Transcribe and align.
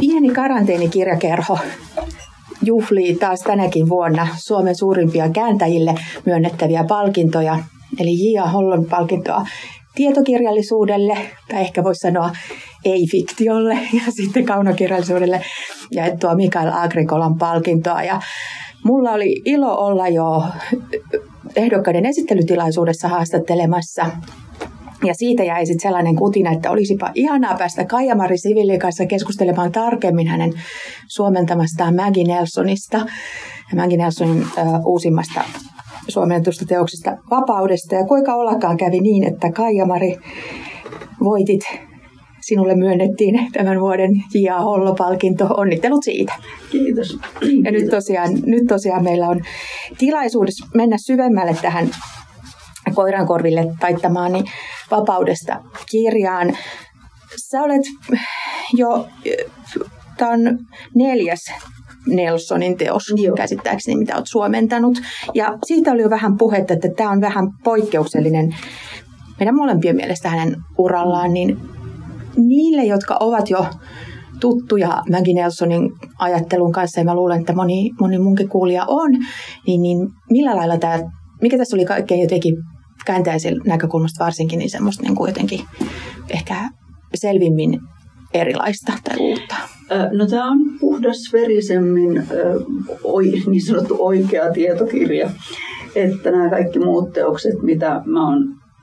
Pieni 0.00 0.30
karanteenikirjakerho 0.30 1.58
juhlii 2.62 3.16
taas 3.16 3.40
tänäkin 3.40 3.88
vuonna 3.88 4.28
Suomen 4.36 4.76
suurimpia 4.76 5.30
kääntäjille 5.30 5.94
myönnettäviä 6.26 6.84
palkintoja, 6.88 7.58
eli 8.00 8.10
J.A. 8.10 8.46
Hollon 8.46 8.84
palkintoa 8.84 9.46
tietokirjallisuudelle, 9.94 11.18
tai 11.48 11.60
ehkä 11.60 11.84
voisi 11.84 11.98
sanoa 11.98 12.30
ei-fiktiolle, 12.84 13.74
ja 14.04 14.12
sitten 14.12 14.44
kaunokirjallisuudelle, 14.44 15.40
ja 15.90 16.16
tuo 16.16 16.34
Mikael 16.34 16.72
Agrikolan 16.72 17.38
palkintoa. 17.38 18.02
Ja 18.02 18.20
mulla 18.84 19.10
oli 19.10 19.42
ilo 19.44 19.76
olla 19.78 20.08
jo 20.08 20.44
ehdokkaiden 21.56 22.06
esittelytilaisuudessa 22.06 23.08
haastattelemassa 23.08 24.06
ja 25.04 25.14
siitä 25.14 25.44
jäi 25.44 25.66
sitten 25.66 25.88
sellainen 25.88 26.16
kutina, 26.16 26.52
että 26.52 26.70
olisipa 26.70 27.10
ihanaa 27.14 27.56
päästä 27.58 27.84
Kaijamari 27.84 28.38
Sivillin 28.38 28.78
kanssa 28.78 29.06
keskustelemaan 29.06 29.72
tarkemmin 29.72 30.28
hänen 30.28 30.52
suomentamastaan 31.08 31.96
Maggie 31.96 32.24
Nelsonista 32.24 32.96
ja 33.70 33.76
Maggie 33.76 33.98
Nelsonin 33.98 34.42
ö, 34.42 34.60
uusimmasta 34.84 35.40
suomentusta 36.08 36.64
teoksesta 36.66 37.16
Vapaudesta. 37.30 37.94
Ja 37.94 38.06
kuinka 38.06 38.34
ollakaan 38.34 38.76
kävi 38.76 39.00
niin, 39.00 39.24
että 39.24 39.52
Kaijamari 39.52 40.16
voitit 41.24 41.60
sinulle 42.40 42.74
myönnettiin 42.74 43.48
tämän 43.52 43.80
vuoden 43.80 44.10
J.A. 44.34 44.60
Hollo-palkinto. 44.60 45.46
Onnittelut 45.56 46.04
siitä. 46.04 46.32
Kiitos. 46.70 47.18
Ja 47.64 47.72
nyt 47.72 47.90
tosiaan, 47.90 48.30
nyt 48.46 48.66
tosiaan 48.68 49.04
meillä 49.04 49.28
on 49.28 49.40
tilaisuus 49.98 50.64
mennä 50.74 50.96
syvemmälle 50.98 51.56
tähän 51.62 51.90
koirankorville 52.94 53.64
taittamaani 53.80 54.44
vapaudesta 54.90 55.60
kirjaan. 55.90 56.56
Sä 57.50 57.62
olet 57.62 57.82
jo, 58.72 59.08
tämä 60.16 60.30
on 60.30 60.58
neljäs 60.94 61.40
Nelsonin 62.06 62.76
teos 62.76 63.12
Joo. 63.16 63.36
käsittääkseni, 63.36 63.96
mitä 63.96 64.14
olet 64.14 64.26
suomentanut. 64.26 64.98
Ja 65.34 65.58
siitä 65.64 65.92
oli 65.92 66.02
jo 66.02 66.10
vähän 66.10 66.36
puhetta, 66.36 66.74
että 66.74 66.88
tämä 66.96 67.10
on 67.10 67.20
vähän 67.20 67.48
poikkeuksellinen 67.64 68.56
meidän 69.38 69.56
molempien 69.56 69.96
mielestä 69.96 70.28
hänen 70.28 70.56
urallaan, 70.78 71.32
niin 71.32 71.58
niille, 72.36 72.84
jotka 72.84 73.16
ovat 73.20 73.50
jo 73.50 73.66
tuttuja 74.40 75.02
Maggie 75.10 75.34
Nelsonin 75.34 75.90
ajattelun 76.18 76.72
kanssa, 76.72 77.00
ja 77.00 77.04
mä 77.04 77.14
luulen, 77.14 77.40
että 77.40 77.52
moni, 77.52 77.90
moni 78.00 78.18
munkin 78.18 78.48
kuulija 78.48 78.84
on, 78.88 79.10
niin, 79.66 79.82
niin 79.82 79.98
millä 80.30 80.56
lailla 80.56 80.78
tämä, 80.78 80.98
mikä 81.42 81.58
tässä 81.58 81.76
oli 81.76 81.84
kaikkein 81.84 82.20
jotenkin 82.20 82.54
kääntäisen 83.06 83.56
näkökulmasta 83.66 84.24
varsinkin, 84.24 84.58
niin 84.58 84.70
semmoista 84.70 85.02
niin 85.02 85.16
kuin 85.16 85.28
jotenkin 85.28 85.60
ehkä 86.28 86.54
selvimmin 87.14 87.80
erilaista 88.34 88.92
tai 89.04 89.16
uutta? 89.20 89.54
No 90.12 90.26
tämä 90.26 90.50
on 90.50 90.58
puhdas 90.80 91.18
verisemmin 91.32 92.26
niin 93.46 93.66
sanottu 93.66 93.96
oikea 93.98 94.52
tietokirja. 94.52 95.30
Että 95.94 96.30
nämä 96.30 96.50
kaikki 96.50 96.78
muut 96.78 97.12
teokset, 97.12 97.62
mitä 97.62 98.02
mä 98.04 98.28
oon 98.28 98.38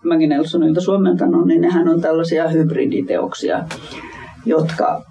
Maggie 0.05 0.27
Nelsonilta 0.27 0.81
suomentanut, 0.81 1.47
niin 1.47 1.61
nehän 1.61 1.89
on 1.89 2.01
tällaisia 2.01 2.47
hybriditeoksia, 2.47 3.65
jotka, 4.45 5.03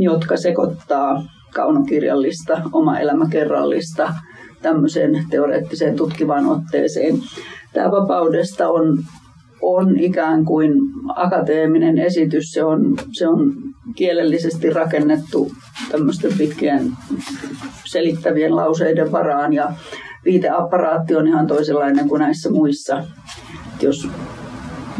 jotka 0.00 0.36
sekoittaa 0.36 1.22
kaunokirjallista, 1.54 2.62
oma 2.72 2.98
elämäkerrallista 2.98 4.14
tämmöiseen 4.62 5.24
teoreettiseen 5.30 5.96
tutkivaan 5.96 6.46
otteeseen 6.46 7.14
tämä 7.74 7.90
vapaudesta 7.90 8.68
on, 8.68 8.98
on 9.62 9.98
ikään 9.98 10.44
kuin 10.44 10.72
akateeminen 11.14 11.98
esitys. 11.98 12.52
Se 12.52 12.64
on, 12.64 12.96
se 13.12 13.28
on 13.28 13.52
kielellisesti 13.96 14.70
rakennettu 14.70 15.50
tämmöisten 15.92 16.32
pitkien 16.38 16.92
selittävien 17.84 18.56
lauseiden 18.56 19.12
varaan 19.12 19.52
ja 19.52 19.72
viiteapparaatti 20.24 21.16
on 21.16 21.28
ihan 21.28 21.46
toisenlainen 21.46 22.08
kuin 22.08 22.20
näissä 22.20 22.50
muissa. 22.50 23.04
Jos 23.82 24.08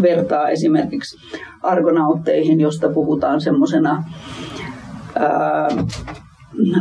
vertaa 0.03 0.49
esimerkiksi 0.49 1.17
argonautteihin, 1.63 2.61
josta 2.61 2.89
puhutaan 2.89 3.41
semmoisena 3.41 4.05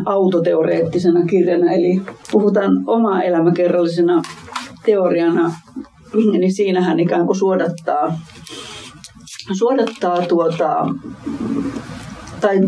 autoteoreettisena 0.05 1.25
kirjana, 1.25 1.71
eli 1.71 2.01
puhutaan 2.31 2.83
oma 2.87 3.21
elämäkerrallisena 3.21 4.21
teoriana, 4.85 5.51
niin 6.39 6.53
siinä 6.53 6.81
hän 6.81 6.99
ikään 6.99 7.25
kuin 7.25 7.35
suodattaa, 7.35 8.19
suodattaa 9.57 10.21
tuota, 10.21 10.87
tai 12.41 12.59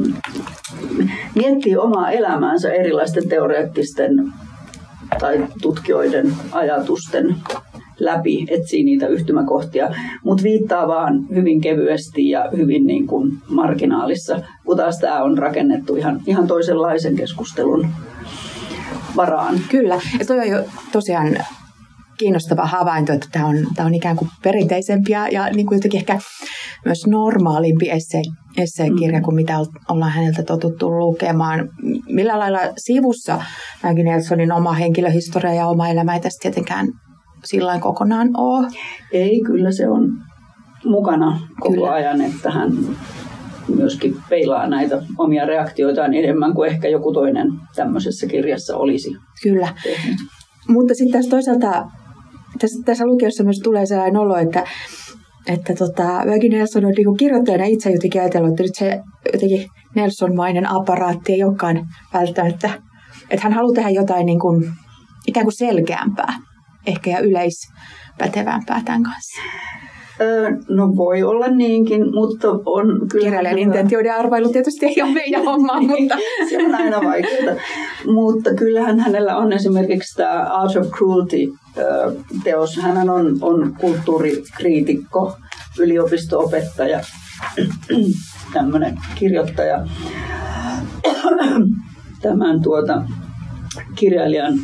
miettii 1.36 1.78
omaa 1.78 2.12
elämäänsä 2.12 2.74
erilaisten 2.74 3.30
teoreettisten 3.30 4.34
tai 5.20 5.48
tutkijoiden 5.62 6.34
ajatusten 6.52 7.36
läpi, 8.00 8.46
etsii 8.50 8.84
niitä 8.84 9.08
yhtymäkohtia, 9.08 9.90
mutta 10.24 10.44
viittaa 10.44 10.88
vaan 10.88 11.30
hyvin 11.36 11.62
kevyesti 11.62 12.30
ja 12.30 12.50
hyvin 12.58 12.88
niin 12.88 13.08
kuin 13.08 13.32
marginaalissa, 13.50 14.40
kun 14.66 14.78
taas 14.78 15.00
tämä 15.00 15.24
on 15.24 15.38
rakennettu 15.38 15.96
ihan, 15.96 16.22
ihan 16.28 16.48
toisenlaisen 16.48 17.16
keskustelun 17.16 17.88
varaan. 19.16 19.56
Kyllä, 19.70 20.00
ja 20.20 20.26
toi 20.26 20.40
on 20.40 20.48
jo 20.48 20.64
tosiaan 20.92 21.38
kiinnostava 22.18 22.66
havainto, 22.66 23.14
että 23.14 23.28
tämä 23.32 23.46
on, 23.46 23.56
tämä 23.76 23.86
on 23.86 23.94
ikään 23.94 24.16
kuin 24.16 24.30
perinteisempi 24.44 25.12
ja, 25.12 25.28
ja 25.28 25.50
niin 25.50 25.66
kuin 25.66 25.78
jotenkin 25.78 26.00
ehkä 26.00 26.20
myös 26.86 27.08
normaalimpi 27.08 27.90
esse, 27.90 28.22
esseekirja 28.58 29.20
mm. 29.20 29.24
kuin 29.24 29.36
mitä 29.36 29.58
ollaan 29.90 30.12
häneltä 30.12 30.44
totuttu 30.44 31.00
lukemaan. 31.00 31.70
Millä 32.10 32.40
lailla 32.40 32.60
sivussa 32.78 33.42
Maggie 33.84 34.04
Nelsonin 34.04 34.52
oma 34.52 34.74
henkilöhistoria 34.74 35.54
ja 35.54 35.68
oma 35.68 35.90
elämä 35.90 36.14
ei 36.14 36.20
tästä 36.22 36.42
tietenkään 36.42 36.88
sillä 37.44 37.80
kokonaan 37.80 38.30
ole? 38.38 38.68
Ei, 39.12 39.42
kyllä 39.46 39.72
se 39.72 39.90
on 39.90 40.12
mukana 40.86 41.40
koko 41.60 41.74
kyllä. 41.74 41.92
ajan, 41.92 42.22
että 42.22 42.52
hän 42.52 42.72
myöskin 43.76 44.16
peilaa 44.30 44.68
näitä 44.68 45.02
omia 45.18 45.46
reaktioitaan 45.46 46.14
enemmän 46.14 46.54
kuin 46.54 46.70
ehkä 46.70 46.88
joku 46.88 47.14
toinen 47.14 47.48
tämmöisessä 47.76 48.28
kirjassa 48.28 48.78
olisi. 48.78 49.16
Kyllä. 49.44 49.68
Tehnyt. 49.84 50.18
Mutta 50.68 50.94
sitten 50.94 51.12
tässä 51.12 51.30
toisaalta 51.30 51.86
tässä, 52.60 52.80
tässä 52.86 53.06
lukiossa 53.06 53.44
myös 53.44 53.60
tulee 53.60 53.86
sellainen 53.86 54.18
olo, 54.18 54.38
että, 54.38 54.64
että 55.48 55.76
tota, 55.76 56.04
Maggie 56.04 56.50
Nelson 56.50 56.86
on 56.86 56.94
niin 56.98 57.18
kirjoittajana 57.18 57.66
itse 57.66 57.92
jotenkin 57.92 58.22
ajatellut, 58.22 58.50
että 58.50 58.64
nyt 58.64 58.76
se 58.76 59.02
jotenkin 59.34 59.68
Nelson-mainen 59.96 60.70
aparaatti 60.70 61.34
ei 61.34 61.44
olekaan 61.44 61.88
välttämättä, 62.14 62.70
että 63.30 63.44
hän 63.44 63.54
haluaa 63.54 63.76
tehdä 63.76 63.90
jotain 63.90 64.26
niin 64.26 64.40
kuin, 64.40 64.72
ikään 65.28 65.46
kuin 65.46 65.58
selkeämpää 65.58 66.34
ehkä 66.88 67.10
ja 67.10 67.20
yleispätevämpää 67.20 68.82
tämän 68.86 69.04
kanssa. 69.04 69.42
No 70.70 70.96
voi 70.96 71.24
olla 71.24 71.48
niinkin, 71.48 72.12
mutta 72.14 72.50
on 72.66 73.08
kyllä... 73.12 73.24
Kirjailijan 73.24 73.58
intentioiden 73.58 74.16
arvailu 74.16 74.50
tietysti 74.50 74.86
ei 74.86 75.02
ole 75.02 75.12
meidän 75.12 75.44
hommaa, 75.52 75.82
mutta... 75.82 76.18
Se 76.50 76.66
on 76.66 76.76
aina 76.76 77.04
vaikeaa. 77.04 77.56
mutta 78.06 78.54
kyllähän 78.54 79.00
hänellä 79.00 79.38
on 79.38 79.54
esimerkiksi 79.54 80.16
tämä 80.16 80.44
Art 80.44 80.76
of 80.76 80.88
Cruelty-teos. 80.88 82.78
Hän 82.78 83.10
on, 83.10 83.38
on 83.42 83.76
kulttuurikriitikko, 83.80 85.38
yliopisto-opettaja, 85.80 87.00
tämmöinen 88.54 88.98
kirjoittaja. 89.16 89.88
Tämän 92.22 92.62
tuota, 92.62 93.04
kirjailijan 93.96 94.60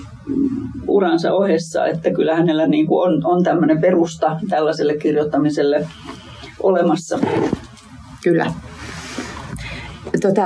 uransa 0.88 1.34
ohessa, 1.34 1.86
että 1.86 2.12
kyllä 2.12 2.36
hänellä 2.36 2.68
niin 2.68 2.88
kuin 2.88 3.10
on, 3.10 3.26
on 3.26 3.44
tämmöinen 3.44 3.82
perusta 3.82 4.40
tällaiselle 4.50 4.98
kirjoittamiselle 4.98 5.88
olemassa. 6.64 7.20
Kyllä. 8.24 8.54
Tota, 10.22 10.46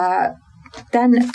tämän 0.92 1.30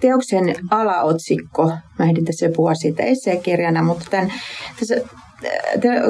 teoksen 0.00 0.54
alaotsikko, 0.70 1.72
mä 1.98 2.04
ehdin 2.04 2.24
tässä 2.24 2.50
puhua 2.56 2.74
siitä 2.74 3.02
esseekirjana, 3.02 3.82
mutta 3.82 4.04
tämän, 4.10 4.32
tässä 4.78 4.94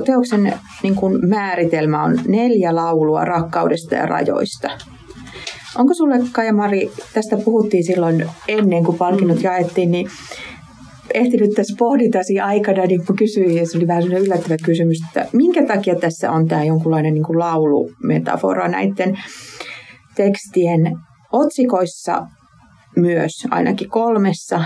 teoksen 0.07 0.55
niin 0.83 0.95
kuin 0.95 1.29
määritelmä 1.29 2.03
on 2.03 2.19
neljä 2.29 2.75
laulua 2.75 3.25
rakkaudesta 3.25 3.95
ja 3.95 4.07
rajoista. 4.07 4.69
Onko 5.79 5.95
sulle, 5.95 6.21
Kaja-Mari, 6.33 6.93
tästä 7.15 7.37
puhuttiin 7.37 7.85
silloin 7.85 8.31
ennen 8.49 8.85
kuin 8.85 8.99
palkinnot 8.99 9.37
mm. 9.37 9.43
jaettiin, 9.43 9.91
niin 9.91 10.11
ehtinyt 11.15 11.51
tässä 11.51 11.75
pohditasi 11.79 12.41
aikana, 12.41 12.87
niin 12.87 13.07
kun 13.07 13.17
kysyin, 13.17 13.57
ja 13.57 13.67
se 13.67 13.79
oli 13.79 13.87
vähän 13.87 14.03
sellainen 14.03 14.27
yllättävä 14.27 14.57
kysymys, 14.65 14.99
että 15.09 15.27
minkä 15.33 15.67
takia 15.67 15.95
tässä 15.95 16.31
on 16.31 16.49
tämä 16.49 16.65
jonkunlainen 16.65 17.15
niin 17.15 17.25
kuin 17.25 17.39
laulumetafora 17.39 18.69
näiden 18.69 19.19
tekstien 20.17 20.93
otsikoissa 21.33 22.27
myös, 22.97 23.33
ainakin 23.51 23.91
kolmessa, 23.91 24.65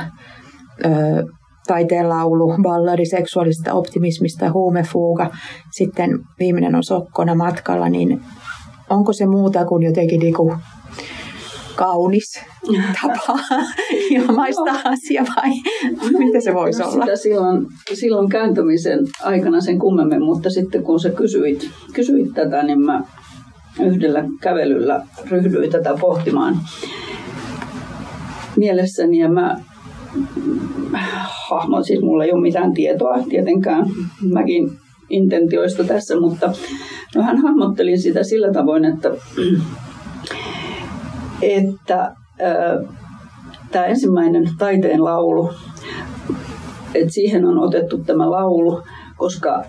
taiteen 1.67 2.09
laulu, 2.09 2.57
balladi 2.63 3.07
seksuaalista 3.07 3.73
optimismista, 3.73 4.53
huumefuuga, 4.53 5.31
sitten 5.77 6.11
viimeinen 6.39 6.75
on 6.75 6.85
sokkona 6.85 7.35
matkalla, 7.35 7.89
niin 7.89 8.21
onko 8.91 9.13
se 9.13 9.27
muuta 9.27 9.65
kuin 9.65 9.83
jotenkin 9.83 10.21
niin 10.21 10.35
kuin 10.35 10.59
kaunis 11.77 12.41
tapa 13.03 13.39
ilmaista 14.11 14.73
asia 14.85 15.25
vai 15.37 15.51
mitä 16.19 16.41
se 16.41 16.55
voisi 16.55 16.83
olla? 16.83 17.05
Sitä 17.05 17.17
silloin, 17.17 17.67
silloin 17.95 18.29
kääntymisen 18.29 18.99
aikana 19.23 19.61
sen 19.61 19.79
kummemmin, 19.79 20.23
mutta 20.23 20.51
sitten 20.51 20.83
kun 20.83 21.01
sä 21.01 21.11
kysyit, 21.11 21.71
kysyit 21.93 22.35
tätä, 22.35 22.63
niin 22.63 22.81
mä 22.81 23.03
yhdellä 23.81 24.25
kävelyllä 24.41 25.07
ryhdyin 25.31 25.71
tätä 25.71 25.95
pohtimaan 26.01 26.59
mielessäni 28.57 29.19
ja 29.19 29.29
mä 29.29 29.61
hahmot, 31.49 31.85
siis 31.85 32.01
mulla 32.01 32.25
ei 32.25 32.33
ole 32.33 32.43
mitään 32.43 32.75
tietoa 32.75 33.23
tietenkään 33.29 33.87
mäkin 34.33 34.71
intentioista 35.11 35.85
tässä, 35.85 36.21
mutta 36.21 36.53
no 37.15 37.23
hän 37.23 37.43
hahmottelin 37.43 38.01
sitä 38.01 38.23
sillä 38.23 38.53
tavoin, 38.53 38.85
että, 38.85 39.11
että 41.43 42.13
tämä 43.73 43.85
ensimmäinen 43.85 44.49
taiteen 44.59 45.05
laulu, 45.05 45.51
että 46.95 47.13
siihen 47.13 47.45
on 47.45 47.59
otettu 47.59 47.99
tämä 47.99 48.31
laulu, 48.31 48.83
koska 49.17 49.65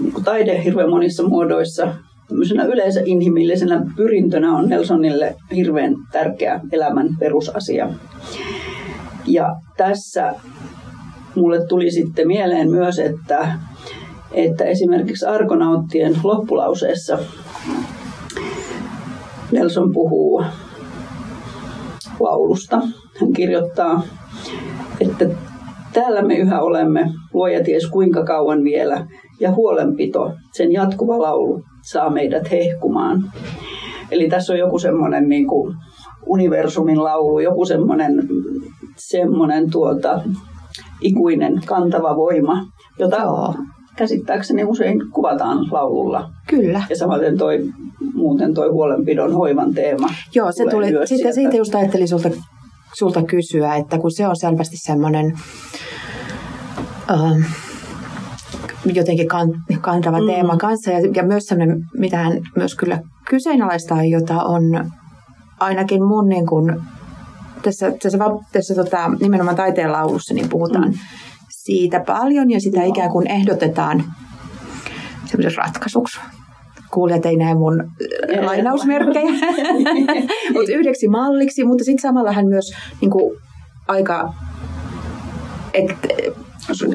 niin 0.00 0.24
taide 0.24 0.64
hirveän 0.64 0.90
monissa 0.90 1.22
muodoissa 1.22 1.94
tämmöisenä 2.28 2.64
yleensä 2.64 3.00
inhimillisenä 3.04 3.82
pyrintönä 3.96 4.56
on 4.56 4.68
Nelsonille 4.68 5.34
hirveän 5.54 5.94
tärkeä 6.12 6.60
elämän 6.72 7.08
perusasia. 7.18 7.88
Ja 9.26 9.56
tässä 9.76 10.34
mulle 11.34 11.66
tuli 11.66 11.90
sitten 11.90 12.26
mieleen 12.26 12.70
myös, 12.70 12.98
että, 12.98 13.58
että 14.32 14.64
esimerkiksi 14.64 15.26
Argonauttien 15.26 16.16
loppulauseessa 16.24 17.18
Nelson 19.52 19.92
puhuu 19.92 20.44
laulusta. 22.20 22.80
Hän 23.20 23.32
kirjoittaa, 23.32 24.02
että 25.00 25.26
täällä 25.92 26.22
me 26.22 26.34
yhä 26.34 26.60
olemme, 26.60 27.10
luoja 27.34 27.64
ties 27.64 27.86
kuinka 27.86 28.24
kauan 28.24 28.64
vielä, 28.64 29.06
ja 29.40 29.52
huolenpito, 29.52 30.32
sen 30.52 30.72
jatkuva 30.72 31.22
laulu, 31.22 31.62
saa 31.82 32.10
meidät 32.10 32.50
hehkumaan. 32.50 33.24
Eli 34.10 34.28
tässä 34.28 34.52
on 34.52 34.58
joku 34.58 34.78
semmoinen 34.78 35.28
niin 35.28 35.46
universumin 36.26 37.04
laulu, 37.04 37.40
joku 37.40 37.64
semmoinen, 37.64 38.28
semmoinen 38.96 39.70
tuota, 39.70 40.20
ikuinen 41.00 41.60
kantava 41.66 42.16
voima, 42.16 42.66
jota 42.98 43.16
Joo. 43.16 43.54
Käsittääkseni 43.98 44.64
usein 44.64 45.10
kuvataan 45.10 45.58
laululla. 45.70 46.30
Kyllä. 46.46 46.82
Ja 46.90 46.96
samaten 46.96 47.38
toi, 47.38 47.64
muuten 48.14 48.54
toi 48.54 48.68
huolenpidon 48.68 49.32
hoivan 49.32 49.74
teema. 49.74 50.08
Joo, 50.34 50.52
se 50.52 50.64
tuli, 50.70 50.86
sitten 51.04 51.34
siitä 51.34 51.56
just 51.56 51.74
ajattelin 51.74 52.08
sulta, 52.08 52.30
sulta 52.98 53.22
kysyä, 53.22 53.74
että 53.74 53.98
kun 53.98 54.10
se 54.10 54.28
on 54.28 54.36
selvästi 54.36 54.76
semmoinen... 54.76 55.32
Uh, 57.12 57.42
jotenkin 58.94 59.28
kantava 59.80 60.20
mm. 60.20 60.26
teema 60.26 60.56
kanssa 60.56 60.90
ja, 60.90 60.98
ja 61.14 61.22
myös 61.22 61.46
sellainen, 61.46 61.84
mitä 61.98 62.16
hän 62.16 62.32
myös 62.56 62.74
kyllä 62.74 63.00
kyseenalaistaa, 63.28 64.04
jota 64.04 64.42
on 64.42 64.62
ainakin 65.60 66.04
mun 66.04 66.28
niin 66.28 66.46
kuin, 66.46 66.76
tässä, 67.62 67.92
tässä, 68.02 68.18
tässä 68.52 68.74
tota, 68.74 69.10
nimenomaan 69.20 69.56
taiteen 69.56 69.92
laulussa 69.92 70.34
niin 70.34 70.48
puhutaan 70.48 70.88
mm. 70.88 70.98
Siitä 71.68 72.00
paljon 72.06 72.50
ja 72.50 72.60
sitä 72.60 72.82
ikään 72.82 73.10
kuin 73.10 73.30
ehdotetaan 73.30 74.04
semmoisessa 75.24 75.62
ratkaisuksi. 75.62 76.20
Kuulijat 76.90 77.26
ei 77.26 77.36
näe 77.36 77.54
mun 77.54 77.74
ei, 78.28 78.44
lainausmerkkejä, 78.44 79.32
mutta 80.52 80.72
yhdeksi 80.72 81.08
malliksi, 81.08 81.64
mutta 81.64 81.84
sitten 81.84 82.02
samalla 82.02 82.32
hän 82.32 82.46
myös 82.46 82.72
niin 83.00 83.10
kuin, 83.10 83.36
aika, 83.88 84.34
että 85.74 86.08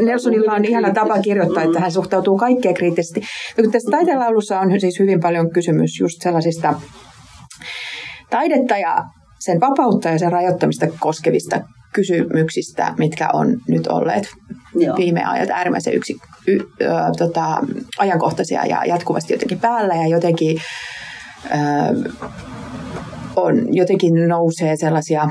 Nelsonilla 0.01 0.53
on 0.53 0.65
ihana 0.65 0.93
tapa 0.93 1.21
kirjoittaa, 1.21 1.63
että 1.63 1.79
hän 1.79 1.91
suhtautuu 1.91 2.37
kaikkeen 2.37 2.75
kriittisesti. 2.75 3.21
Ja 3.57 3.63
tässä 3.71 3.91
taiteenlaulussa 3.91 4.59
on 4.59 4.79
siis 4.79 4.99
hyvin 4.99 5.19
paljon 5.19 5.49
kysymys 5.49 5.99
just 5.99 6.21
sellaisista 6.21 6.73
taidetta 8.29 8.77
ja 8.77 9.03
sen 9.39 9.59
vapautta 9.59 10.09
ja 10.09 10.19
sen 10.19 10.31
rajoittamista 10.31 10.87
koskevista 10.99 11.61
kysymyksistä, 11.93 12.93
mitkä 12.97 13.29
on 13.33 13.57
nyt 13.67 13.87
olleet 13.87 14.27
Joo. 14.75 14.97
viime 14.97 15.23
ajat 15.25 15.49
äärimmäisen 15.49 15.93
yksi, 15.93 16.15
y, 16.47 16.59
ö, 16.81 16.87
tota, 17.17 17.57
ajankohtaisia 17.97 18.65
ja 18.65 18.85
jatkuvasti 18.85 19.33
jotenkin 19.33 19.59
päällä 19.59 19.95
ja 19.95 20.07
jotenkin 20.07 20.57
ö, 21.45 22.11
on, 23.35 23.75
jotenkin 23.75 24.27
nousee 24.27 24.75
sellaisia 24.75 25.29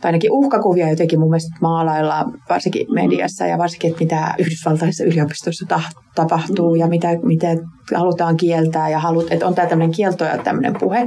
tai 0.00 0.08
ainakin 0.08 0.32
uhkakuvia 0.32 0.90
jotenkin 0.90 1.20
mun 1.20 1.30
mielestä 1.30 1.56
maalailla, 1.60 2.24
varsinkin 2.48 2.86
mediassa 2.94 3.46
ja 3.46 3.58
varsinkin, 3.58 3.90
että 3.90 4.04
mitä 4.04 4.34
Yhdysvaltaisissa 4.38 5.04
yliopistoissa 5.04 5.66
ta- 5.68 5.90
tapahtuu 6.14 6.74
ja 6.74 6.86
mitä, 6.86 7.08
mitä 7.22 7.48
halutaan 7.94 8.36
kieltää 8.36 8.90
ja 8.90 8.98
halut, 8.98 9.32
että 9.32 9.46
on 9.46 9.54
tämä 9.54 9.68
tämmöinen 9.68 9.94
kielto 9.94 10.24
ja 10.24 10.38
tämmöinen 10.38 10.76
puhe 10.80 11.06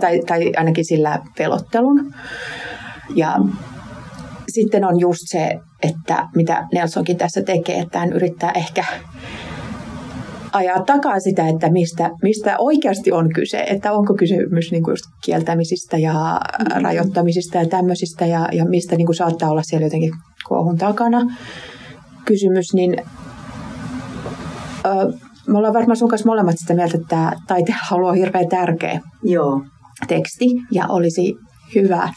tai, 0.00 0.20
tai 0.26 0.52
ainakin 0.56 0.84
sillä 0.84 1.18
pelottelun. 1.38 2.14
Ja 3.14 3.36
sitten 4.54 4.84
on 4.84 5.00
just 5.00 5.22
se, 5.24 5.58
että 5.82 6.28
mitä 6.36 6.66
Nelsonkin 6.72 7.16
tässä 7.16 7.42
tekee, 7.42 7.78
että 7.78 7.98
hän 7.98 8.12
yrittää 8.12 8.52
ehkä 8.54 8.84
ajaa 10.52 10.84
takaa 10.84 11.20
sitä, 11.20 11.48
että 11.48 11.70
mistä, 11.70 12.10
mistä 12.22 12.54
oikeasti 12.58 13.12
on 13.12 13.28
kyse, 13.34 13.60
että 13.60 13.92
onko 13.92 14.14
kysymys 14.14 14.72
niin 14.72 14.82
kuin 14.82 14.92
just 14.92 15.04
kieltämisistä 15.24 15.98
ja 15.98 16.12
mm-hmm. 16.12 16.82
rajoittamisista 16.82 17.58
ja 17.58 17.66
tämmöisistä 17.66 18.26
ja, 18.26 18.48
ja 18.52 18.64
mistä 18.64 18.96
niin 18.96 19.06
kuin 19.06 19.16
saattaa 19.16 19.50
olla 19.50 19.62
siellä 19.62 19.86
jotenkin 19.86 20.12
kuohun 20.48 20.78
takana 20.78 21.36
kysymys, 22.24 22.74
niin 22.74 22.96
ö, 24.86 25.12
me 25.48 25.58
ollaan 25.58 25.74
varmaan 25.74 25.96
sun 25.96 26.08
kanssa 26.08 26.28
molemmat 26.28 26.58
sitä 26.58 26.74
mieltä, 26.74 26.96
että 26.96 27.08
tämä 27.08 27.32
taiteella 27.46 28.08
on 28.08 28.16
hirveän 28.16 28.48
tärkeä 28.48 29.00
Joo. 29.22 29.64
teksti 30.08 30.46
ja 30.70 30.86
olisi 30.88 31.34
hyvä 31.74 32.08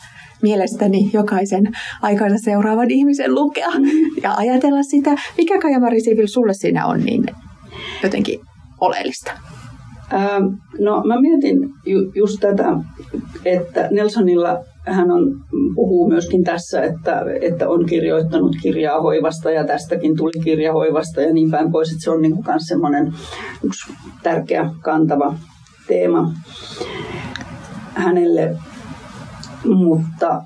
mielestäni 0.45 1.09
jokaisen 1.13 1.63
aikansa 2.01 2.38
seuraavan 2.38 2.92
ihmisen 2.92 3.36
lukea 3.36 3.69
mm. 3.69 3.86
ja 4.24 4.33
ajatella 4.38 4.83
sitä. 4.83 5.15
Mikä 5.38 5.59
Kaija 5.59 5.80
Mari 5.80 6.00
sulle 6.25 6.53
siinä 6.53 6.86
on 6.86 7.00
niin 7.00 7.25
jotenkin 8.03 8.39
oleellista? 8.81 9.31
Ähm, 10.13 10.45
no 10.80 11.03
mä 11.03 11.21
mietin 11.21 11.69
ju, 11.86 12.12
just 12.15 12.39
tätä, 12.39 12.77
että 13.45 13.88
Nelsonilla 13.92 14.63
hän 14.86 15.12
on, 15.12 15.45
puhuu 15.75 16.09
myöskin 16.09 16.44
tässä, 16.44 16.81
että, 16.81 17.24
että 17.41 17.69
on 17.69 17.86
kirjoittanut 17.86 18.55
kirjaa 18.62 19.01
hoivasta 19.01 19.51
ja 19.51 19.63
tästäkin 19.63 20.17
tuli 20.17 20.43
kirja 20.43 20.74
hoivasta 20.74 21.22
ja 21.22 21.34
niin 21.34 21.51
päin 21.51 21.72
pois. 21.72 21.91
Että 21.91 22.03
se 22.03 22.12
on 22.12 22.22
niin 22.22 22.34
kuin 22.34 22.46
semmoinen 22.58 23.13
yksi 23.63 23.93
tärkeä 24.24 24.69
kantava 24.81 25.36
teema 25.88 26.34
hänelle. 27.93 28.55
Mutta 29.65 30.41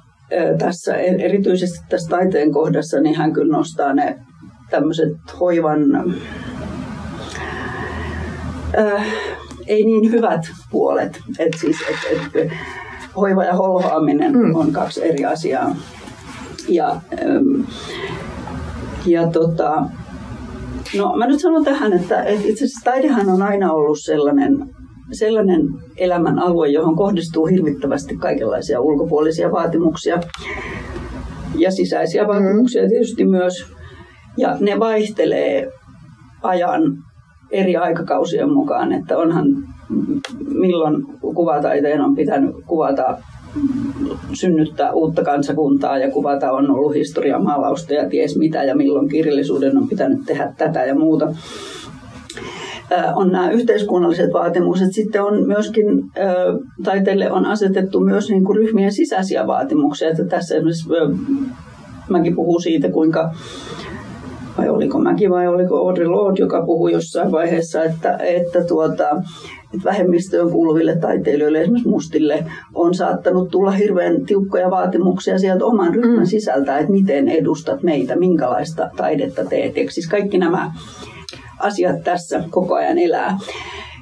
tässä 0.58 0.96
erityisesti 0.96 1.86
tässä 1.90 2.10
taiteen 2.10 2.52
kohdassa, 2.52 3.02
niin 3.02 3.16
hän 3.16 3.34
kyllä 3.34 3.58
nostaa 3.58 3.94
ne 3.94 4.20
tämmöiset 4.70 5.14
hoivan 5.40 5.96
äh, 8.78 9.06
ei 9.68 9.86
niin 9.86 10.12
hyvät 10.12 10.42
puolet. 10.72 11.22
Et 11.40 11.54
siis, 11.60 11.78
et, 11.90 12.36
et, 12.36 12.52
hoiva 13.16 13.44
ja 13.44 13.54
holhoaminen 13.54 14.34
mm. 14.34 14.56
on 14.56 14.72
kaksi 14.72 15.06
eri 15.06 15.26
asiaa. 15.26 15.76
Ja, 16.68 16.90
ähm, 16.90 17.62
ja 19.06 19.28
tota, 19.28 19.86
no 20.98 21.16
mä 21.18 21.28
nyt 21.28 21.42
sanon 21.42 21.64
tähän, 21.64 21.94
että, 21.94 22.24
että 22.24 22.48
itse 22.48 22.66
asiassa 22.66 22.92
taidehan 22.92 23.30
on 23.30 23.42
aina 23.42 23.72
ollut 23.72 24.00
sellainen, 24.02 24.70
sellainen 25.12 25.62
elämän 25.98 26.40
alue, 26.40 26.68
johon 26.68 26.96
kohdistuu 26.96 27.46
hirvittävästi 27.46 28.18
kaikenlaisia 28.18 28.82
ulkopuolisia 28.82 29.52
vaatimuksia 29.52 30.20
ja 31.56 31.72
sisäisiä 31.72 32.28
vaatimuksia 32.28 32.84
mm. 32.84 32.90
tietysti 32.90 33.26
myös. 33.26 33.66
Ja 34.38 34.58
ne 34.60 34.80
vaihtelee 34.80 35.72
ajan 36.44 36.82
eri 37.52 37.78
aikakausien 37.78 38.54
mukaan, 38.54 38.92
että 38.92 39.18
onhan 39.18 39.46
milloin 40.48 41.06
kuvataiteen 41.22 42.02
on 42.02 42.16
pitänyt 42.16 42.56
kuvata 42.68 43.18
synnyttää 44.34 44.92
uutta 44.92 45.24
kansakuntaa 45.24 45.98
ja 45.98 46.12
kuvata 46.12 46.52
on 46.52 46.72
ollut 46.72 46.96
historiamaalausta 46.96 47.94
ja 47.94 48.10
ties 48.10 48.38
mitä 48.38 48.64
ja 48.64 48.76
milloin 48.76 49.10
kirjallisuuden 49.10 49.78
on 49.78 49.88
pitänyt 49.88 50.20
tehdä 50.26 50.54
tätä 50.58 50.86
ja 50.86 50.96
muuta. 50.96 51.34
On 53.16 53.32
nämä 53.32 53.52
yhteiskunnalliset 53.52 54.34
vaatimukset. 54.34 54.94
Sitten 54.94 55.24
on 55.24 55.48
myöskin, 55.48 55.86
taiteelle 56.84 57.32
on 57.32 57.46
asetettu 57.46 58.00
myös 58.00 58.30
niin 58.30 58.44
kuin 58.44 58.58
ryhmien 58.58 58.94
sisäisiä 58.94 59.48
vaatimuksia. 59.48 60.10
Että 60.10 60.26
tässä 60.26 60.56
esimerkiksi 60.56 60.90
mäkin 62.10 62.36
puhun 62.36 62.62
siitä, 62.62 62.92
kuinka 62.92 63.32
vai 64.60 64.70
oliko 64.70 65.00
Mäki 65.00 65.30
vai 65.30 65.48
oliko 65.48 65.78
Audre 65.78 66.08
Lorde, 66.08 66.42
joka 66.42 66.66
puhui 66.66 66.92
jossain 66.92 67.32
vaiheessa, 67.32 67.84
että, 67.84 68.18
että, 68.18 68.64
tuota, 68.64 69.10
että 69.74 69.84
vähemmistöön 69.84 70.50
kuuluville 70.50 70.96
taiteilijoille, 70.96 71.62
esimerkiksi 71.62 71.90
mustille, 71.90 72.46
on 72.76 72.94
saattanut 72.94 73.52
tulla 73.52 73.72
hirveän 73.72 74.26
tiukkoja 74.26 74.70
vaatimuksia 74.72 75.40
sieltä 75.40 75.66
oman 75.66 75.96
ryhmän 75.96 76.20
mm. 76.20 76.26
sisältä, 76.26 76.78
että 76.78 76.92
miten 76.92 77.30
edustat 77.30 77.84
meitä, 77.84 78.16
minkälaista 78.16 78.90
taidetta 78.98 79.46
teet. 79.46 79.78
Ja 79.78 79.92
siis 79.92 80.10
kaikki 80.10 80.38
nämä 80.38 80.72
asiat 81.60 82.04
tässä 82.04 82.44
koko 82.50 82.76
ajan 82.76 82.98
elää. 82.98 83.38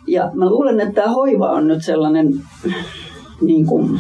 Ja 0.07 0.31
mä 0.33 0.49
luulen, 0.49 0.79
että 0.79 0.93
tämä 0.93 1.13
hoiva 1.13 1.51
on 1.51 1.67
nyt 1.67 1.85
sellainen 1.85 2.33
niin 3.41 3.65
kuin 3.65 3.99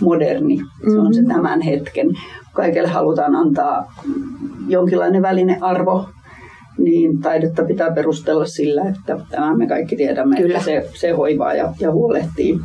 moderni. 0.00 0.56
Se 0.92 0.98
on 0.98 1.14
se 1.14 1.20
mm-hmm. 1.20 1.34
tämän 1.34 1.60
hetken. 1.60 2.08
Kaikille 2.52 2.88
halutaan 2.88 3.36
antaa 3.36 3.92
jonkinlainen 4.68 5.22
välinearvo, 5.22 6.08
niin 6.78 7.20
taidetta 7.20 7.64
pitää 7.64 7.92
perustella 7.94 8.46
sillä, 8.46 8.82
että 8.88 9.20
tämä 9.30 9.56
me 9.56 9.66
kaikki 9.66 9.96
tiedämme, 9.96 10.36
Kyllä. 10.36 10.54
että 10.54 10.64
se, 10.64 10.90
se 10.94 11.10
hoivaa 11.10 11.54
ja, 11.54 11.74
ja 11.80 11.92
huolehtii. 11.92 12.60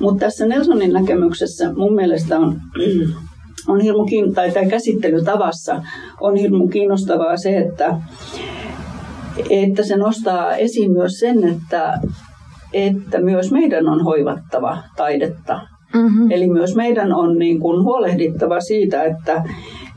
Mutta 0.00 0.26
tässä 0.26 0.46
Nelsonin 0.46 0.92
näkemyksessä 0.92 1.72
mun 1.72 1.94
mielestä 1.94 2.38
on, 2.38 2.60
on 3.68 3.80
hirmu, 3.80 4.06
tai 4.34 4.50
tämä 4.50 4.66
käsittelytavassa 4.66 5.82
on 6.20 6.36
hirmu 6.36 6.68
kiinnostavaa 6.68 7.36
se, 7.36 7.58
että, 7.58 7.96
että 9.50 9.82
se 9.82 9.96
nostaa 9.96 10.56
esiin 10.56 10.92
myös 10.92 11.12
sen, 11.12 11.48
että, 11.48 11.92
että 12.72 13.20
myös 13.20 13.52
meidän 13.52 13.88
on 13.88 14.04
hoivattava 14.04 14.78
taidetta. 14.96 15.60
Mm-hmm. 15.94 16.30
Eli 16.30 16.48
myös 16.48 16.76
meidän 16.76 17.12
on 17.12 17.38
niin 17.38 17.60
kuin 17.60 17.84
huolehdittava 17.84 18.60
siitä, 18.60 19.02
että, 19.02 19.44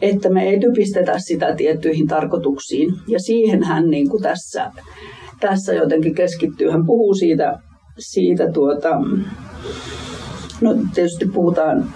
että 0.01 0.29
me 0.29 0.43
ei 0.43 0.60
typistetä 0.60 1.19
sitä 1.19 1.55
tiettyihin 1.55 2.07
tarkoituksiin. 2.07 2.93
Ja 3.07 3.19
siihen 3.19 3.63
hän 3.63 3.89
niin 3.89 4.10
kuin 4.10 4.24
tässä, 4.24 4.71
tässä 5.39 5.74
jotenkin 5.74 6.15
keskittyy. 6.15 6.69
Hän 6.69 6.86
puhuu 6.86 7.13
siitä, 7.13 7.60
siitä 8.00 8.51
tuota, 8.51 8.89
no 10.62 10.75
tietysti 10.93 11.25
puhutaan 11.25 11.93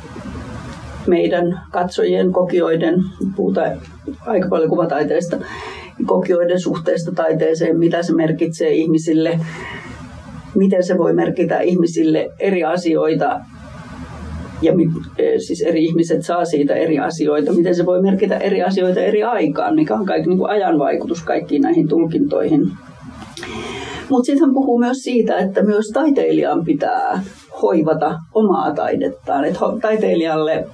meidän 1.08 1.62
katsojien, 1.72 2.32
kokijoiden, 2.32 3.04
puhutaan 3.36 3.82
aika 4.25 4.50
paljon 4.50 4.70
kuvataiteesta, 4.70 5.38
kokijoiden 6.06 6.60
suhteesta 6.60 7.12
taiteeseen, 7.12 7.80
mitä 7.80 8.04
se 8.04 8.14
merkitsee 8.14 8.72
ihmisille, 8.72 9.40
miten 10.56 10.84
se 10.84 10.98
voi 10.98 11.14
merkitä 11.14 11.60
ihmisille 11.60 12.32
eri 12.40 12.64
asioita 12.64 13.40
ja 14.62 14.74
e, 15.18 15.40
siis 15.40 15.62
eri 15.62 15.84
ihmiset 15.84 16.24
saa 16.24 16.46
siitä 16.46 16.75
eri 16.75 17.00
asioita, 17.00 17.54
miten 17.54 17.75
se 17.75 17.86
voi 17.86 18.02
merkitä 18.02 18.38
eri 18.38 18.64
asioita 18.64 19.00
eri 19.00 19.24
aikaan, 19.24 19.75
mikä 19.75 19.96
on 19.96 20.06
kaikki 20.06 20.30
niin 20.30 20.38
kuin 20.38 20.50
ajan 20.50 20.80
vaikutus 20.80 21.24
kaikkiin 21.24 21.62
näihin 21.62 21.88
tulkintoihin. 21.88 22.72
Mutta 24.10 24.25
sitten 24.25 24.46
hän 24.46 24.54
puhuu 24.54 24.80
myös 24.80 24.98
siitä, 24.98 25.38
että 25.38 25.64
myös 25.64 25.86
taiteilijan 25.94 26.66
pitää 26.66 27.24
hoivata 27.62 28.20
omaa 28.34 28.74
taidettaan. 28.74 29.46
Että 29.46 29.60
taiteilijalle 29.82 30.68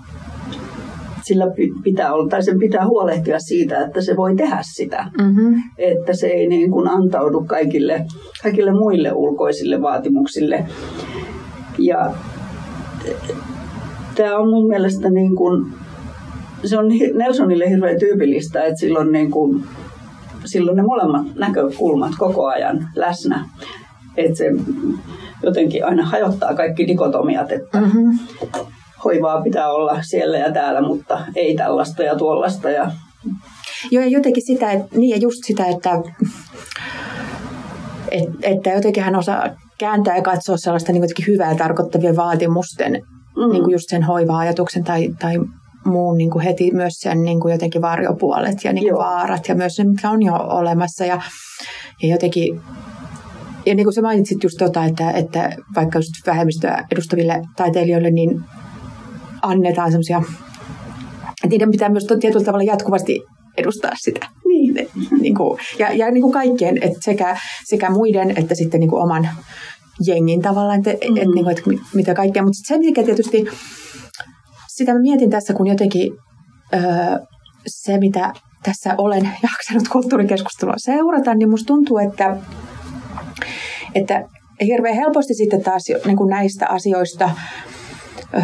sillä 1.24 1.46
pitää 1.84 2.14
olla, 2.14 2.30
tai 2.30 2.44
sen 2.44 2.60
pitää 2.60 2.88
huolehtia 2.88 3.40
siitä, 3.40 3.86
että 3.86 4.02
se 4.02 4.18
voi 4.18 4.36
tehdä 4.36 4.60
sitä. 4.62 5.12
Mm-hmm. 5.18 5.56
Että 5.78 6.14
se 6.14 6.28
ei 6.28 6.48
niin 6.48 6.72
kuin 6.72 6.88
antaudu 6.88 7.44
kaikille, 7.48 8.06
kaikille 8.44 8.72
muille 8.72 9.12
ulkoisille 9.14 9.82
vaatimuksille. 9.82 10.66
Ja 11.78 12.14
tämä 14.16 14.38
on 14.38 14.50
mun 14.50 14.68
mielestä 14.68 15.10
niin 15.10 15.36
kuin, 15.36 15.66
se 16.66 16.80
on 16.80 16.86
Nelsonille 17.14 17.70
hirveän 17.70 18.00
tyypillistä, 18.00 18.64
että 18.64 18.80
silloin, 18.80 19.12
niin 19.12 19.32
kuin, 19.32 19.64
silloin 20.46 20.78
ne 20.78 20.84
molemmat 20.84 21.36
näkökulmat 21.36 22.12
koko 22.18 22.48
ajan 22.48 22.88
läsnä. 22.96 23.46
Että 24.18 24.38
se 24.38 24.46
jotenkin 25.44 25.86
aina 25.86 26.06
hajottaa 26.06 26.54
kaikki 26.54 26.88
dikotomiat, 26.88 27.52
että 27.52 27.80
mm-hmm. 27.80 28.20
Hoivaa 29.06 29.42
pitää 29.42 29.72
olla 29.72 30.02
siellä 30.02 30.38
ja 30.38 30.52
täällä, 30.52 30.82
mutta 30.82 31.22
ei 31.36 31.56
tällaista 31.56 32.04
ja 32.04 32.16
tuollaista. 32.16 32.70
Ja... 32.70 32.92
Joo, 33.92 34.04
ja 34.04 34.10
jotenkin 34.10 34.46
sitä, 34.46 34.72
että, 34.72 34.98
niin 34.98 35.10
ja 35.10 35.18
just 35.18 35.40
sitä, 35.46 35.66
että, 35.66 35.90
että, 38.12 38.34
että 38.42 38.70
jotenkin 38.70 39.04
hän 39.04 39.16
osaa 39.16 39.50
kääntää 39.78 40.16
ja 40.16 40.22
katsoa 40.22 40.58
sellaista 40.58 40.92
niin 40.92 41.04
hyvää 41.28 41.56
tarkoittavien 41.56 42.16
vaatimusten 42.16 42.92
mm. 43.38 43.52
niin 43.52 43.64
kuin 43.64 43.72
just 43.72 43.90
sen 43.90 44.04
hoiva-ajatuksen 44.04 44.84
tai, 44.84 45.10
tai 45.20 45.36
muun 45.86 46.18
niin 46.18 46.30
kuin 46.30 46.44
heti 46.44 46.72
myös 46.74 46.94
sen 46.94 47.24
niin 47.24 47.40
kuin 47.40 47.52
jotenkin 47.52 47.82
varjopuolet 47.82 48.64
ja 48.64 48.74
niin 48.74 48.88
kuin 48.88 48.98
vaarat 48.98 49.48
ja 49.48 49.56
myös 49.56 49.76
se, 49.76 49.84
mikä 49.84 50.10
on 50.10 50.22
jo 50.22 50.34
olemassa. 50.34 51.06
Ja, 51.06 51.22
ja 52.04 52.10
jotenkin 52.10 52.62
ja 53.66 53.76
niin 53.76 53.86
kuin 53.86 53.94
sä 53.94 54.02
mainitsit 54.02 54.44
just 54.44 54.58
tota, 54.58 54.86
että, 54.86 55.12
että 55.12 55.56
vaikka 55.76 56.00
just 56.00 56.12
vähemmistöä 56.28 56.86
edustaville 56.92 57.42
taiteilijoille, 57.58 58.12
niin 58.12 58.44
annetaan 59.42 59.92
semmoisia, 59.92 60.22
että 61.44 61.48
niiden 61.50 61.72
pitää 61.72 61.90
myös 61.90 62.08
tietyllä 62.20 62.46
tavalla 62.46 62.64
jatkuvasti 62.64 63.22
edustaa 63.58 63.92
sitä. 63.96 64.28
Niin. 64.48 64.88
niin 65.22 65.36
kuin, 65.36 65.60
ja 65.80 65.94
ja 65.94 66.12
niin 66.12 66.22
kuin 66.22 66.34
kaikkien, 66.34 66.78
että 66.82 67.00
sekä, 67.02 67.38
sekä 67.64 67.90
muiden 67.90 68.34
että 68.38 68.56
sitten 68.56 68.80
niin 68.80 68.90
kuin 68.90 69.04
oman 69.04 69.30
jengin 70.08 70.42
tavallaan, 70.42 70.78
että, 70.78 70.90
mm. 70.90 71.18
et, 71.18 71.28
niin 71.36 71.44
kuin, 71.44 71.58
että 71.58 71.88
mitä 71.94 72.14
kaikkea. 72.14 72.44
Mutta 72.44 72.60
se, 72.68 72.78
mikä 72.78 73.04
tietysti, 73.04 73.46
sitä 74.68 74.94
mä 74.94 75.00
mietin 75.00 75.30
tässä, 75.30 75.54
kun 75.54 75.68
jotenkin 75.68 76.14
öö, 76.74 76.82
se, 77.68 77.98
mitä 77.98 78.34
tässä 78.64 78.96
olen 78.98 79.30
jaksanut 79.50 79.88
kulttuurikeskustelua 79.88 80.74
seurata, 80.78 81.36
niin 81.36 81.50
musta 81.50 81.68
tuntuu, 81.68 81.98
että, 81.98 82.38
että 83.96 84.24
hirveän 84.66 84.96
helposti 84.96 85.34
sitten 85.34 85.64
taas 85.64 85.84
niin 86.06 86.18
kuin 86.18 86.30
näistä 86.30 86.68
asioista 86.68 87.30
öö, 88.34 88.42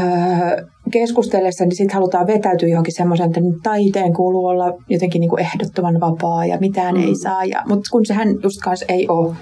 keskustellessa, 0.90 1.66
niin 1.66 1.76
sitten 1.76 1.94
halutaan 1.94 2.28
vetäytyä 2.28 2.70
johonkin 2.70 2.96
semmoisen, 2.96 3.28
että 3.28 3.42
taiteen 3.64 4.14
kuuluu 4.14 4.46
olla 4.46 4.74
jotenkin 4.90 5.20
niin 5.20 5.30
kuin 5.30 5.42
ehdottoman 5.42 6.00
vapaa 6.00 6.46
ja 6.46 6.58
mitään 6.60 6.96
mm. 6.96 7.04
ei 7.04 7.16
saa. 7.16 7.46
Ja, 7.46 7.64
mutta 7.68 7.90
kun 7.92 8.06
sehän 8.06 8.30
just 8.44 8.58
kanssa 8.64 8.86
ei 8.90 9.08
ole 9.08 9.36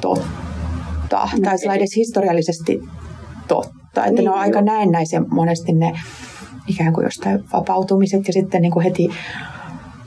totta 0.00 0.40
totta, 1.10 1.28
tai 1.42 1.58
sillä 1.58 1.74
edes 1.74 1.96
historiallisesti 1.96 2.80
totta. 3.48 4.04
Että 4.04 4.10
niin, 4.10 4.24
ne 4.24 4.30
on 4.30 4.38
aika 4.38 4.62
näennäisiä 4.62 5.20
monesti 5.20 5.72
ne 5.72 5.92
ikään 6.66 6.92
kuin 6.92 7.04
jostain 7.04 7.44
vapautumiset 7.52 8.26
ja 8.26 8.32
sitten 8.32 8.62
niin 8.62 8.72
kuin 8.72 8.84
heti 8.84 9.08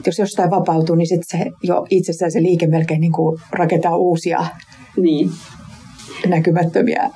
jos 0.05 0.19
jostain 0.19 0.51
vapautuu, 0.51 0.95
niin 0.95 1.07
sitten 1.07 1.39
se 1.39 1.51
jo 1.63 1.85
itsessään 1.89 2.31
se 2.31 2.41
liike 2.41 2.67
melkein 2.67 3.01
niin 3.01 3.11
kuin 3.11 3.41
rakentaa 3.51 3.97
uusia 3.97 4.45
niin. 4.97 5.31
näkymättömiä 6.27 7.09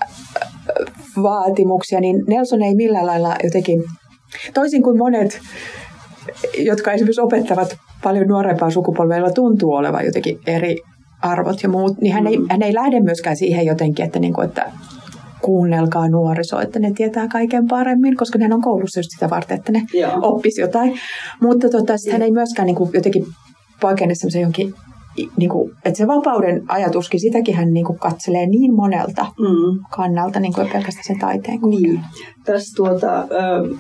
vaatimuksia, 1.24 2.00
niin 2.00 2.24
Nelson 2.27 2.62
ei 2.62 2.75
millään 2.75 3.05
lailla 3.05 3.36
jotenkin, 3.43 3.83
toisin 4.53 4.83
kuin 4.83 4.97
monet, 4.97 5.39
jotka 6.57 6.91
esimerkiksi 6.91 7.21
opettavat 7.21 7.77
paljon 8.03 8.27
nuorempaa 8.27 8.69
sukupolvella, 8.69 9.31
tuntuu 9.31 9.74
olevan 9.74 10.05
jotenkin 10.05 10.39
eri 10.47 10.77
arvot 11.21 11.63
ja 11.63 11.69
muut, 11.69 12.01
niin 12.01 12.13
hän 12.13 12.27
ei, 12.27 12.38
mm. 12.38 12.45
hän 12.50 12.63
ei 12.63 12.74
lähde 12.74 13.00
myöskään 13.00 13.38
siihen 13.38 13.65
jotenkin, 13.65 14.05
että, 14.05 14.19
niin 14.19 14.33
kuin, 14.33 14.47
että 14.47 14.71
kuunnelkaa 15.41 16.09
nuoriso, 16.09 16.59
että 16.59 16.79
ne 16.79 16.91
tietää 16.91 17.27
kaiken 17.27 17.67
paremmin, 17.67 18.17
koska 18.17 18.39
ne 18.39 18.55
on 18.55 18.62
koulussa 18.62 19.00
just 19.00 19.09
sitä 19.12 19.29
varten, 19.29 19.57
että 19.57 19.71
ne 19.71 19.81
Joo. 19.93 20.19
oppisi 20.21 20.62
jotain. 20.62 21.00
Mutta 21.41 21.69
tota, 21.69 21.93
hän 22.12 22.21
ei 22.21 22.31
myöskään 22.31 22.65
niin 22.65 22.75
kuin, 22.75 22.89
jotenkin 22.93 23.25
pakene 23.81 24.15
semmoisen 24.15 24.41
jonkin 24.41 24.74
niin 25.38 25.50
kuin, 25.50 25.71
että 25.86 25.97
se 25.97 26.07
vapauden 26.07 26.63
ajatuskin, 26.67 27.19
sitäkin 27.19 27.55
hän 27.55 27.74
niin 27.74 27.86
kuin 27.86 28.00
katselee 28.00 28.45
niin 28.47 28.75
monelta 28.75 29.25
mm. 29.39 29.79
kannalta, 29.95 30.39
niin 30.39 30.53
kuin 30.53 30.69
pelkästään 30.74 31.03
sen 31.03 31.19
taiteen 31.19 31.59
niin. 31.62 32.01
Tässä 32.45 32.75
tuota, 32.75 33.19
äh, 33.19 33.79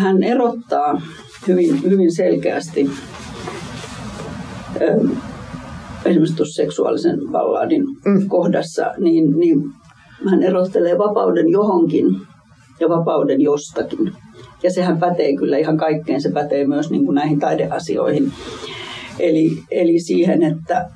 hän 0.00 0.22
erottaa 0.22 1.02
hyvin, 1.48 1.82
hyvin 1.82 2.14
selkeästi 2.14 2.90
äh, 4.82 5.18
esimerkiksi 6.04 6.36
tuossa 6.36 6.62
seksuaalisen 6.62 7.18
balladin 7.32 7.84
mm. 8.04 8.28
kohdassa, 8.28 8.94
niin, 8.98 9.38
niin 9.38 9.58
hän 10.30 10.42
erottelee 10.42 10.98
vapauden 10.98 11.48
johonkin 11.48 12.06
ja 12.80 12.88
vapauden 12.88 13.40
jostakin. 13.40 14.12
Ja 14.62 14.70
sehän 14.70 14.98
pätee 14.98 15.36
kyllä 15.36 15.56
ihan 15.56 15.76
kaikkeen, 15.76 16.20
se 16.20 16.32
pätee 16.32 16.66
myös 16.66 16.90
niin 16.90 17.04
kuin 17.04 17.14
näihin 17.14 17.40
taideasioihin. 17.40 18.32
Eli, 19.18 19.50
eli 19.70 20.00
siihen, 20.00 20.42
että, 20.42 20.86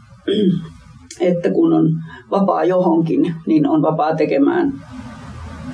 että 1.20 1.50
kun 1.50 1.72
on 1.72 1.88
vapaa 2.30 2.64
johonkin, 2.64 3.34
niin 3.46 3.66
on 3.66 3.82
vapaa 3.82 4.16
tekemään, 4.16 4.72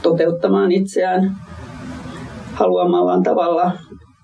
toteuttamaan 0.02 0.72
itseään 0.72 1.36
haluamallaan 2.52 3.22
tavalla 3.22 3.72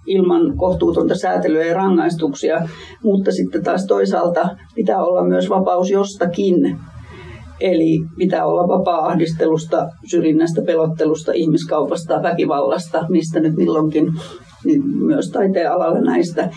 ilman 0.07 0.57
kohtuutonta 0.57 1.15
säätelyä 1.15 1.65
ja 1.65 1.75
rangaistuksia, 1.75 2.69
mutta 3.03 3.33
sitten 3.33 3.63
taas 3.63 3.87
toisaalta 3.87 4.49
pitää 4.75 5.05
olla 5.05 5.25
myös 5.25 5.51
vapaus 5.51 5.91
jostakin. 5.91 6.79
Eli 7.61 7.99
pitää 8.19 8.47
olla 8.47 8.69
vapaa 8.69 9.07
ahdistelusta, 9.07 9.89
syrjinnästä, 10.11 10.63
pelottelusta, 10.63 11.33
ihmiskaupasta, 11.33 12.23
väkivallasta, 12.23 13.07
mistä 13.09 13.41
nyt 13.41 13.57
milloinkin, 13.57 14.13
niin 14.65 14.87
myös 14.87 15.31
taiteen 15.31 15.73
alalla 15.73 16.01
näistä. 16.01 16.51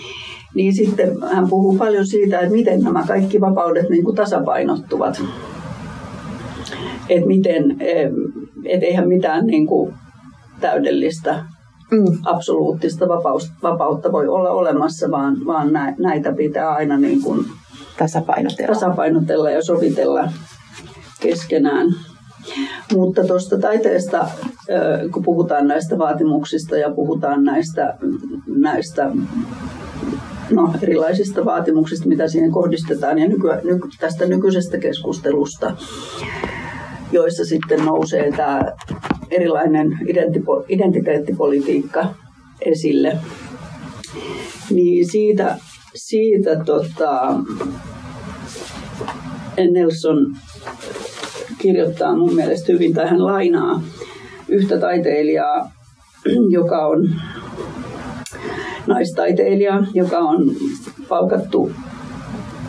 Niin 0.55 0.75
sitten 0.75 1.21
hän 1.31 1.49
puhuu 1.49 1.77
paljon 1.77 2.07
siitä, 2.07 2.39
että 2.39 2.55
miten 2.55 2.79
nämä 2.79 3.03
kaikki 3.07 3.41
vapaudet 3.41 3.89
niin 3.89 4.03
kuin 4.03 4.15
tasapainottuvat. 4.15 5.21
Että 7.09 7.27
miten, 7.27 7.77
et 8.65 8.83
eihän 8.83 9.07
mitään 9.07 9.45
niin 9.45 9.67
kuin 9.67 9.93
täydellistä 10.59 11.45
mm. 11.91 12.17
absoluuttista 12.23 13.07
vapautta 13.63 14.11
voi 14.11 14.27
olla 14.27 14.49
olemassa, 14.49 15.11
vaan, 15.11 15.45
vaan 15.45 15.71
näitä 15.99 16.33
pitää 16.33 16.71
aina 16.71 16.97
niin 16.97 17.21
kuin 17.21 17.45
tasapainotella. 17.97 18.73
tasapainotella 18.73 19.49
ja 19.49 19.63
sovitella 19.63 20.29
keskenään. 21.21 21.87
Mutta 22.93 23.23
tuosta 23.27 23.57
taiteesta, 23.57 24.27
kun 25.11 25.23
puhutaan 25.23 25.67
näistä 25.67 25.97
vaatimuksista 25.97 26.77
ja 26.77 26.91
puhutaan 26.91 27.43
näistä, 27.43 27.97
näistä 28.47 29.11
no, 30.55 30.73
erilaisista 30.81 31.45
vaatimuksista, 31.45 32.07
mitä 32.07 32.27
siihen 32.27 32.51
kohdistetaan, 32.51 33.19
ja 33.19 33.27
nyky, 33.27 33.47
nyky, 33.63 33.87
tästä 33.99 34.25
nykyisestä 34.25 34.77
keskustelusta, 34.77 35.75
joissa 37.11 37.45
sitten 37.45 37.85
nousee 37.85 38.31
tämä 38.31 38.61
erilainen 39.31 39.99
identiteettipolitiikka 40.69 42.15
esille, 42.61 43.17
niin 44.69 45.09
siitä, 45.09 45.57
siitä 45.95 46.63
tota, 46.65 47.35
Nelson 49.71 50.35
kirjoittaa 51.57 52.15
mun 52.15 52.35
mielestä 52.35 52.73
hyvin, 52.73 52.93
tai 52.93 53.09
hän 53.09 53.25
lainaa 53.25 53.81
yhtä 54.49 54.77
taiteilijaa, 54.77 55.71
joka 56.49 56.87
on 56.87 57.09
naistaiteilija, 58.87 59.83
joka 59.93 60.17
on 60.17 60.51
palkattu 61.09 61.71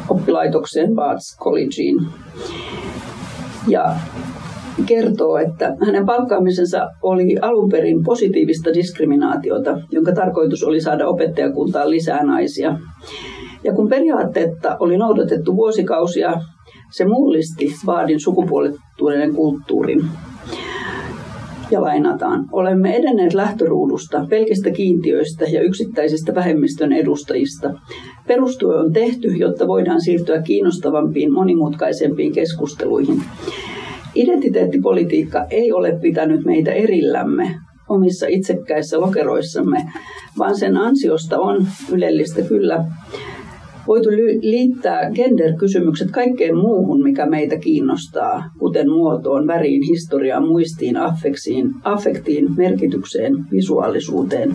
oppilaitokseen 0.08 0.94
Barts 0.94 1.38
Collegeen. 1.40 1.96
Ja 3.68 3.96
kertoo, 4.86 5.36
että 5.36 5.76
hänen 5.86 6.06
palkkaamisensa 6.06 6.88
oli 7.02 7.36
alun 7.42 7.70
perin 7.70 8.04
positiivista 8.04 8.74
diskriminaatiota, 8.74 9.78
jonka 9.90 10.12
tarkoitus 10.12 10.64
oli 10.64 10.80
saada 10.80 11.08
opettajakuntaan 11.08 11.90
lisää 11.90 12.24
naisia. 12.24 12.78
Ja 13.64 13.72
kun 13.72 13.88
periaatteetta 13.88 14.76
oli 14.80 14.96
noudatettu 14.96 15.56
vuosikausia, 15.56 16.32
se 16.92 17.04
mullisti 17.04 17.74
Vaadin 17.86 18.20
sukupuolittuneiden 18.20 19.34
kulttuurin. 19.34 20.04
Ja 21.70 21.82
lainataan. 21.82 22.44
Olemme 22.52 22.96
edenneet 22.96 23.34
lähtöruudusta, 23.34 24.26
pelkistä 24.30 24.70
kiintiöistä 24.70 25.44
ja 25.44 25.62
yksittäisistä 25.62 26.34
vähemmistön 26.34 26.92
edustajista. 26.92 27.70
Perustyö 28.26 28.78
on 28.78 28.92
tehty, 28.92 29.28
jotta 29.28 29.66
voidaan 29.66 30.00
siirtyä 30.00 30.42
kiinnostavampiin, 30.42 31.32
monimutkaisempiin 31.32 32.32
keskusteluihin. 32.32 33.22
Identiteettipolitiikka 34.14 35.46
ei 35.50 35.72
ole 35.72 35.98
pitänyt 36.02 36.44
meitä 36.44 36.72
erillämme 36.72 37.54
omissa 37.88 38.26
itsekkäissä 38.26 39.00
lokeroissamme, 39.00 39.78
vaan 40.38 40.58
sen 40.58 40.76
ansiosta 40.76 41.38
on 41.38 41.66
ylellistä 41.92 42.42
kyllä 42.42 42.84
voitu 43.86 44.08
liittää 44.40 45.10
gender-kysymykset 45.10 46.10
kaikkeen 46.10 46.56
muuhun, 46.56 47.02
mikä 47.02 47.26
meitä 47.26 47.58
kiinnostaa, 47.58 48.44
kuten 48.58 48.90
muotoon, 48.90 49.46
väriin, 49.46 49.82
historiaan, 49.82 50.48
muistiin, 50.48 50.96
affektiin, 50.96 51.70
affektiin 51.84 52.56
merkitykseen, 52.56 53.32
visuaalisuuteen. 53.50 54.54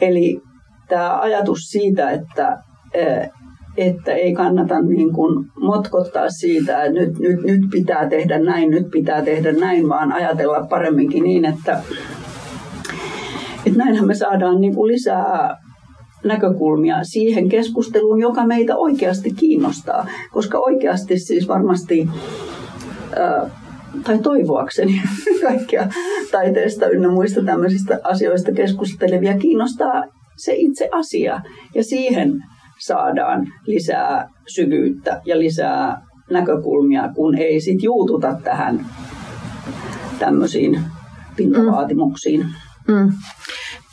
Eli 0.00 0.40
tämä 0.88 1.20
ajatus 1.20 1.58
siitä, 1.58 2.10
että 2.10 2.58
että 3.76 4.12
ei 4.12 4.32
kannata 4.32 4.80
niin 4.80 5.12
kuin 5.12 5.46
motkottaa 5.60 6.28
siitä, 6.28 6.82
että 6.82 7.00
nyt, 7.00 7.18
nyt, 7.18 7.42
nyt 7.42 7.60
pitää 7.70 8.08
tehdä 8.08 8.38
näin, 8.38 8.70
nyt 8.70 8.90
pitää 8.90 9.22
tehdä 9.22 9.52
näin, 9.52 9.88
vaan 9.88 10.12
ajatella 10.12 10.66
paremminkin 10.70 11.22
niin, 11.22 11.44
että, 11.44 11.80
että 13.66 13.78
näinhän 13.78 14.06
me 14.06 14.14
saadaan 14.14 14.60
niin 14.60 14.74
kuin 14.74 14.92
lisää 14.92 15.56
näkökulmia 16.24 17.04
siihen 17.04 17.48
keskusteluun, 17.48 18.20
joka 18.20 18.46
meitä 18.46 18.76
oikeasti 18.76 19.30
kiinnostaa. 19.30 20.06
Koska 20.32 20.58
oikeasti 20.58 21.18
siis 21.18 21.48
varmasti, 21.48 22.08
tai 24.04 24.18
toivoakseni 24.18 25.02
kaikkia 25.48 25.88
taiteesta 26.30 26.88
ynnä 26.88 27.08
muista 27.08 27.44
tämmöisistä 27.44 28.00
asioista 28.04 28.52
keskustelevia 28.52 29.38
kiinnostaa 29.38 30.04
se 30.36 30.52
itse 30.56 30.88
asia. 30.92 31.40
Ja 31.74 31.84
siihen 31.84 32.32
saadaan 32.80 33.46
lisää 33.66 34.28
syvyyttä 34.54 35.20
ja 35.24 35.38
lisää 35.38 36.02
näkökulmia, 36.30 37.10
kun 37.14 37.38
ei 37.38 37.60
sit 37.60 37.82
juututa 37.82 38.36
tähän 38.44 38.86
tämmöisiin 40.18 40.80
pintavaatimuksiin. 41.36 42.40
Mm. 42.40 42.94
Mm. 42.94 43.12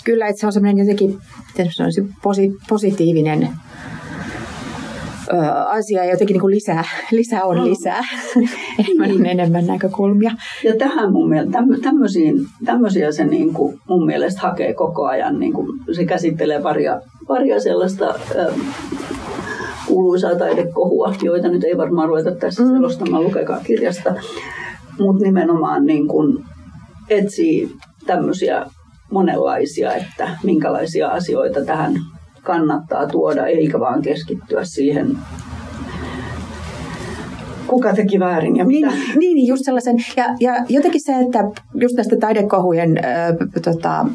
Kyllä, 0.08 0.28
että 0.28 0.40
se 0.40 0.46
on 0.46 0.54
semmoinen 0.54 0.88
jotenkin 0.88 1.18
sanoisin, 1.70 2.10
posi, 2.24 2.52
positiivinen 2.70 3.50
ö, 5.34 5.38
asia 5.52 6.04
ja 6.04 6.12
jotenkin 6.12 6.34
niin 6.34 6.42
kuin 6.42 6.56
lisää, 6.56 6.84
lisää 7.12 7.44
on 7.44 7.70
lisää, 7.70 8.04
enemmän 8.80 9.12
on 9.12 9.26
enemmän 9.26 9.68
näkökulmia. 9.68 10.32
Ja 10.64 10.76
tähän 10.76 11.12
mun 11.12 11.30
mielestä, 11.30 11.58
tämmöisiin, 11.84 12.36
tämmöisiä 12.66 13.12
se 13.12 13.26
niin 13.26 13.54
kuin 13.54 13.80
mun 13.90 14.06
mielestä 14.06 14.42
hakee 14.42 14.74
koko 14.74 15.06
ajan, 15.06 15.40
niin 15.40 15.54
kuin 15.54 15.68
se 15.92 16.06
käsittelee 16.06 16.62
paria, 16.62 17.02
paria 17.28 17.60
sellaista 17.60 18.16
ö, 18.36 18.54
kuuluisaa 19.88 20.36
taidekohua, 20.36 21.16
joita 21.22 21.48
nyt 21.48 21.64
ei 21.64 21.78
varmaan 21.78 22.10
ruveta 22.10 22.32
tässä 22.32 22.64
mm. 22.64 22.70
selostamaan, 22.70 23.24
lukekaa 23.24 23.60
kirjasta, 23.60 24.16
mutta 25.00 25.24
nimenomaan 25.24 25.86
niin 25.86 26.08
kuin 26.08 26.44
etsii 27.10 27.70
tämmöisiä 28.06 28.66
monenlaisia, 29.12 29.94
että 29.94 30.30
minkälaisia 30.44 31.08
asioita 31.08 31.66
tähän 31.66 31.94
kannattaa 32.44 33.08
tuoda, 33.08 33.46
eikä 33.46 33.80
vaan 33.80 34.02
keskittyä 34.02 34.64
siihen 34.64 35.18
kuka 37.68 37.94
teki 37.94 38.20
väärin 38.20 38.56
ja 38.56 38.66
mitä. 38.66 38.88
Niin, 38.88 39.20
niin, 39.20 39.36
niin 39.36 39.48
just 39.48 39.66
sellaisen. 39.66 39.96
Ja, 40.18 40.26
ja 40.40 40.66
jotenkin 40.70 41.02
se, 41.04 41.20
että 41.20 41.40
just 41.74 41.96
näistä 41.96 42.16
taidekohujen, 42.20 42.98
äh, 42.98 43.36
tota, 43.64 44.06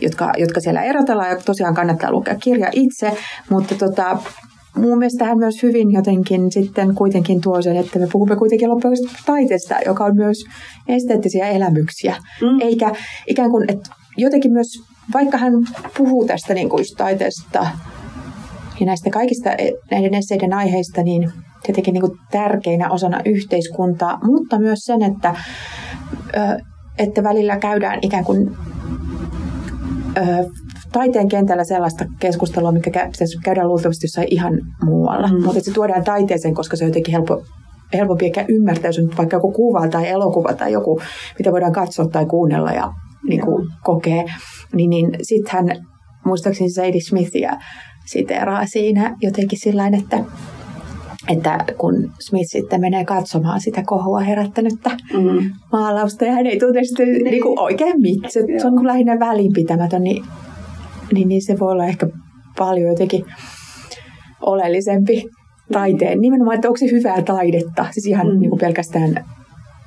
jotka, 0.00 0.32
jotka 0.38 0.60
siellä 0.60 0.82
erotellaan, 0.82 1.30
ja 1.30 1.36
tosiaan 1.36 1.74
kannattaa 1.74 2.12
lukea 2.12 2.34
kirja 2.34 2.70
itse, 2.72 3.12
mutta 3.50 3.74
tota, 3.74 4.18
mun 4.76 4.98
mielestä 4.98 5.24
hän 5.24 5.38
myös 5.38 5.62
hyvin 5.62 5.92
jotenkin 5.92 6.52
sitten 6.52 6.94
kuitenkin 6.94 7.40
tuo 7.40 7.62
sen, 7.62 7.76
että 7.76 7.98
me 7.98 8.06
puhumme 8.12 8.36
kuitenkin 8.36 8.68
loppujen 8.68 8.96
taiteesta, 9.26 9.74
joka 9.86 10.04
on 10.04 10.16
myös 10.16 10.44
esteettisiä 10.88 11.48
elämyksiä. 11.48 12.16
Mm. 12.42 12.60
Eikä 12.60 12.92
ikään 13.26 13.50
kuin, 13.50 13.64
että 13.70 13.90
jotenkin 14.18 14.52
myös, 14.52 14.66
vaikka 15.14 15.38
hän 15.38 15.52
puhuu 15.98 16.26
tästä 16.26 16.54
niin 16.54 16.68
kuin 16.68 16.84
taiteesta 16.96 17.66
ja 18.80 18.86
näistä 18.86 19.10
kaikista 19.10 19.50
e, 19.52 19.72
näiden 19.90 20.14
esseiden 20.14 20.52
aiheista, 20.52 21.02
niin 21.02 21.32
tietenkin 21.62 21.92
niin 21.92 22.02
kuin 22.02 22.18
tärkeinä 22.30 22.90
osana 22.90 23.20
yhteiskuntaa, 23.24 24.18
mutta 24.24 24.58
myös 24.58 24.78
sen, 24.78 25.02
että, 25.02 25.34
että 26.98 27.22
välillä 27.22 27.56
käydään 27.58 27.98
ikään 28.02 28.24
kuin 28.24 28.56
taiteen 30.92 31.28
kentällä 31.28 31.64
sellaista 31.64 32.04
keskustelua, 32.18 32.72
mikä 32.72 32.90
käydään 33.44 33.68
luultavasti 33.68 34.04
jossain 34.04 34.28
ihan 34.30 34.54
muualla. 34.84 35.28
Mm. 35.28 35.44
Mutta 35.44 35.60
se 35.60 35.72
tuodaan 35.72 36.04
taiteeseen, 36.04 36.54
koska 36.54 36.76
se 36.76 36.84
on 36.84 36.88
jotenkin 36.88 37.12
helppo, 37.12 37.42
helpompi 37.92 38.26
ehkä 38.26 38.44
ymmärtää, 38.48 38.88
jos 38.88 38.98
on 38.98 39.16
vaikka 39.16 39.36
joku 39.36 39.52
kuva 39.52 39.88
tai 39.88 40.08
elokuva 40.08 40.54
tai 40.54 40.72
joku, 40.72 41.00
mitä 41.38 41.52
voidaan 41.52 41.72
katsoa 41.72 42.08
tai 42.08 42.26
kuunnella 42.26 42.72
ja 42.72 42.92
niin 43.28 43.40
kuin 43.40 43.68
kokee, 43.84 44.24
niin, 44.74 44.90
niin 44.90 45.16
sitten 45.22 45.52
hän 45.52 45.86
muistaakseni 46.24 46.70
Sadie 46.70 47.00
Smithia 47.00 47.52
siteeraa 48.06 48.66
siinä 48.66 49.16
jotenkin 49.20 49.58
sillä 49.58 49.86
että 49.86 50.24
että 51.28 51.64
kun 51.78 52.12
Smith 52.20 52.48
sitten 52.50 52.80
menee 52.80 53.04
katsomaan 53.04 53.60
sitä 53.60 53.82
kohua 53.86 54.20
herättänyttä 54.20 54.90
mm. 54.90 55.50
maalausta 55.72 56.24
ja 56.24 56.32
hän 56.32 56.46
ei 56.46 56.58
tunne 56.58 56.84
sitä 56.84 57.02
niin. 57.02 57.24
niin 57.24 57.42
kuin 57.42 57.58
oikein 57.58 58.00
mitään, 58.00 58.32
se, 58.32 58.40
se 58.62 58.66
on 58.66 58.86
lähinnä 58.86 59.18
välinpitämätön, 59.18 60.02
niin, 60.02 60.24
niin, 61.12 61.28
niin 61.28 61.42
se 61.42 61.58
voi 61.58 61.72
olla 61.72 61.84
ehkä 61.84 62.06
paljon 62.58 62.88
jotenkin 62.88 63.24
oleellisempi 64.40 65.24
taiteen. 65.72 66.20
Nimenomaan, 66.20 66.54
että 66.54 66.68
onko 66.68 66.78
se 66.78 66.90
hyvää 66.90 67.22
taidetta, 67.22 67.86
siis 67.90 68.06
ihan 68.06 68.26
mm. 68.26 68.40
niin 68.40 68.50
kuin 68.50 68.60
pelkästään 68.60 69.24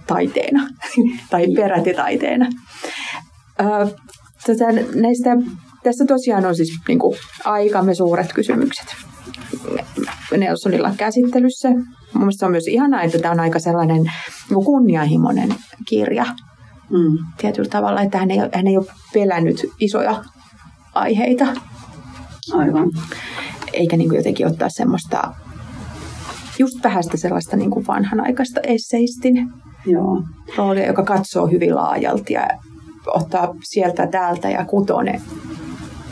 taiteena 0.07 0.67
tai 1.31 1.47
peräti 1.55 1.93
taiteena. 1.93 2.45
Tätä, 4.45 4.65
näistä, 4.95 5.29
tässä 5.83 6.05
tosiaan 6.05 6.45
on 6.45 6.55
siis 6.55 6.79
niin 6.87 6.99
kuin, 6.99 7.17
aikamme 7.45 7.95
suuret 7.95 8.33
kysymykset. 8.33 8.85
Nelsonilla 10.37 10.91
käsittelyssä, 10.97 11.69
mielestä 12.13 12.39
se 12.39 12.45
on 12.45 12.51
myös 12.51 12.67
ihanaa, 12.67 13.01
että 13.01 13.19
tämä 13.19 13.31
on 13.31 13.39
aika 13.39 13.59
sellainen 13.59 14.11
niin 14.49 14.65
kunnianhimoinen 14.65 15.55
kirja 15.87 16.25
mm. 16.89 17.17
tietyllä 17.37 17.69
tavalla, 17.69 18.01
että 18.01 18.17
hän 18.17 18.31
ei, 18.31 18.37
hän 18.53 18.67
ei 18.67 18.77
ole 18.77 18.85
pelännyt 19.13 19.65
isoja 19.79 20.23
aiheita. 20.93 21.45
Aivan. 22.53 22.91
Eikä 23.73 23.97
niin 23.97 24.09
kuin 24.09 24.17
jotenkin 24.17 24.47
ottaa 24.47 24.69
semmoista 24.69 25.33
just 26.59 26.83
vähän 26.83 27.03
sitä 27.03 27.17
sellaista 27.17 27.57
niin 27.57 27.71
kuin 27.71 27.87
vanhanaikaista 27.87 28.61
esseistin 28.63 29.51
Joo. 29.85 30.23
roolia, 30.57 30.87
joka 30.87 31.03
katsoo 31.03 31.47
hyvin 31.47 31.75
laajalti 31.75 32.33
ja 32.33 32.47
ottaa 33.07 33.55
sieltä 33.63 34.07
täältä 34.07 34.49
ja 34.49 34.65
kutoo 34.65 35.01
ne 35.01 35.21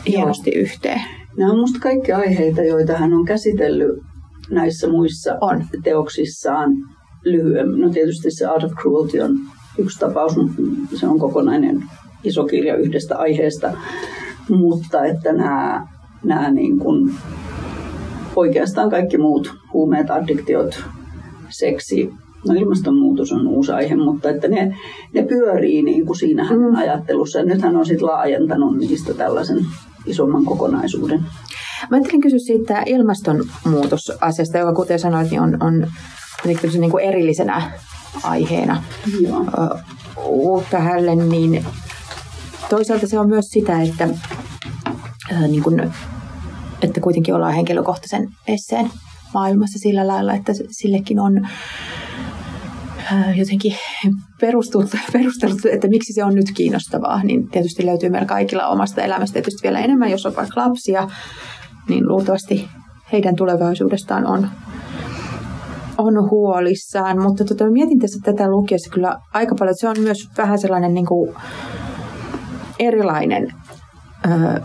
hienosti 0.08 0.50
Joo. 0.54 0.62
yhteen. 0.62 1.00
Nämä 1.36 1.50
on 1.50 1.56
minusta 1.56 1.78
kaikki 1.78 2.12
aiheita, 2.12 2.62
joita 2.62 2.96
hän 2.96 3.12
on 3.12 3.24
käsitellyt 3.24 4.02
näissä 4.50 4.88
muissa 4.88 5.38
on. 5.40 5.64
teoksissaan 5.82 6.70
lyhyemmin. 7.24 7.80
No 7.80 7.90
tietysti 7.90 8.30
se 8.30 8.46
Art 8.46 8.64
of 8.64 8.72
Cruelty 8.72 9.20
on 9.20 9.38
yksi 9.78 9.98
tapaus, 9.98 10.32
se 10.94 11.06
on 11.06 11.18
kokonainen 11.18 11.84
iso 12.24 12.44
kirja 12.44 12.76
yhdestä 12.76 13.18
aiheesta, 13.18 13.72
mutta 14.48 15.04
että 15.04 15.32
nämä, 15.32 15.86
nämä 16.24 16.50
niin 16.50 16.78
kuin 16.78 17.14
oikeastaan 18.36 18.90
kaikki 18.90 19.18
muut 19.18 19.54
huumeet, 19.72 20.10
addiktiot, 20.10 20.84
seksi, 21.48 22.12
no 22.48 22.54
ilmastonmuutos 22.54 23.32
on 23.32 23.46
uusi 23.46 23.72
aihe, 23.72 23.96
mutta 23.96 24.30
että 24.30 24.48
ne, 24.48 24.76
ne 25.14 25.22
pyörii 25.22 25.82
niin 25.82 26.06
kuin 26.06 26.16
siinä 26.16 26.44
mm. 26.50 26.74
ajattelussa. 26.76 27.38
Ja 27.38 27.44
nyt 27.44 27.62
hän 27.62 27.76
on 27.76 27.86
sitten 27.86 28.06
laajentanut 28.06 28.76
niistä 28.76 29.14
tällaisen 29.14 29.66
isomman 30.06 30.44
kokonaisuuden. 30.44 31.20
Mä 31.90 31.96
ajattelin 31.96 32.20
kysyä 32.20 32.38
siitä 32.38 32.82
ilmastonmuutosasiasta, 32.86 34.58
joka 34.58 34.74
kuten 34.74 34.98
sanoit, 34.98 35.30
niin 35.30 35.40
on, 35.40 35.56
on 35.60 35.86
niin 36.44 36.90
kuin 36.90 37.04
erillisenä 37.04 37.72
aiheena 38.22 38.82
Joo. 39.20 39.46
uutta 40.26 40.78
hälle, 40.78 41.16
niin 41.16 41.64
toisaalta 42.70 43.06
se 43.06 43.18
on 43.18 43.28
myös 43.28 43.46
sitä, 43.48 43.82
että, 43.82 44.08
niin 45.48 45.62
kuin, 45.62 45.92
että 46.82 47.00
kuitenkin 47.00 47.34
ollaan 47.34 47.54
henkilökohtaisen 47.54 48.28
esseen 48.48 48.90
maailmassa 49.34 49.78
sillä 49.78 50.06
lailla, 50.06 50.34
että 50.34 50.52
sillekin 50.70 51.20
on 51.20 51.48
jotenkin 53.36 53.74
perusteltu, 54.40 54.96
perusteltu, 55.12 55.68
että 55.72 55.88
miksi 55.88 56.12
se 56.12 56.24
on 56.24 56.34
nyt 56.34 56.52
kiinnostavaa, 56.56 57.22
niin 57.24 57.48
tietysti 57.48 57.86
löytyy 57.86 58.08
meillä 58.08 58.26
kaikilla 58.26 58.66
omasta 58.66 59.02
elämästä 59.02 59.32
tietysti 59.32 59.62
vielä 59.62 59.80
enemmän, 59.80 60.10
jos 60.10 60.26
on 60.26 60.36
vaikka 60.36 60.60
lapsia, 60.60 61.08
niin 61.88 62.08
luultavasti 62.08 62.68
heidän 63.12 63.36
tulevaisuudestaan 63.36 64.26
on, 64.26 64.48
on 65.98 66.30
huolissaan. 66.30 67.22
Mutta 67.22 67.44
tota, 67.44 67.70
mietin 67.70 67.98
tässä 67.98 68.18
tätä 68.24 68.50
lukiessa 68.50 68.90
kyllä 68.90 69.16
aika 69.34 69.54
paljon, 69.58 69.72
että 69.72 69.80
se 69.80 69.88
on 69.88 70.00
myös 70.00 70.28
vähän 70.38 70.58
sellainen 70.58 70.94
niin 70.94 71.06
kuin 71.06 71.34
erilainen 72.78 73.52
ö, 74.24 74.60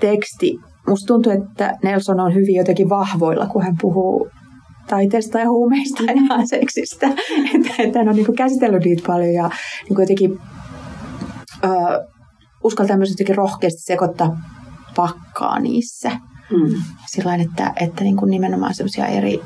teksti. 0.00 0.58
Musta 0.88 1.06
tuntuu, 1.06 1.32
että 1.32 1.72
Nelson 1.82 2.20
on 2.20 2.34
hyvin 2.34 2.54
jotenkin 2.54 2.88
vahvoilla, 2.88 3.46
kun 3.46 3.62
hän 3.62 3.76
puhuu 3.80 4.28
taiteesta 4.86 5.38
ja 5.38 5.48
huumeista 5.48 6.02
ja 6.02 6.46
seksistä. 6.58 7.06
että, 7.54 7.74
että 7.78 7.98
hän 7.98 8.08
on 8.08 8.16
niin 8.16 8.26
kuin 8.26 8.36
käsitellyt 8.36 8.84
niitä 8.84 9.02
paljon 9.06 9.32
ja 9.32 9.50
niin 9.84 9.94
kuin 9.94 10.02
jotenkin 10.02 10.38
ö, 11.64 11.68
uskaltaa 12.64 12.96
myös 12.96 13.10
jotenkin 13.10 13.36
rohkeasti 13.36 13.82
sekoittaa 13.82 14.36
pakkaa 14.96 15.60
niissä. 15.60 16.10
Mm. 16.50 16.82
Sillain, 17.06 17.40
että, 17.40 17.72
että 17.80 18.04
niin 18.04 18.16
kuin 18.16 18.30
nimenomaan 18.30 18.74
semmoisia 18.74 19.06
eri, 19.06 19.40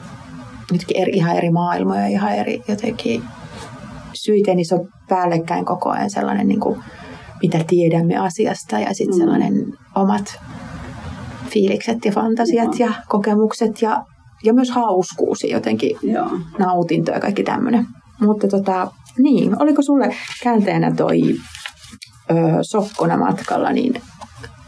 nytkin 0.72 0.96
eri, 0.96 1.12
ihan 1.12 1.37
eri 1.37 1.51
maailmoja, 1.51 2.07
ihan 2.07 2.35
eri 2.35 2.62
jotenkin 2.68 3.22
syitä, 4.14 4.55
niin 4.55 4.66
se 4.66 4.74
on 4.74 4.88
päällekkäin 5.09 5.64
koko 5.64 5.90
ajan 5.90 6.11
sellainen, 6.11 6.48
niin 6.48 6.61
kuin, 6.61 6.81
mitä 7.42 7.64
tiedämme 7.66 8.16
asiasta 8.16 8.79
ja 8.79 8.94
sitten 8.94 9.16
mm. 9.16 9.20
sellainen 9.20 9.79
omat 9.94 10.40
fiilikset 11.48 12.05
ja 12.05 12.12
fantasiat 12.12 12.79
Joo. 12.79 12.88
ja 12.88 12.94
kokemukset 13.09 13.83
ja, 13.83 14.05
ja 14.44 14.55
myös 14.55 14.70
hauskuus 14.70 15.44
jotenkin 15.44 15.96
Joo. 16.03 16.31
nautinto 16.59 17.12
ja 17.12 17.20
kaikki 17.20 17.42
tämmöinen. 17.42 17.87
Mutta 18.20 18.48
tota, 18.48 18.90
niin, 19.18 19.62
oliko 19.62 19.83
sulle 19.83 20.14
käänteena 20.42 20.94
toi 20.96 21.20
ö, 22.31 22.35
Sokkona 22.62 23.16
matkalla, 23.16 23.72
niin 23.72 23.94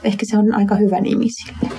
ehkä 0.04 0.26
se 0.26 0.38
on 0.38 0.54
aika 0.54 0.74
hyvä 0.74 1.00
nimi 1.00 1.26
sille. 1.28 1.70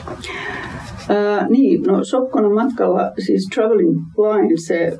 Ää, 1.09 1.47
niin, 1.49 1.81
no 1.81 2.03
Sokkona 2.03 2.49
matkalla, 2.49 3.11
siis 3.25 3.49
Traveling 3.55 3.99
Blind, 4.15 4.51
se, 4.67 4.97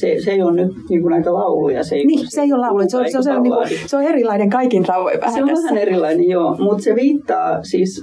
se, 0.00 0.16
se 0.24 0.30
ei 0.30 0.42
ole 0.42 0.52
nyt 0.52 0.72
niin 0.90 1.02
kuin 1.02 1.10
näitä 1.10 1.34
lauluja. 1.34 1.84
Se 1.84 1.94
ei, 1.94 2.06
niin, 2.06 2.26
se 2.28 2.40
ei 2.40 2.52
ole 2.52 2.60
lauluja, 2.60 2.88
se 2.88 2.96
on, 2.96 3.10
se 3.10 3.18
on, 3.18 3.24
se 3.24 3.32
on, 3.32 3.42
niin 3.42 3.54
kuin, 3.54 3.68
se 3.86 3.96
on 3.96 4.02
erilainen 4.02 4.50
kaikin 4.50 4.82
tavoin 4.82 5.20
vähän 5.20 5.34
Se 5.34 5.42
on 5.42 5.48
tässä. 5.48 5.64
vähän 5.64 5.78
erilainen, 5.78 6.28
joo, 6.28 6.56
mutta 6.56 6.82
se 6.82 6.94
viittaa 6.94 7.62
siis, 7.62 8.02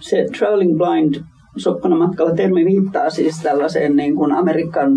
se 0.00 0.26
Traveling 0.38 0.78
Blind 0.78 1.14
Sokkona 1.56 1.96
matkalla 1.96 2.34
termi 2.34 2.64
viittaa 2.64 3.10
siis 3.10 3.36
tällaiseen 3.42 3.96
niin 3.96 4.16
kuin 4.16 4.32
Amerikan 4.32 4.90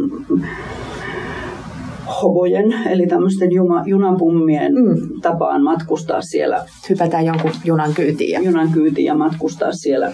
hobojen, 2.22 2.74
eli 2.90 3.08
tämmöisten 3.08 3.52
juna, 3.52 3.84
junapummien 3.86 4.74
mm. 4.74 5.22
tapaan 5.22 5.64
matkustaa 5.64 6.22
siellä. 6.22 6.66
Hypätään 6.90 7.26
jonkun 7.26 7.52
junan 7.66 7.94
kyytiin. 7.94 8.32
Ja... 8.32 8.42
Junan 8.42 8.72
kyytiin 8.72 9.06
ja 9.06 9.16
matkustaa 9.16 9.72
siellä, 9.72 10.12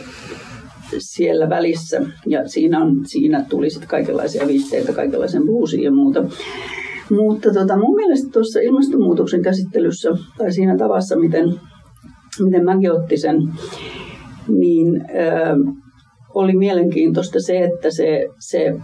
siellä 0.98 1.50
välissä. 1.50 2.02
Ja 2.28 2.48
siinä, 2.48 2.80
on, 2.80 3.06
siinä 3.06 3.46
tuli 3.50 3.70
sitten 3.70 3.90
kaikenlaisia 3.90 4.48
viitteitä, 4.48 4.94
kaikenlaisen 4.94 5.44
bluesiin 5.44 5.84
ja 5.84 5.92
muuta. 5.92 6.24
Mutta 7.10 7.54
tota, 7.54 7.78
mun 7.78 7.96
mielestä 7.96 8.30
tuossa 8.32 8.60
ilmastonmuutoksen 8.60 9.42
käsittelyssä 9.42 10.10
tai 10.38 10.52
siinä 10.52 10.78
tavassa, 10.78 11.20
miten, 11.20 11.54
miten 12.44 12.66
mäkin 12.66 12.92
otti 12.92 13.18
sen, 13.18 13.36
niin 14.48 15.02
äh, 15.02 15.83
oli 16.36 16.58
mielenkiintoista 16.58 17.40
se, 17.40 17.60
että 17.60 17.92
se, 17.92 18.28
se 18.40 18.76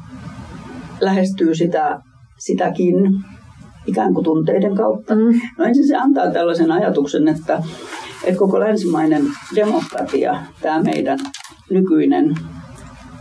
lähestyy 1.01 1.55
sitä 1.55 1.99
sitäkin 2.39 2.95
ikään 3.87 4.13
kuin 4.13 4.23
tunteiden 4.23 4.75
kautta. 4.75 5.15
Mm. 5.15 5.39
No 5.57 5.65
ensin 5.65 5.87
se 5.87 5.95
antaa 5.95 6.31
tällaisen 6.31 6.71
ajatuksen, 6.71 7.27
että, 7.27 7.63
että 8.23 8.39
koko 8.39 8.59
länsimainen 8.59 9.23
demokratia, 9.55 10.35
tämä 10.61 10.81
meidän 10.81 11.19
nykyinen 11.69 12.35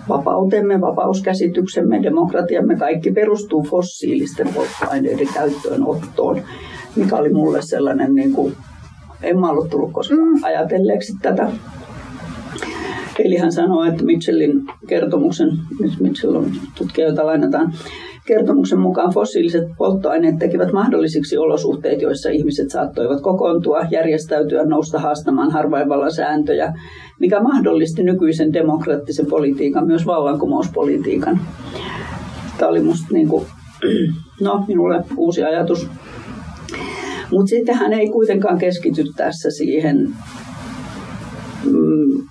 vapautemme, 0.09 0.81
vapauskäsityksemme, 0.81 2.03
demokratiamme, 2.03 2.77
kaikki 2.77 3.11
perustuu 3.11 3.63
fossiilisten 3.63 4.49
polttoaineiden 4.55 5.29
käyttöönottoon, 5.35 6.43
mikä 6.97 7.17
oli 7.17 7.33
mulle 7.33 7.63
sellainen, 7.63 8.15
niin 8.15 8.33
kuin, 8.33 8.57
en 9.23 9.41
mä 9.41 9.51
ollut 9.51 9.71
tullut 9.71 9.93
koskaan 9.93 10.21
mm. 10.21 10.45
ajatelleeksi 10.45 11.13
tätä. 11.23 11.51
Eli 13.25 13.37
hän 13.37 13.53
sanoo, 13.53 13.85
että 13.85 14.05
Mitchellin 14.05 14.67
kertomuksen, 14.87 15.49
nyt 15.81 16.01
Mitchell 16.01 16.35
on 16.35 16.51
tutkija, 16.79 17.07
jota 17.07 17.27
lainataan, 17.27 17.73
Kertomuksen 18.29 18.79
mukaan 18.79 19.15
fossiiliset 19.15 19.65
polttoaineet 19.79 20.39
tekivät 20.39 20.73
mahdollisiksi 20.73 21.37
olosuhteet, 21.37 22.03
joissa 22.03 22.31
ihmiset 22.31 22.71
saattoivat 22.71 23.21
kokoontua, 23.21 23.81
järjestäytyä, 23.91 24.65
nousta 24.65 24.99
haastamaan 24.99 25.51
harvainvallan 25.51 26.13
sääntöjä, 26.13 26.73
mikä 27.21 27.41
mahdollisti 27.41 28.03
nykyisen 28.03 28.53
demokraattisen 28.53 29.27
politiikan, 29.27 29.87
myös 29.87 30.07
vallankumouspolitiikan. 30.07 31.41
Tämä 32.59 32.71
oli 32.71 32.81
musta 32.81 33.07
niin 33.11 33.29
kuin, 33.29 33.47
no, 34.41 34.65
minulle 34.69 35.05
uusi 35.17 35.43
ajatus. 35.45 35.89
Mutta 37.31 37.51
sitten 37.51 37.75
hän 37.75 37.93
ei 37.93 38.09
kuitenkaan 38.09 38.59
keskity 38.59 39.05
tässä 39.17 39.51
siihen 39.51 40.09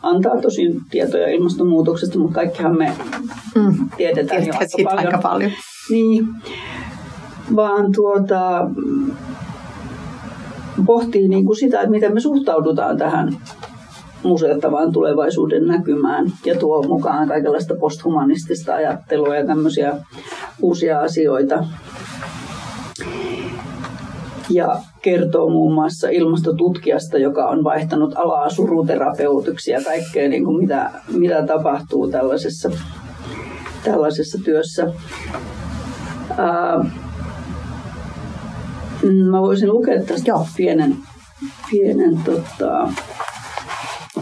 antaa 0.03 0.41
tosin 0.41 0.81
tietoja 0.91 1.27
ilmastonmuutoksesta, 1.27 2.19
mutta 2.19 2.35
kaikkihan 2.35 2.77
me 2.77 2.93
mm. 3.55 3.89
tiedetään 3.97 4.47
jo 4.47 4.53
aika 4.53 4.77
paljon. 4.83 5.05
aika 5.05 5.17
paljon. 5.17 5.51
Niin, 5.89 6.27
vaan 7.55 7.91
tuota, 7.91 8.69
pohtii 10.85 11.27
niin 11.27 11.45
kuin 11.45 11.57
sitä, 11.57 11.79
että 11.79 11.91
miten 11.91 12.13
me 12.13 12.19
suhtaudutaan 12.19 12.97
tähän 12.97 13.37
museottavaan 14.23 14.91
tulevaisuuden 14.91 15.67
näkymään 15.67 16.31
ja 16.45 16.55
tuo 16.55 16.83
mukaan 16.83 17.27
kaikenlaista 17.27 17.75
posthumanistista 17.79 18.75
ajattelua 18.75 19.35
ja 19.35 19.45
tämmöisiä 19.45 19.97
uusia 20.61 20.99
asioita. 21.01 21.65
Ja 24.49 24.79
kertoo 25.07 25.49
muun 25.49 25.73
muassa 25.73 26.09
ilmastotutkijasta, 26.09 27.17
joka 27.17 27.45
on 27.45 27.63
vaihtanut 27.63 28.13
alaa 28.15 28.49
suruterapeutiksi 28.49 29.71
ja 29.71 29.81
kaikkea, 29.83 30.29
niin 30.29 30.45
kuin 30.45 30.57
mitä, 30.57 30.91
mitä 31.13 31.45
tapahtuu 31.45 32.11
tällaisessa, 32.11 32.71
tällaisessa 33.83 34.39
työssä. 34.45 34.87
Ää, 36.37 36.85
mä 39.29 39.41
voisin 39.41 39.69
lukea 39.69 40.03
tästä 40.03 40.29
Joo. 40.31 40.47
pienen, 40.57 40.97
pienen 41.71 42.17
tota, 42.25 42.93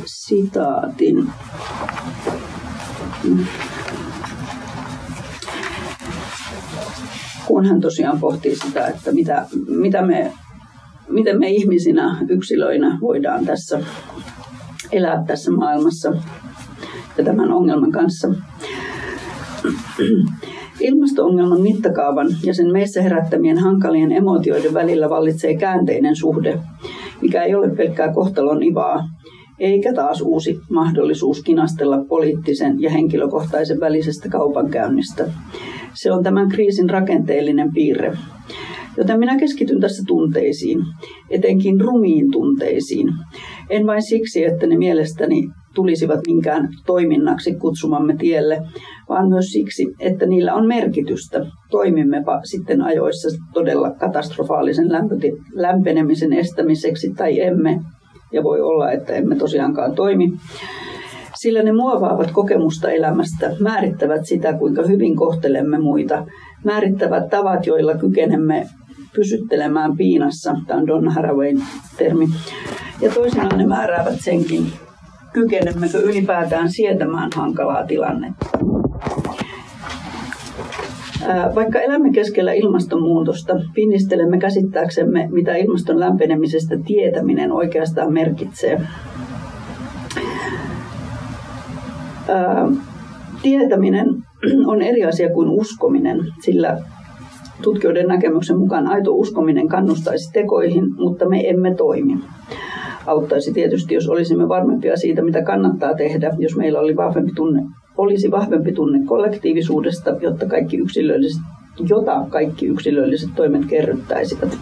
sitaatin. 0.06 1.30
kun 7.48 7.66
hän 7.66 7.82
tosiaan 7.82 8.20
pohtii 8.20 8.56
sitä, 8.56 8.88
että 8.88 9.12
mitä, 9.12 9.46
mitä 9.68 10.02
me, 10.02 10.34
miten 11.16 11.40
me 11.40 11.50
ihmisinä, 11.50 12.18
yksilöinä 12.30 12.98
voidaan 13.02 13.46
tässä 13.46 13.80
elää 14.92 15.24
tässä 15.28 15.52
maailmassa 15.52 16.14
ja 17.18 17.24
tämän 17.24 17.52
ongelman 17.52 17.92
kanssa. 17.92 18.28
Ilmasto-ongelman 20.80 21.62
mittakaavan 21.62 22.28
ja 22.44 22.54
sen 22.54 22.72
meissä 22.72 23.02
herättämien 23.02 23.58
hankalien 23.58 24.12
emotioiden 24.12 24.74
välillä 24.74 25.10
vallitsee 25.10 25.56
käänteinen 25.56 26.16
suhde, 26.16 26.60
mikä 27.22 27.44
ei 27.44 27.56
ole 27.56 27.76
pelkkää 27.76 28.14
kohtalon 28.14 28.64
ivaa, 28.64 29.04
eikä 29.60 29.94
taas 29.94 30.22
uusi 30.22 30.60
mahdollisuus 30.70 31.42
kinastella 31.42 32.06
poliittisen 32.10 32.82
ja 32.82 32.90
henkilökohtaisen 32.90 33.80
välisestä 33.80 34.30
kaupankäynnistä. 34.30 35.26
Se 35.94 36.12
on 36.12 36.24
tämän 36.24 36.50
kriisin 36.50 36.90
rakenteellinen 36.90 37.74
piirre. 37.74 38.18
Joten 38.98 39.20
minä 39.20 39.38
keskityn 39.40 39.82
tässä 39.82 40.04
tunteisiin, 40.08 40.80
etenkin 41.30 41.82
rumiin 41.82 42.32
tunteisiin. 42.32 43.08
En 43.70 43.88
vain 43.88 44.02
siksi, 44.02 44.46
että 44.46 44.68
ne 44.68 44.78
mielestäni 44.78 45.48
tulisivat 45.76 46.20
minkään 46.28 46.70
toiminnaksi 46.86 47.56
kutsumamme 47.56 48.16
tielle, 48.18 48.62
vaan 49.10 49.30
myös 49.30 49.46
siksi, 49.46 49.86
että 50.00 50.26
niillä 50.26 50.54
on 50.54 50.68
merkitystä. 50.68 51.46
Toimimmepa 51.72 52.40
sitten 52.44 52.82
ajoissa 52.82 53.30
todella 53.54 53.92
katastrofaalisen 53.92 54.88
lämpenemisen 55.54 56.34
estämiseksi 56.34 57.14
tai 57.18 57.42
emme, 57.42 57.80
ja 58.34 58.44
voi 58.44 58.62
olla, 58.62 58.92
että 58.92 59.14
emme 59.14 59.36
tosiaankaan 59.36 59.96
toimi, 59.96 60.32
sillä 61.36 61.64
ne 61.64 61.72
muovaavat 61.72 62.32
kokemusta 62.32 62.92
elämästä, 62.92 63.56
määrittävät 63.60 64.26
sitä, 64.26 64.54
kuinka 64.54 64.84
hyvin 64.84 65.16
kohtelemme 65.16 65.80
muita, 65.80 66.26
määrittävät 66.64 67.30
tavat, 67.30 67.66
joilla 67.66 67.96
kykenemme 67.96 68.68
pysyttelemään 69.16 69.98
piinassa, 69.98 70.56
tämä 70.68 70.80
on 70.80 70.88
Donna 70.88 71.12
Harawayn 71.12 71.64
termi, 71.98 72.28
ja 73.02 73.12
toisinaan 73.12 73.58
ne 73.58 73.68
määräävät 73.68 74.20
senkin, 74.20 74.66
kykenemmekö 75.34 76.00
ylipäätään 76.00 76.72
sietämään 76.72 77.30
hankalaa 77.36 77.88
tilannetta. 77.88 78.50
Vaikka 81.56 81.80
elämme 81.80 82.12
keskellä 82.12 82.54
ilmastonmuutosta, 82.54 83.54
pinnistelemme 83.74 84.38
käsittääksemme, 84.38 85.28
mitä 85.32 85.56
ilmaston 85.56 86.00
lämpenemisestä 86.00 86.78
tietäminen 86.86 87.52
oikeastaan 87.52 88.14
merkitsee. 88.14 88.82
Tietäminen 93.42 94.08
on 94.66 94.82
eri 94.82 95.06
asia 95.06 95.30
kuin 95.30 95.50
uskominen, 95.50 96.20
sillä 96.42 96.78
tutkijoiden 97.62 98.08
näkemyksen 98.08 98.58
mukaan 98.58 98.88
aito 98.88 99.12
uskominen 99.12 99.68
kannustaisi 99.68 100.32
tekoihin, 100.34 100.84
mutta 100.98 101.30
me 101.30 101.50
emme 101.50 101.76
toimi. 101.76 102.20
Auttaisi 103.06 103.54
tietysti, 103.54 103.96
jos 103.96 104.10
olisimme 104.10 104.50
varmempia 104.50 104.98
siitä, 104.98 105.22
mitä 105.22 105.44
kannattaa 105.44 105.94
tehdä, 105.94 106.32
jos 106.40 106.56
meillä 106.56 106.80
oli 106.80 106.96
vahvempi 106.96 107.32
tunne 107.36 107.62
olisi 107.98 108.32
vahvempi 108.32 108.72
tunne 108.72 109.00
kollektiivisuudesta, 109.06 110.16
jotta 110.22 110.46
kaikki 110.46 110.78
yksilölliset, 110.78 111.42
jota 111.90 112.26
kaikki 112.30 112.66
yksilölliset 112.66 113.30
toimet 113.36 113.66
kerryttäisivät. 113.66 114.58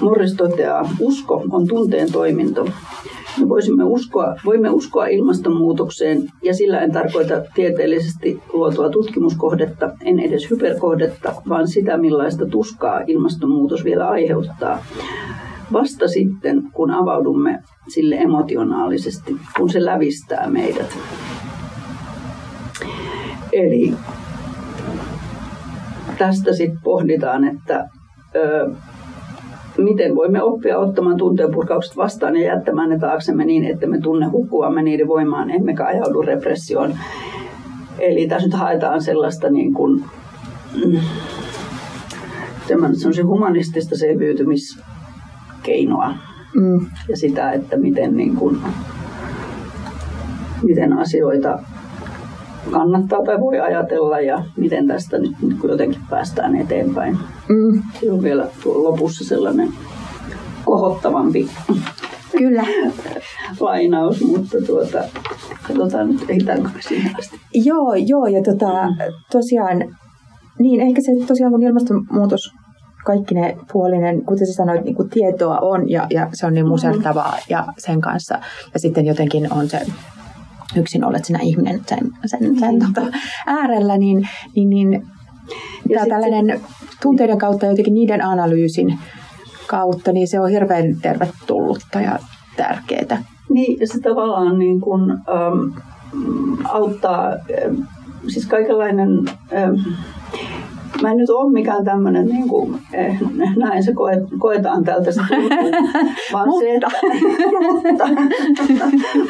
Morris 0.00 0.34
toteaa, 0.34 0.90
usko 1.00 1.42
on 1.50 1.66
tunteen 1.68 2.12
toiminto. 2.12 2.68
Me 3.40 3.48
voisimme 3.48 3.84
uskoa, 3.84 4.36
voimme 4.44 4.70
uskoa 4.70 5.06
ilmastonmuutokseen, 5.06 6.22
ja 6.42 6.54
sillä 6.54 6.80
en 6.80 6.92
tarkoita 6.92 7.34
tieteellisesti 7.54 8.42
luotua 8.52 8.90
tutkimuskohdetta, 8.90 9.90
en 10.04 10.20
edes 10.20 10.50
hyperkohdetta, 10.50 11.34
vaan 11.48 11.68
sitä, 11.68 11.96
millaista 11.96 12.46
tuskaa 12.46 13.00
ilmastonmuutos 13.06 13.84
vielä 13.84 14.08
aiheuttaa. 14.08 14.84
Vasta 15.72 16.08
sitten, 16.08 16.62
kun 16.72 16.90
avaudumme 16.90 17.62
sille 17.88 18.16
emotionaalisesti, 18.16 19.36
kun 19.56 19.70
se 19.70 19.84
lävistää 19.84 20.50
meidät. 20.50 20.98
Eli 23.52 23.94
tästä 26.18 26.52
sitten 26.52 26.80
pohditaan, 26.84 27.44
että 27.44 27.88
ö, 28.36 28.70
miten 29.78 30.14
voimme 30.14 30.42
oppia 30.42 30.78
ottamaan 30.78 31.16
tunteenpurkaukset 31.16 31.96
vastaan 31.96 32.36
ja 32.36 32.54
jättämään 32.54 32.90
ne 32.90 32.98
taaksemme 32.98 33.44
niin, 33.44 33.64
että 33.64 33.86
me 33.86 34.00
tunne 34.00 34.26
hukkuamme 34.26 34.82
niiden 34.82 35.08
voimaan, 35.08 35.50
emmekä 35.50 35.86
ajaudu 35.86 36.22
repressioon. 36.22 36.98
Eli 37.98 38.28
tässä 38.28 38.48
nyt 38.48 38.54
haetaan 38.54 39.02
sellaista 39.02 39.50
niin 39.50 39.74
kuin, 39.74 40.04
mm, 40.86 40.98
humanistista 43.26 43.96
selviytymiskeinoa 43.96 46.14
mm. 46.54 46.86
ja 47.08 47.16
sitä, 47.16 47.52
että 47.52 47.76
miten, 47.76 48.16
niin 48.16 48.36
kuin, 48.36 48.58
miten 50.62 50.92
asioita 50.92 51.58
kannattaa 52.70 53.24
tai 53.24 53.40
voi 53.40 53.60
ajatella 53.60 54.20
ja 54.20 54.44
miten 54.56 54.86
tästä 54.86 55.18
nyt, 55.18 55.32
jotenkin 55.62 56.00
päästään 56.10 56.56
eteenpäin. 56.56 57.18
Mm. 57.48 57.82
Se 58.00 58.12
on 58.12 58.22
vielä 58.22 58.46
lopussa 58.64 59.24
sellainen 59.24 59.68
kohottavampi 60.64 61.48
Kyllä. 62.38 62.64
lainaus, 63.60 64.20
mutta 64.20 64.56
tuota, 64.66 65.04
katsotaan 65.62 66.08
nyt, 66.08 66.30
ehditäänkö 66.30 66.68
siihen 66.80 67.18
asti. 67.18 67.40
Joo, 67.54 67.94
joo 67.94 68.26
ja 68.26 68.42
tota, 68.42 68.72
tosiaan, 69.32 69.96
niin 70.58 70.80
ehkä 70.80 71.00
se 71.00 71.26
tosiaan 71.26 71.52
kun 71.52 71.62
ilmastonmuutos 71.62 72.52
kaikki 73.04 73.34
ne 73.34 73.56
puolinen, 73.72 74.24
kuten 74.24 74.46
sä 74.46 74.52
sanoit, 74.52 74.84
niin 74.84 74.94
kuin 74.94 75.10
tietoa 75.10 75.58
on 75.58 75.90
ja, 75.90 76.06
ja 76.10 76.28
se 76.32 76.46
on 76.46 76.54
niin 76.54 76.64
mm-hmm. 76.64 76.70
musertavaa 76.70 77.36
ja 77.48 77.64
sen 77.78 78.00
kanssa. 78.00 78.38
Ja 78.74 78.80
sitten 78.80 79.06
jotenkin 79.06 79.52
on 79.52 79.68
se 79.68 79.80
yksin 80.76 81.04
olet 81.04 81.24
sinä 81.24 81.38
ihminen 81.42 81.80
sen, 81.86 82.10
sen, 82.26 82.58
sen 82.60 82.74
mm. 82.74 82.94
tota, 82.94 83.16
äärellä, 83.46 83.98
niin, 83.98 84.28
niin, 84.54 84.70
niin 84.70 85.02
tämä 85.94 86.06
tällainen 86.06 86.60
tunteiden 87.02 87.38
kautta 87.38 87.66
jotenkin 87.66 87.94
niiden 87.94 88.24
analyysin 88.24 88.98
kautta, 89.66 90.12
niin 90.12 90.28
se 90.28 90.40
on 90.40 90.50
hirveän 90.50 91.00
tervetullutta 91.02 92.00
ja 92.00 92.18
tärkeää. 92.56 93.22
Niin, 93.50 93.80
ja 93.80 93.86
se 93.86 94.00
tavallaan 94.00 94.58
niin 94.58 94.80
kuin, 94.80 95.10
ähm, 95.10 95.78
auttaa, 96.64 97.28
äh, 97.32 97.86
siis 98.28 98.46
kaikenlainen... 98.46 99.10
Ähm, 99.52 99.74
mä 101.02 101.10
en 101.10 101.16
nyt 101.16 101.30
ole 101.30 101.52
mikään 101.52 101.84
tämmöinen, 101.84 102.26
niin 102.26 102.48
kuin, 102.48 102.78
eh, 102.92 103.18
näin 103.56 103.82
se 103.82 103.92
koet, 103.92 104.18
koetaan 104.38 104.84
tältä 104.84 105.12
se 105.12 105.20
vaan 106.32 106.48
se, 106.58 106.74
että, 106.74 106.88
mutta, 107.72 108.04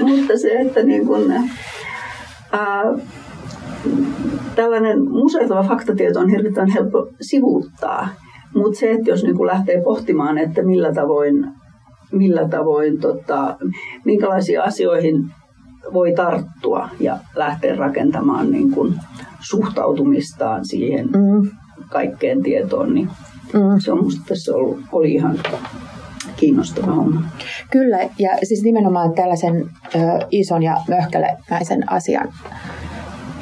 mutta 0.09 0.39
se, 0.39 0.49
että 0.49 0.83
niin 0.83 1.07
kuin, 1.07 1.33
ää, 2.53 2.85
tällainen 4.55 5.11
musertava 5.11 5.63
faktatieto 5.63 6.21
on 6.21 6.31
hirvittävän 6.31 6.71
helppo 6.71 7.09
sivuuttaa. 7.21 8.09
Mutta 8.55 8.79
se, 8.79 8.91
että 8.91 9.11
jos 9.11 9.23
niin 9.23 9.37
kuin 9.37 9.47
lähtee 9.47 9.83
pohtimaan, 9.83 10.39
että 10.39 10.63
millä 10.63 10.93
tavoin, 10.93 11.47
millä 12.13 12.49
tavoin 12.49 13.01
tota, 13.01 13.57
minkälaisiin 14.05 14.63
asioihin 14.63 15.31
voi 15.93 16.13
tarttua 16.13 16.89
ja 17.01 17.19
lähteä 17.35 17.77
rakentamaan 17.77 18.51
niin 18.51 18.71
kuin 18.71 18.95
suhtautumistaan 19.41 20.65
siihen 20.65 21.07
mm. 21.07 21.51
kaikkeen 21.89 22.43
tietoon, 22.43 22.95
niin 22.95 23.09
mm. 23.53 23.61
se 23.79 23.93
on 23.93 24.05
musta 24.05 24.23
tässä 24.29 24.55
ollut, 24.55 24.81
oli 24.93 25.15
ihan 25.15 25.39
kiinnostava 26.37 26.93
homma. 26.93 27.23
Kyllä, 27.71 27.99
ja 28.19 28.31
siis 28.43 28.63
nimenomaan 28.63 29.15
tällaisen 29.15 29.71
ö, 29.95 29.99
ison 30.31 30.63
ja 30.63 30.77
möhkälemäisen 30.89 31.93
asian 31.93 32.29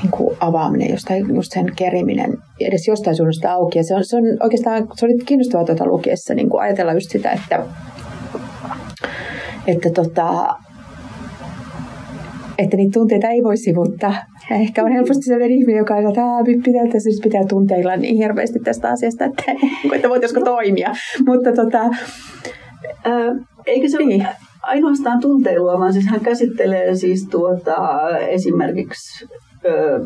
niin 0.02 0.10
kuin 0.10 0.36
avaaminen, 0.40 0.90
jostain 0.90 1.34
just 1.34 1.52
sen 1.52 1.72
keriminen 1.76 2.38
edes 2.60 2.88
jostain 2.88 3.16
suunnasta 3.16 3.52
auki. 3.52 3.78
Ja 3.78 3.84
se 3.84 3.94
on, 3.94 4.04
se 4.04 4.16
on 4.16 4.22
oikeastaan, 4.40 4.88
se 4.94 5.06
oli 5.06 5.18
kiinnostavaa 5.24 5.66
tuota 5.66 5.86
lukiessa 5.86 6.34
niin 6.34 6.50
kuin 6.50 6.62
ajatella 6.62 6.92
just 6.92 7.10
sitä, 7.10 7.30
että, 7.30 7.64
että 9.66 9.90
tota, 9.90 10.56
että 12.58 12.76
niitä 12.76 12.98
tunteita 12.98 13.28
ei 13.28 13.42
voi 13.42 13.56
sivuttaa. 13.56 14.14
Ja 14.50 14.56
ehkä 14.56 14.84
on 14.84 14.92
helposti 14.92 15.22
sellainen 15.22 15.58
ihminen, 15.58 15.78
joka 15.78 15.94
on, 15.94 16.08
että 16.08 16.22
pitää, 16.64 16.86
tässä 16.92 17.10
pitää 17.22 17.44
tunteilla 17.48 17.96
niin 17.96 18.16
hirveästi 18.16 18.58
tästä 18.58 18.88
asiasta, 18.88 19.24
että, 19.24 19.42
että 19.94 20.08
voitaisiko 20.08 20.40
toimia. 20.40 20.94
Mutta 21.26 21.52
tota, 21.52 21.78
ää, 23.04 23.34
eikö 23.66 23.88
se 23.88 23.98
niin. 23.98 24.20
ole 24.20 24.28
ainoastaan 24.62 25.20
tunteilua, 25.20 25.78
vaan 25.78 25.92
siis 25.92 26.06
hän 26.06 26.20
käsittelee 26.20 26.94
siis 26.94 27.28
tuota, 27.28 27.76
esimerkiksi 28.18 29.26
ö, 29.64 30.00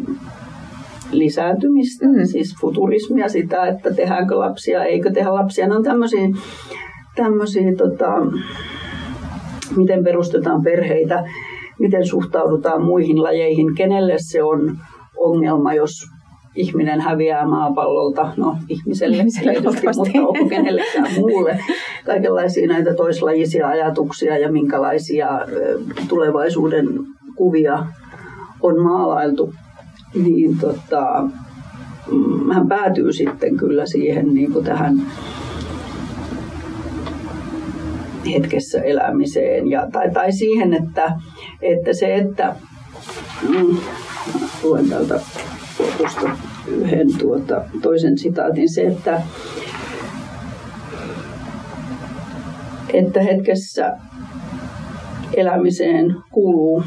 lisääntymistä, 1.13 2.07
mm. 2.07 2.25
siis 2.25 2.55
futurismia, 2.61 3.29
sitä, 3.29 3.67
että 3.67 3.95
tehdäänkö 3.95 4.39
lapsia, 4.39 4.85
eikö 4.85 5.11
tehdä 5.11 5.35
lapsia. 5.35 5.69
Ne 5.69 5.77
on 5.77 5.83
tämmöisiä, 5.83 6.29
tämmöisiä 7.17 7.77
tota, 7.77 8.07
miten 9.77 10.05
perustetaan 10.05 10.63
perheitä 10.63 11.25
miten 11.81 12.07
suhtaudutaan 12.07 12.83
muihin 12.85 13.23
lajeihin, 13.23 13.75
kenelle 13.75 14.15
se 14.19 14.43
on 14.43 14.77
ongelma, 15.17 15.75
jos 15.75 15.93
ihminen 16.57 17.01
häviää 17.01 17.47
maapallolta, 17.47 18.33
no 18.37 18.57
ihmiselle, 18.69 19.17
ihmiselle 19.17 19.53
tietysti, 19.53 19.87
mutta 19.97 20.29
onko 20.29 20.49
kenellekään 20.49 21.15
muulle, 21.17 21.59
kaikenlaisia 22.07 22.69
näitä 22.69 22.95
toislajisia 22.95 23.69
ajatuksia 23.69 24.39
ja 24.39 24.53
minkälaisia 24.53 25.29
tulevaisuuden 26.09 26.87
kuvia 27.37 27.87
on 28.63 28.83
maalailtu, 28.83 29.55
niin 30.15 30.59
tota, 30.59 31.29
mm, 32.13 32.51
hän 32.53 32.69
päätyy 32.69 33.13
sitten 33.13 33.57
kyllä 33.57 33.87
siihen 33.87 34.35
niin 34.35 34.53
kuin 34.53 34.65
tähän 34.65 35.03
hetkessä 38.33 38.83
elämiseen 38.83 39.71
ja, 39.71 39.89
tai, 39.93 40.11
tai 40.11 40.33
siihen, 40.33 40.75
että, 40.75 41.13
että 41.63 41.93
se, 41.93 42.15
että 42.15 42.57
mm, 43.49 43.77
luen 44.63 44.89
täältä 44.89 45.21
lopusta 45.79 46.31
yhden 46.67 47.19
tuota, 47.19 47.63
toisen 47.83 48.19
sitaatin, 48.19 48.75
se, 48.75 48.83
että, 48.83 49.23
että 52.93 53.23
hetkessä 53.23 53.97
elämiseen 55.35 56.17
kuuluu 56.33 56.83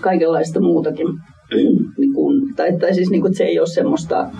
kaikenlaista 0.00 0.60
muutakin. 0.60 1.06
niin 1.98 2.14
kuin, 2.14 2.54
tai, 2.56 2.78
tai 2.78 2.94
siis 2.94 3.10
niin 3.10 3.20
kuin, 3.22 3.34
se 3.34 3.44
ei 3.44 3.58
ole 3.58 3.66
semmoista, 3.66 4.30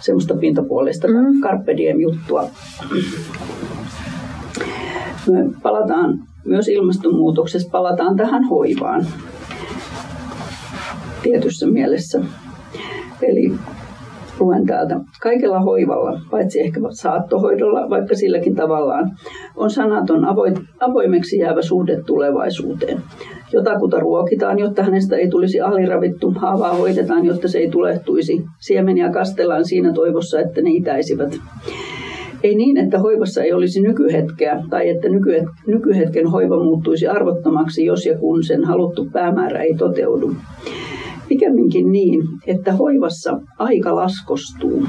semmoista 0.00 0.34
pintapuolista 0.34 1.08
mm. 1.08 1.40
carpe 1.42 1.76
diem 1.76 2.00
juttua. 2.00 2.48
Me 5.30 5.50
palataan 5.62 6.27
myös 6.48 6.68
ilmastonmuutoksessa, 6.68 7.68
palataan 7.72 8.16
tähän 8.16 8.44
hoivaan 8.44 9.06
tietyssä 11.22 11.66
mielessä. 11.66 12.20
Eli 13.22 13.52
luen 14.40 14.66
täältä. 14.66 15.00
Kaikella 15.22 15.60
hoivalla, 15.60 16.20
paitsi 16.30 16.60
ehkä 16.60 16.80
saattohoidolla, 16.90 17.90
vaikka 17.90 18.14
silläkin 18.14 18.54
tavallaan, 18.54 19.10
on 19.56 19.70
sanaton 19.70 20.24
avoimeksi 20.80 21.38
jäävä 21.38 21.62
suhde 21.62 22.02
tulevaisuuteen. 22.06 23.02
Jotakuta 23.52 23.98
ruokitaan, 24.00 24.58
jotta 24.58 24.82
hänestä 24.82 25.16
ei 25.16 25.28
tulisi 25.28 25.60
aliravittu, 25.60 26.30
haavaa 26.36 26.74
hoidetaan, 26.74 27.24
jotta 27.24 27.48
se 27.48 27.58
ei 27.58 27.70
tulehtuisi, 27.70 28.44
siemeniä 28.60 29.10
kastellaan 29.10 29.64
siinä 29.64 29.92
toivossa, 29.92 30.40
että 30.40 30.62
ne 30.62 30.70
itäisivät. 30.70 31.38
Ei 32.42 32.54
niin, 32.54 32.76
että 32.76 32.98
hoivassa 32.98 33.42
ei 33.42 33.52
olisi 33.52 33.80
nykyhetkeä 33.80 34.62
tai 34.70 34.88
että 34.88 35.08
nykyhetken 35.66 36.26
hoiva 36.26 36.64
muuttuisi 36.64 37.06
arvottomaksi, 37.06 37.84
jos 37.84 38.06
ja 38.06 38.18
kun 38.18 38.44
sen 38.44 38.64
haluttu 38.64 39.08
päämäärä 39.12 39.62
ei 39.62 39.74
toteudu. 39.74 40.36
Pikemminkin 41.28 41.92
niin, 41.92 42.22
että 42.46 42.72
hoivassa 42.72 43.40
aika 43.58 43.94
laskostuu. 43.94 44.82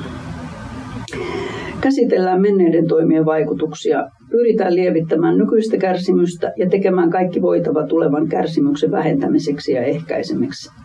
Käsitellään 1.81 2.41
menneiden 2.41 2.87
toimien 2.87 3.25
vaikutuksia, 3.25 4.09
pyritään 4.29 4.75
lievittämään 4.75 5.37
nykyistä 5.37 5.77
kärsimystä 5.77 6.53
ja 6.57 6.69
tekemään 6.69 7.09
kaikki 7.09 7.41
voitava 7.41 7.87
tulevan 7.87 8.27
kärsimyksen 8.27 8.91
vähentämiseksi 8.91 9.71
ja 9.71 9.81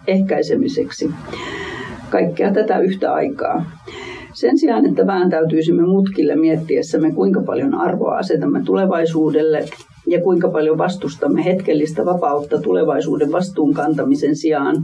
ehkäisemiseksi. 0.06 1.10
Kaikkea 2.10 2.52
tätä 2.52 2.78
yhtä 2.78 3.12
aikaa. 3.12 3.64
Sen 4.34 4.58
sijaan, 4.58 4.86
että 4.86 5.06
vääntäytyisimme 5.06 5.82
mutkille 5.82 6.36
miettiessämme, 6.36 7.12
kuinka 7.12 7.42
paljon 7.46 7.74
arvoa 7.74 8.16
asetamme 8.16 8.62
tulevaisuudelle 8.64 9.64
ja 10.06 10.20
kuinka 10.20 10.48
paljon 10.48 10.78
vastustamme 10.78 11.44
hetkellistä 11.44 12.04
vapautta 12.04 12.60
tulevaisuuden 12.60 13.32
vastuun 13.32 13.74
kantamisen 13.74 14.36
sijaan 14.36 14.76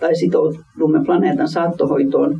tai 0.00 0.16
sitoudumme 0.16 1.04
planeetan 1.06 1.48
saattohoitoon, 1.48 2.38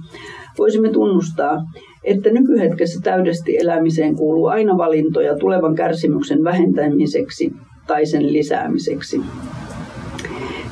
voisimme 0.58 0.88
tunnustaa, 0.90 1.62
että 2.04 2.30
nykyhetkessä 2.30 3.00
täydesti 3.02 3.58
elämiseen 3.58 4.16
kuuluu 4.16 4.46
aina 4.46 4.78
valintoja 4.78 5.38
tulevan 5.38 5.74
kärsimyksen 5.74 6.44
vähentämiseksi 6.44 7.52
tai 7.86 8.06
sen 8.06 8.32
lisäämiseksi. 8.32 9.20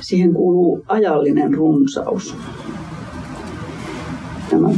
Siihen 0.00 0.34
kuuluu 0.34 0.84
ajallinen 0.88 1.54
runsaus. 1.54 2.36
Tämä 4.50 4.68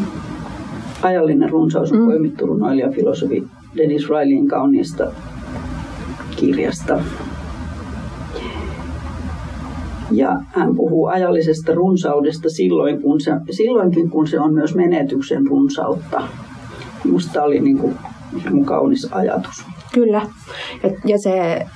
ajallinen 1.05 1.51
runsaus 1.51 1.93
on 1.93 1.99
mm. 1.99 2.05
poimittu 2.05 2.47
runoilija 2.47 2.90
filosofi 2.90 3.45
Dennis 3.77 4.09
Rileyin 4.09 4.49
kauniista 4.49 5.12
kirjasta. 6.37 7.01
Ja 10.11 10.40
hän 10.47 10.77
puhuu 10.77 11.07
ajallisesta 11.07 11.75
runsaudesta 11.75 12.49
silloin, 12.49 13.03
kun 13.03 13.21
se, 13.21 13.33
silloinkin, 13.51 14.11
kun 14.11 14.27
se 14.27 14.40
on 14.40 14.55
myös 14.55 14.75
menetyksen 14.75 15.47
runsautta. 15.47 16.23
Minusta 17.05 17.43
oli 17.43 17.61
niin 17.61 17.79
kuin, 17.79 17.95
niin 18.51 18.64
kaunis 18.64 19.09
ajatus. 19.12 19.64
Kyllä. 19.95 20.23
Ja, 20.83 20.90
ja 21.05 21.19
se, 21.19 21.67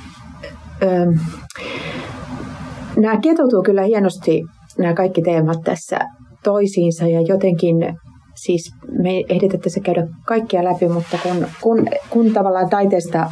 ö, 0.82 0.86
nämä 2.96 3.16
ketoutuu 3.16 3.62
kyllä 3.62 3.82
hienosti, 3.82 4.44
nämä 4.78 4.94
kaikki 4.94 5.22
teemat 5.22 5.58
tässä 5.64 5.98
toisiinsa 6.44 7.06
ja 7.06 7.20
jotenkin 7.20 7.76
siis 8.44 8.72
me 9.02 9.10
ei 9.10 9.24
ehditä 9.28 9.58
tässä 9.58 9.80
käydä 9.80 10.06
kaikkia 10.26 10.64
läpi, 10.64 10.88
mutta 10.88 11.18
kun, 11.22 11.46
kun, 11.60 11.88
kun 12.10 12.32
tavallaan 12.32 12.70
taiteesta 12.70 13.30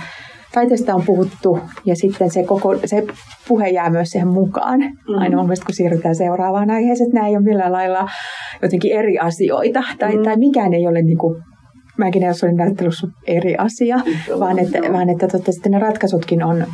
taiteesta 0.52 0.94
on 0.94 1.02
puhuttu 1.06 1.58
ja 1.84 1.96
sitten 1.96 2.30
se, 2.30 2.44
koko, 2.44 2.76
se 2.84 3.06
puhe 3.48 3.68
jää 3.68 3.90
myös 3.90 4.10
siihen 4.10 4.28
mukaan. 4.28 4.80
Mm. 4.80 5.18
Aina 5.18 5.36
mun 5.36 5.46
mielestä, 5.46 5.66
kun 5.66 5.74
siirrytään 5.74 6.14
seuraavaan 6.14 6.70
aiheeseen, 6.70 7.08
että 7.08 7.14
nämä 7.14 7.28
ei 7.28 7.36
ole 7.36 7.44
millään 7.44 7.72
lailla 7.72 8.08
jotenkin 8.62 8.92
eri 8.92 9.18
asioita 9.18 9.82
tai, 9.98 10.16
mm. 10.16 10.22
tai 10.22 10.36
mikään 10.36 10.74
ei 10.74 10.86
ole 10.86 11.02
niin 11.02 11.18
kuin 11.18 11.42
mäkin 11.98 12.22
en 12.22 12.34
ole 12.42 12.52
näyttelyssä 12.52 13.06
eri 13.26 13.56
asia, 13.56 13.96
mm. 13.96 14.40
vaan 14.40 14.58
että, 14.58 14.78
vaan 14.92 15.08
että 15.08 15.28
totta, 15.28 15.52
sitten 15.52 15.72
ne 15.72 15.78
ratkaisutkin 15.78 16.44
on 16.44 16.66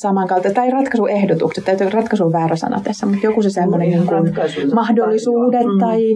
samankaltaisia, 0.00 0.54
tai 0.54 0.70
ratkaisuehdotukset, 0.70 1.64
tai 1.64 1.90
ratkaisu 1.90 2.24
on 2.24 2.32
väärä 2.32 2.56
sana 2.56 2.80
tässä, 2.84 3.06
mutta 3.06 3.26
joku 3.26 3.42
se 3.42 3.50
semmoinen 3.50 3.88
niin 3.88 4.06
kuin 4.06 4.34
mahdollisuudet 4.74 5.66
mm. 5.66 5.78
tai 5.80 6.14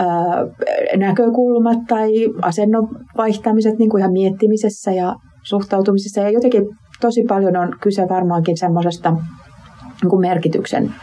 äh, 0.00 0.96
näkökulmat 0.96 1.78
tai 1.88 2.10
asennon 2.42 2.88
vaihtamiset 3.16 3.78
niin 3.78 3.90
kuin 3.90 4.00
ihan 4.00 4.12
miettimisessä 4.12 4.92
ja 4.92 5.14
suhtautumisessa. 5.42 6.20
Ja 6.20 6.30
jotenkin 6.30 6.62
tosi 7.00 7.22
paljon 7.28 7.56
on 7.56 7.76
kyse 7.80 8.06
varmaankin 8.08 8.56
semmoisesta 8.56 9.10
niin 10.02 10.20
merkityksen 10.20 10.94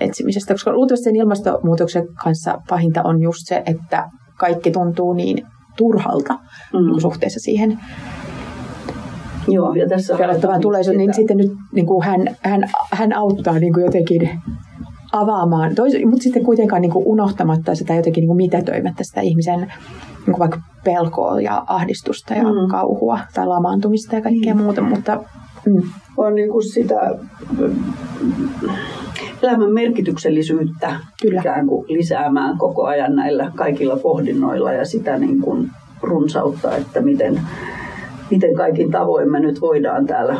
etsimisestä, 0.00 0.54
koska 0.54 0.72
luultavasti 0.72 1.04
sen 1.04 1.16
ilmastonmuutoksen 1.16 2.06
kanssa 2.24 2.58
pahinta 2.68 3.02
on 3.02 3.22
just 3.22 3.40
se, 3.44 3.62
että 3.66 4.08
kaikki 4.38 4.70
tuntuu 4.70 5.12
niin 5.12 5.46
turhalta 5.76 6.34
mm. 6.34 6.86
niin 6.86 7.00
suhteessa 7.00 7.40
siihen 7.40 7.78
Joo, 9.48 9.74
ja 9.74 9.88
tässä 9.88 10.16
pelottavan 10.16 10.60
tulevaisuuden, 10.60 10.98
niin 10.98 11.14
sitten 11.14 11.36
nyt 11.36 11.52
niin 11.72 11.86
kuin 11.86 12.04
hän, 12.04 12.36
hän, 12.42 12.70
hän 12.92 13.12
auttaa 13.12 13.58
niin 13.58 13.72
kuin 13.72 13.84
jotenkin 13.84 14.30
avaamaan, 15.12 15.74
tois, 15.74 15.92
mutta 16.04 16.22
sitten 16.22 16.44
kuitenkaan 16.44 16.82
niin 16.82 16.92
kuin 16.92 17.06
unohtamatta 17.06 17.74
sitä 17.74 17.94
jotenkin 17.94 18.22
niin 18.22 18.28
kuin 18.28 18.36
mitätöimättä 18.36 19.04
sitä 19.04 19.20
ihmisen 19.20 19.58
niin 19.58 20.24
kuin 20.24 20.38
vaikka 20.38 20.60
pelkoa 20.84 21.40
ja 21.40 21.64
ahdistusta 21.66 22.34
ja 22.34 22.42
mm. 22.42 22.68
kauhua 22.70 23.18
tai 23.34 23.46
lamaantumista 23.46 24.14
ja 24.16 24.22
kaikkea 24.22 24.54
mm. 24.54 24.62
muuta, 24.62 24.82
mutta 24.82 25.20
mm. 25.66 25.82
on 26.16 26.34
niin 26.34 26.50
kuin 26.50 26.72
sitä 26.72 27.00
elämän 29.42 29.72
merkityksellisyyttä 29.72 31.00
Kyllä. 31.22 31.40
ikään 31.40 31.66
kuin 31.66 31.86
lisäämään 31.88 32.58
koko 32.58 32.84
ajan 32.84 33.16
näillä 33.16 33.52
kaikilla 33.54 33.96
pohdinnoilla 33.96 34.72
ja 34.72 34.84
sitä 34.84 35.18
niin 35.18 35.40
kuin 35.40 35.70
runsautta, 36.02 36.76
että 36.76 37.00
miten, 37.00 37.40
miten 38.30 38.54
kaikin 38.54 38.90
tavoin 38.90 39.30
me 39.30 39.40
nyt 39.40 39.60
voidaan 39.60 40.06
täällä 40.06 40.36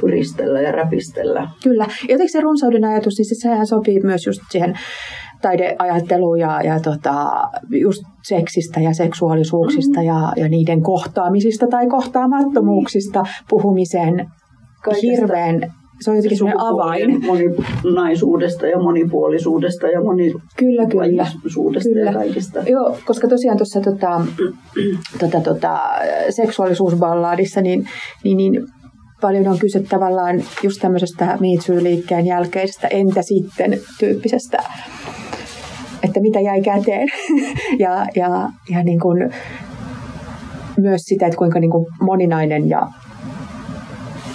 pyristellä 0.00 0.60
ja 0.60 0.72
räpistellä. 0.72 1.48
Kyllä. 1.62 1.86
Jotenkin 2.02 2.32
se 2.32 2.40
runsauden 2.40 2.84
ajatus, 2.84 3.14
siis 3.14 3.40
sehän 3.42 3.66
sopii 3.66 4.00
myös 4.00 4.26
just 4.26 4.40
siihen 4.50 4.78
taideajatteluun 5.42 6.40
ja, 6.40 6.62
ja 6.62 6.80
tota, 6.80 7.48
just 7.70 8.02
seksistä 8.22 8.80
ja 8.80 8.94
seksuaalisuuksista 8.94 10.00
mm. 10.00 10.06
ja, 10.06 10.32
ja 10.36 10.48
niiden 10.48 10.82
kohtaamisista 10.82 11.66
tai 11.66 11.86
kohtaamattomuuksista 11.86 13.24
puhumiseen 13.50 14.26
Kaikesta 14.84 15.10
hirveän 15.10 15.72
se 16.00 16.10
on 16.10 16.16
jotenkin 16.16 16.38
sellainen 16.38 16.60
avain. 16.60 17.24
Moninaisuudesta 17.26 18.66
ja 18.66 18.78
monipuolisuudesta 18.78 19.86
ja 19.86 20.00
kyllä, 20.56 20.86
kyllä. 20.86 21.26
kyllä. 21.82 22.06
ja 22.06 22.12
kaikista. 22.12 22.60
Joo, 22.66 22.96
koska 23.04 23.28
tosiaan 23.28 23.56
tuossa 23.56 23.80
tota, 23.80 24.20
tota, 25.20 25.40
tota, 25.40 25.80
seksuaalisuusballadissa 26.30 27.60
niin, 27.60 27.88
niin, 28.24 28.36
niin 28.36 28.66
paljon 29.20 29.48
on 29.48 29.58
kyse 29.58 29.82
tavallaan 29.82 30.42
just 30.62 30.80
tämmöisestä 30.80 31.38
liikkeen 31.80 32.26
jälkeisestä 32.26 32.88
entä 32.88 33.22
sitten 33.22 33.78
tyyppisestä, 33.98 34.58
että 36.02 36.20
mitä 36.20 36.40
jäi 36.40 36.62
käteen. 36.62 37.08
ja 37.84 38.06
ja, 38.16 38.48
ja 38.70 38.84
niin 38.84 39.00
kuin, 39.00 39.34
myös 40.78 41.02
sitä, 41.02 41.26
että 41.26 41.38
kuinka 41.38 41.60
niin 41.60 41.70
kuin 41.70 41.86
moninainen 42.00 42.68
ja 42.68 42.86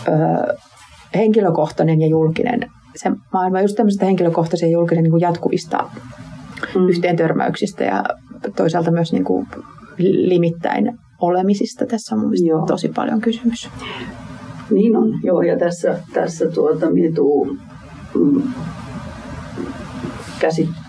ö, 0.07 0.12
henkilökohtainen 1.16 2.01
ja 2.01 2.07
julkinen 2.07 2.70
se 2.95 3.12
maailma 3.34 3.62
just 3.62 3.76
tämmöistä 3.76 4.05
henkilökohtaisen 4.05 4.72
julkisen 4.72 5.03
niin 5.03 5.12
kuin 5.12 5.22
jatkuvista 5.22 5.89
mm. 6.76 6.89
yhteen 6.89 7.16
törmäyksistä 7.16 7.84
ja 7.84 8.03
toisaalta 8.55 8.91
myös 8.91 9.14
niin 9.14 9.24
kuin 9.24 9.47
limittäin 9.97 10.99
olemisista. 11.22 11.86
Tässä 11.86 12.16
on 12.16 12.22
mun 12.22 12.68
tosi 12.68 12.88
paljon 12.95 13.22
kysymys. 13.22 13.70
Niin 14.72 14.95
on, 14.95 15.20
joo, 15.24 15.41
ja 15.41 15.57
tässä, 15.57 15.99
tässä 16.14 16.47
tuota, 16.51 16.91
mituu, 16.91 17.57
mm, 18.16 18.41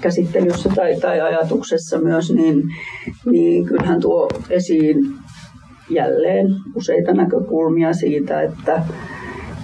käsittelyssä 0.01 0.69
tai, 0.75 1.01
tai 1.01 1.21
ajatuksessa 1.21 1.99
myös, 1.99 2.33
niin, 2.33 2.63
niin 3.31 3.67
kyllähän 3.67 4.01
tuo 4.01 4.29
esiin 4.51 4.97
jälleen 5.91 6.47
useita 6.75 7.13
näkökulmia 7.13 7.93
siitä, 7.93 8.43
että, 8.43 8.83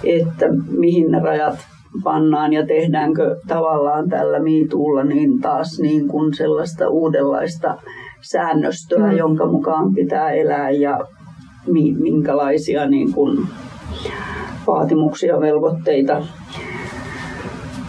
että 0.03 0.45
mihin 0.77 1.11
ne 1.11 1.19
rajat 1.19 1.59
pannaan 2.03 2.53
ja 2.53 2.65
tehdäänkö 2.65 3.35
tavallaan 3.47 4.09
tällä 4.09 4.39
miituulla 4.39 5.03
niin 5.03 5.39
taas 5.41 5.79
niin 5.79 6.07
kuin 6.07 6.33
sellaista 6.33 6.89
uudenlaista 6.89 7.77
säännöstöä, 8.21 9.11
mm. 9.11 9.17
jonka 9.17 9.45
mukaan 9.45 9.93
pitää 9.93 10.31
elää 10.31 10.69
ja 10.69 10.99
minkälaisia 11.99 12.89
niin 12.89 13.13
kuin 13.13 13.47
vaatimuksia, 14.67 15.39
velvoitteita 15.39 16.23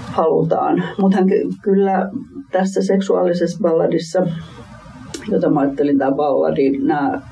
halutaan. 0.04 0.82
Mutta 0.98 1.18
kyllä 1.62 2.10
tässä 2.52 2.82
seksuaalisessa 2.82 3.58
balladissa, 3.62 4.26
jota 5.30 5.50
mä 5.50 5.60
ajattelin, 5.60 5.98
tämä 5.98 6.12
balladi, 6.12 6.78
nämä, 6.78 7.22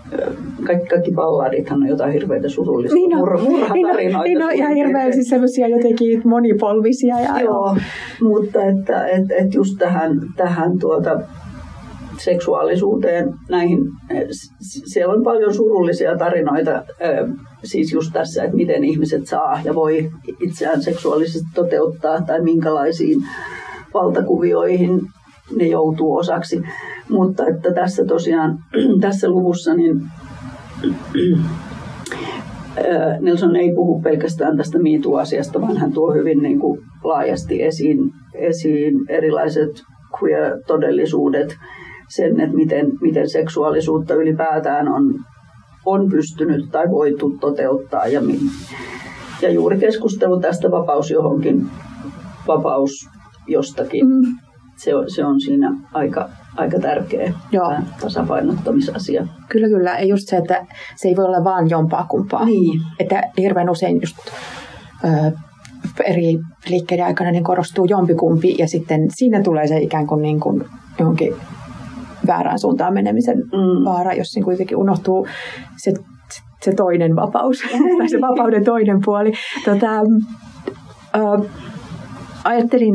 kaikki, 0.66 0.88
kaikki 0.88 1.12
balladithan 1.12 1.82
on 1.82 1.88
jotain 1.88 2.12
hirveitä 2.12 2.48
surullista 2.48 2.94
niin 2.94 3.14
on, 3.14 3.18
mur, 3.18 3.40
murhatarinoita. 3.40 3.96
Niin 3.96 4.16
on, 4.16 4.24
niin 4.24 4.42
on 4.42 4.52
ihan 4.52 4.74
hirveän 4.74 5.12
siis 5.12 5.28
semmoisia 5.28 5.68
jotenkin 5.68 6.22
monipolvisia. 6.24 7.20
Ja, 7.20 7.40
joo, 7.40 7.76
mutta 8.20 8.64
että 8.64 9.06
et, 9.06 9.24
et 9.30 9.54
just 9.54 9.78
tähän, 9.78 10.20
tähän 10.36 10.78
tuota, 10.78 11.20
seksuaalisuuteen 12.18 13.34
näihin, 13.48 13.78
siellä 14.64 15.14
on 15.14 15.24
paljon 15.24 15.54
surullisia 15.54 16.16
tarinoita 16.18 16.84
siis 17.64 17.92
just 17.92 18.12
tässä, 18.12 18.44
että 18.44 18.56
miten 18.56 18.84
ihmiset 18.84 19.26
saa 19.26 19.60
ja 19.64 19.74
voi 19.74 20.10
itseään 20.40 20.82
seksuaalisesti 20.82 21.48
toteuttaa 21.54 22.20
tai 22.20 22.42
minkälaisiin 22.42 23.18
valtakuvioihin 23.94 25.00
ne 25.56 25.66
joutuu 25.66 26.16
osaksi. 26.16 26.62
Mutta 27.10 27.46
että 27.46 27.74
tässä 27.74 28.04
tosiaan, 28.04 28.58
tässä 29.00 29.28
luvussa 29.28 29.74
niin 29.74 30.00
Nelson 33.20 33.56
ei 33.56 33.74
puhu 33.74 34.02
pelkästään 34.02 34.56
tästä 34.56 34.78
miitu-asiasta, 34.78 35.60
vaan 35.60 35.76
hän 35.76 35.92
tuo 35.92 36.14
hyvin 36.14 36.42
niin 36.42 36.58
kuin 36.58 36.80
laajasti 37.04 37.62
esiin, 37.62 37.98
esiin 38.34 38.94
erilaiset 39.08 39.70
queer-todellisuudet, 40.22 41.56
sen, 42.08 42.40
että 42.40 42.56
miten, 42.56 42.86
miten 43.00 43.30
seksuaalisuutta 43.30 44.14
ylipäätään 44.14 44.88
on 44.88 45.14
on 45.86 46.10
pystynyt 46.10 46.70
tai 46.70 46.90
voitu 46.90 47.38
toteuttaa. 47.40 48.06
Ja, 48.06 48.22
ja 49.42 49.50
juuri 49.50 49.78
keskustelu 49.78 50.40
tästä 50.40 50.70
vapaus 50.70 51.10
johonkin, 51.10 51.66
vapaus 52.46 52.90
jostakin, 53.46 54.06
mm. 54.06 54.45
Se, 54.76 54.94
on, 54.94 55.10
se 55.10 55.24
on 55.24 55.40
siinä 55.40 55.74
aika, 55.92 56.28
aika 56.56 56.78
tärkeä 56.78 57.32
Joo. 57.52 57.74
tasapainottamisasia. 58.00 59.26
Kyllä, 59.48 59.68
kyllä. 59.68 59.98
Ja 59.98 60.04
just 60.04 60.28
se, 60.28 60.36
että 60.36 60.66
se 60.96 61.08
ei 61.08 61.16
voi 61.16 61.24
olla 61.24 61.44
vaan 61.44 61.70
jompaa 61.70 62.06
kumpaa. 62.08 62.44
Niin. 62.44 62.80
Että 63.00 63.22
hirveän 63.38 63.70
usein 63.70 64.00
just 64.00 64.16
ö, 65.04 65.32
eri 66.04 66.38
liikkeiden 66.68 67.06
aikana 67.06 67.30
niin 67.30 67.44
korostuu 67.44 67.84
jompikumpi 67.84 68.54
ja 68.58 68.68
sitten 68.68 69.00
siinä 69.14 69.42
tulee 69.42 69.66
se 69.66 69.78
ikään 69.78 70.06
kuin, 70.06 70.22
niin 70.22 70.40
kuin 70.40 70.64
johonkin 70.98 71.34
väärään 72.26 72.58
suuntaan 72.58 72.94
menemisen 72.94 73.38
mm. 73.38 73.84
vaara, 73.84 74.12
jos 74.12 74.34
niin 74.34 74.44
kuitenkin 74.44 74.76
unohtuu 74.76 75.26
se, 75.76 75.92
se 76.62 76.72
toinen 76.72 77.16
vapaus, 77.16 77.58
tai 77.98 78.08
se 78.08 78.20
vapauden 78.20 78.64
toinen 78.64 79.00
puoli. 79.04 79.32
Tota, 79.64 79.96
äh, 81.16 81.50
ajattelin, 82.44 82.94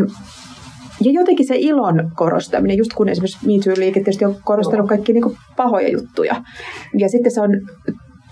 ja 1.04 1.12
jotenkin 1.12 1.48
se 1.48 1.56
ilon 1.58 2.12
korostaminen, 2.16 2.78
just 2.78 2.94
kun 2.94 3.10
esimerkiksi 3.10 3.48
MeToo-liike 3.48 3.94
tietysti 3.94 4.26
on 4.26 4.36
korostanut 4.44 4.88
kaikki 4.88 5.14
niin 5.14 5.38
pahoja 5.58 5.90
juttuja. 5.90 6.36
Ja 6.98 7.10
sitten 7.10 7.32
se 7.32 7.42
on 7.42 7.50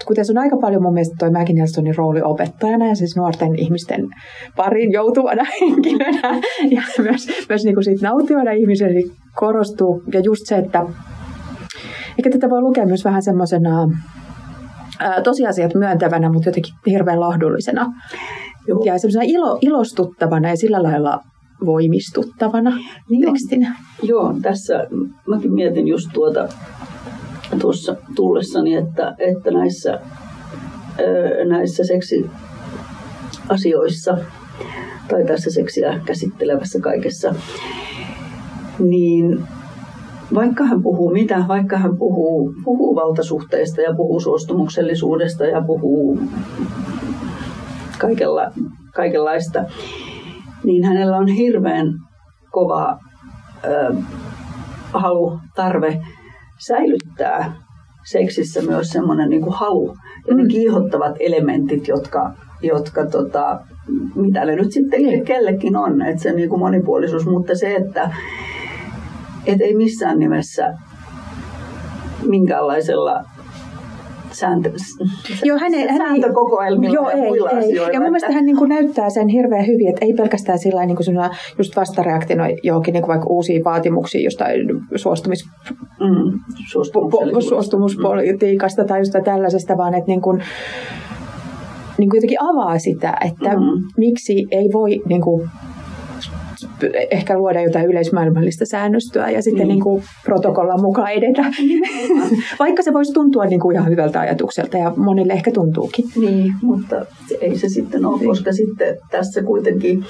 kuten 0.05 0.25
se 0.25 0.31
on 0.31 0.37
aika 0.37 0.57
paljon 0.57 0.83
mun 0.83 0.93
mielestä 0.93 1.15
toi 1.19 1.31
Maggie 1.31 1.55
Nelsonin 1.55 1.95
rooli 1.95 2.21
opettajana 2.21 2.87
ja 2.87 2.95
siis 2.95 3.15
nuorten 3.15 3.59
ihmisten 3.59 4.07
parin 4.55 4.91
joutuvana 4.91 5.43
henkilönä 5.61 6.41
ja 6.71 6.81
myös, 6.97 7.27
myös 7.49 7.63
niin 7.63 7.75
kuin 7.75 7.83
siitä 7.83 8.07
nauttivana 8.07 8.51
ihmisenä 8.51 8.91
niin 8.91 9.11
korostuu. 9.35 10.03
Ja 10.13 10.19
just 10.19 10.41
se, 10.45 10.55
että 10.55 10.85
eikä 12.17 12.29
tätä 12.29 12.49
voi 12.49 12.61
lukea 12.61 12.85
myös 12.85 13.05
vähän 13.05 13.23
semmoisena 13.23 13.89
tosiasiat 15.23 15.73
myöntävänä, 15.75 16.31
mutta 16.31 16.49
jotenkin 16.49 16.73
hirveän 16.87 17.19
lahdullisena. 17.19 17.85
Joo. 18.67 18.83
Ja 18.85 18.97
semmoisena 18.97 19.23
ilo, 19.27 19.57
ilostuttavana 19.61 20.49
ja 20.49 20.57
sillä 20.57 20.83
lailla 20.83 21.19
voimistuttavana 21.65 22.77
niin 23.09 23.25
tekstinä. 23.25 23.75
Joo, 24.03 24.33
tässä 24.41 24.87
mäkin 25.27 25.53
mietin 25.53 25.87
just 25.87 26.09
tuota 26.13 26.47
tuossa 27.59 27.95
tullessani, 28.15 28.75
että, 28.75 29.15
että 29.17 29.51
näissä, 29.51 29.99
näissä 31.49 31.83
seksiasioissa 31.83 34.17
tai 35.07 35.25
tässä 35.25 35.51
seksiä 35.51 36.01
käsittelevässä 36.05 36.79
kaikessa, 36.79 37.35
niin 38.79 39.43
vaikka 40.33 40.63
hän 40.63 40.83
puhuu 40.83 41.11
mitä, 41.11 41.45
vaikka 41.47 41.77
hän 41.77 41.97
puhuu, 41.97 42.53
puhuu 42.63 42.95
valtasuhteista 42.95 43.81
ja 43.81 43.93
puhuu 43.93 44.19
suostumuksellisuudesta 44.19 45.45
ja 45.45 45.61
puhuu 45.61 46.19
kaikella, 47.99 48.51
kaikenlaista, 48.95 49.65
niin 50.63 50.83
hänellä 50.83 51.17
on 51.17 51.27
hirveän 51.27 51.93
kova 52.51 52.99
ö, 53.65 53.95
halu, 54.93 55.39
tarve 55.55 56.01
säilyttää 56.67 57.53
seksissä 58.05 58.61
myös 58.61 58.89
semmoinen 58.89 59.29
niin 59.29 59.51
halu 59.51 59.95
ja 60.27 60.35
ne 60.35 60.43
mm. 60.43 60.49
kiihottavat 60.49 61.15
elementit, 61.19 61.87
jotka, 61.87 62.33
jotka 62.61 63.05
tota, 63.05 63.59
mitä 64.15 64.45
ne 64.45 64.55
nyt 64.55 64.71
sitten 64.71 65.01
niin. 65.01 65.25
kellekin 65.25 65.75
on, 65.75 66.01
että 66.01 66.23
se 66.23 66.31
niin 66.31 66.49
kuin 66.49 66.59
monipuolisuus, 66.59 67.25
mutta 67.25 67.55
se, 67.55 67.75
että 67.75 68.11
et 69.45 69.61
ei 69.61 69.75
missään 69.75 70.19
nimessä 70.19 70.73
minkäänlaisella 72.27 73.23
sääntö, 74.39 74.71
joo, 75.43 75.57
hän 75.57 75.73
ei, 75.73 75.87
hän 75.87 76.15
ei, 76.15 76.21
joo, 76.93 77.09
ei, 77.09 77.19
ei. 77.19 77.75
Ja 77.93 77.99
mun 77.99 78.09
mielestä 78.09 78.33
hän 78.33 78.45
niin 78.45 78.57
kuin 78.57 78.69
näyttää 78.69 79.09
sen 79.09 79.27
hirveän 79.27 79.67
hyvin, 79.67 79.89
että 79.89 80.05
ei 80.05 80.13
pelkästään 80.13 80.59
sillä 80.59 80.85
niin 80.85 80.97
kuin 80.97 81.05
just 81.57 81.75
vastareaktiona 81.75 82.43
johonkin 82.63 82.93
niin 82.93 83.01
kuin 83.01 83.09
vaikka 83.09 83.27
uusiin 83.29 83.63
vaatimuksiin 83.63 84.23
jostain 84.23 84.59
suostumis, 84.95 85.45
mm, 85.99 86.39
suostumuspolitiikasta 87.39 88.85
tai 88.85 88.99
jostain 88.99 89.23
tällaisesta, 89.23 89.77
vaan 89.77 89.93
että 89.93 90.07
niin 90.07 90.21
kuin, 90.21 90.43
niin 91.97 92.09
kuin 92.09 92.17
jotenkin 92.17 92.41
avaa 92.41 92.79
sitä, 92.79 93.17
että 93.25 93.49
mm. 93.49 93.83
miksi 93.97 94.47
ei 94.51 94.69
voi 94.73 95.01
niin 95.05 95.21
kuin, 95.21 95.49
ehkä 97.11 97.37
luoda 97.37 97.61
jotain 97.61 97.85
yleismaailmallista 97.85 98.65
säännöstöä 98.65 99.29
ja 99.29 99.41
sitten 99.41 99.67
niin. 99.67 99.67
Niin 99.67 99.83
kuin 99.83 100.03
protokollan 100.25 100.81
mukaan 100.81 101.11
edetä. 101.11 101.45
Vaikka 102.59 102.83
se 102.83 102.93
voisi 102.93 103.13
tuntua 103.13 103.45
niin 103.45 103.59
kuin 103.59 103.75
ihan 103.75 103.89
hyvältä 103.89 104.19
ajatukselta 104.19 104.77
ja 104.77 104.93
monille 104.95 105.33
ehkä 105.33 105.51
tuntuukin. 105.51 106.05
Niin, 106.19 106.53
mutta 106.61 107.05
ei 107.41 107.57
se 107.57 107.69
sitten 107.69 108.05
ole, 108.05 108.17
niin. 108.17 108.27
koska 108.27 108.53
sitten 108.53 108.97
tässä 109.11 109.43
kuitenkin, 109.43 110.05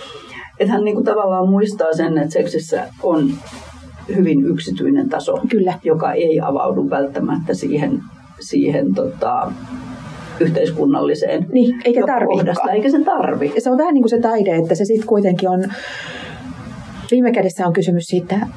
että 0.59 0.73
hän 0.73 0.83
niin 0.83 0.95
kuin 0.95 1.05
tavallaan 1.05 1.49
muistaa 1.49 1.93
sen, 1.93 2.17
että 2.17 2.33
seksissä 2.33 2.87
on 3.03 3.31
hyvin 4.15 4.45
yksityinen 4.45 5.09
taso, 5.09 5.39
Kyllä. 5.49 5.73
joka 5.83 6.13
ei 6.13 6.39
avaudu 6.39 6.89
välttämättä 6.89 7.53
siihen, 7.53 7.99
siihen 8.39 8.93
tota, 8.93 9.51
yhteiskunnalliseen 10.39 11.45
niin, 11.51 11.81
eikä 11.85 12.01
tarvitse. 12.05 12.53
Eikä 12.73 12.89
se 12.89 13.03
tarvi. 13.03 13.53
Se 13.57 13.69
on 13.69 13.77
vähän 13.77 13.93
niin 13.93 14.01
kuin 14.01 14.09
se 14.09 14.19
taide, 14.19 14.55
että 14.55 14.75
se 14.75 14.85
sitten 14.85 15.07
kuitenkin 15.07 15.49
on 15.49 15.63
Viime 17.11 17.31
kädessä 17.31 17.67
on 17.67 17.73
kysymys 17.73 18.03
siitä 18.03 18.47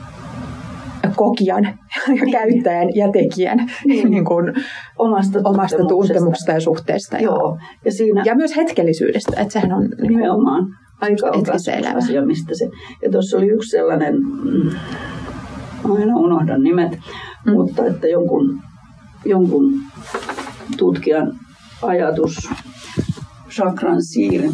kokijan 1.16 1.64
ja 1.64 2.14
niin. 2.14 2.32
käyttäjän 2.32 2.88
ja 2.94 3.12
tekijän 3.12 3.59
niin. 3.84 4.11
niin 4.11 4.24
kuin 4.24 4.53
omasta, 4.98 5.38
omasta 5.44 5.84
tuntemuksesta 5.88 6.53
ja 6.53 6.61
suhteesta. 6.61 7.18
Joo. 7.18 7.59
Ja, 7.84 7.92
siinä, 7.92 8.22
ja 8.26 8.34
myös 8.34 8.57
hetkellisyydestä, 8.57 9.40
että 9.40 9.53
sehän 9.53 9.72
on 9.72 9.82
niin 9.82 10.12
nimenomaan 10.12 10.66
aika 11.00 11.26
on 11.26 11.96
asia, 11.96 12.26
mistä 12.26 12.55
se. 12.55 12.70
Ja 13.03 13.11
tuossa 13.11 13.36
oli 13.36 13.46
yksi 13.46 13.70
sellainen, 13.70 14.14
mm, 14.14 14.70
aina 15.84 16.16
unohdan 16.16 16.62
nimet, 16.62 16.98
mm. 17.46 17.53
mutta 17.53 17.86
että 17.86 18.09
jonkun, 18.09 18.61
jonkun 19.24 19.72
tutkijan 20.76 21.32
ajatus, 21.82 22.50
chakran 23.50 24.03
siiri, 24.03 24.50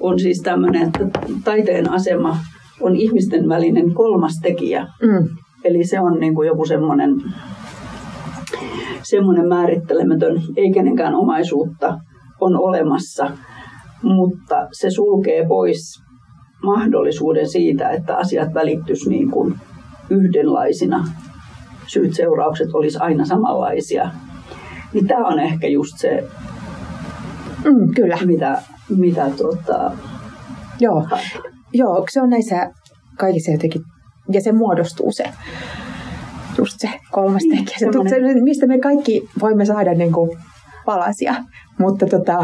on 0.00 0.18
siis 0.18 0.40
tämmöinen, 0.44 0.82
että 0.82 1.00
taiteen 1.44 1.90
asema 1.90 2.36
on 2.80 2.96
ihmisten 2.96 3.48
välinen 3.48 3.94
kolmas 3.94 4.32
tekijä. 4.42 4.86
Mm. 5.02 5.28
Eli 5.64 5.84
se 5.84 6.00
on 6.00 6.20
niin 6.20 6.34
kuin 6.34 6.48
joku 6.48 6.66
semmoinen, 6.66 7.10
semmoinen 9.02 9.48
määrittelemätön, 9.48 10.42
ei 10.56 10.72
kenenkään 10.72 11.14
omaisuutta 11.14 11.98
on 12.40 12.56
olemassa, 12.56 13.30
mutta 14.02 14.68
se 14.72 14.90
sulkee 14.90 15.46
pois 15.48 16.02
mahdollisuuden 16.62 17.48
siitä, 17.48 17.88
että 17.90 18.16
asiat 18.16 18.54
välittyisi 18.54 19.10
niin 19.10 19.30
kuin 19.30 19.54
yhdenlaisina. 20.10 21.04
Syyt, 21.86 22.14
seuraukset 22.14 22.68
olisi 22.74 22.98
aina 22.98 23.24
samanlaisia. 23.24 24.10
Niin 24.92 25.06
tämä 25.06 25.26
on 25.26 25.38
ehkä 25.38 25.66
just 25.66 25.98
se, 25.98 26.24
mm, 27.64 27.94
kyllä. 27.94 28.18
mitä, 28.26 28.62
mitä 28.96 29.30
tota, 29.36 29.92
Joo. 30.80 31.06
Joo, 31.72 32.06
se 32.10 32.22
on 32.22 32.30
näissä 32.30 32.70
kaikissa 33.18 33.50
jotenkin, 33.50 33.82
ja 34.32 34.40
se 34.40 34.52
muodostuu 34.52 35.12
se, 35.12 35.24
just 36.58 36.80
se 36.80 36.90
kolmas 37.10 37.42
niin, 37.42 37.64
tekijä. 37.64 37.78
Se, 37.78 38.08
se, 38.08 38.40
mistä 38.40 38.66
me 38.66 38.78
kaikki 38.78 39.28
voimme 39.40 39.64
saada 39.64 39.94
niin 39.94 40.12
kuin 40.12 40.38
palasia, 40.84 41.34
mutta 41.78 42.06
tota, 42.06 42.38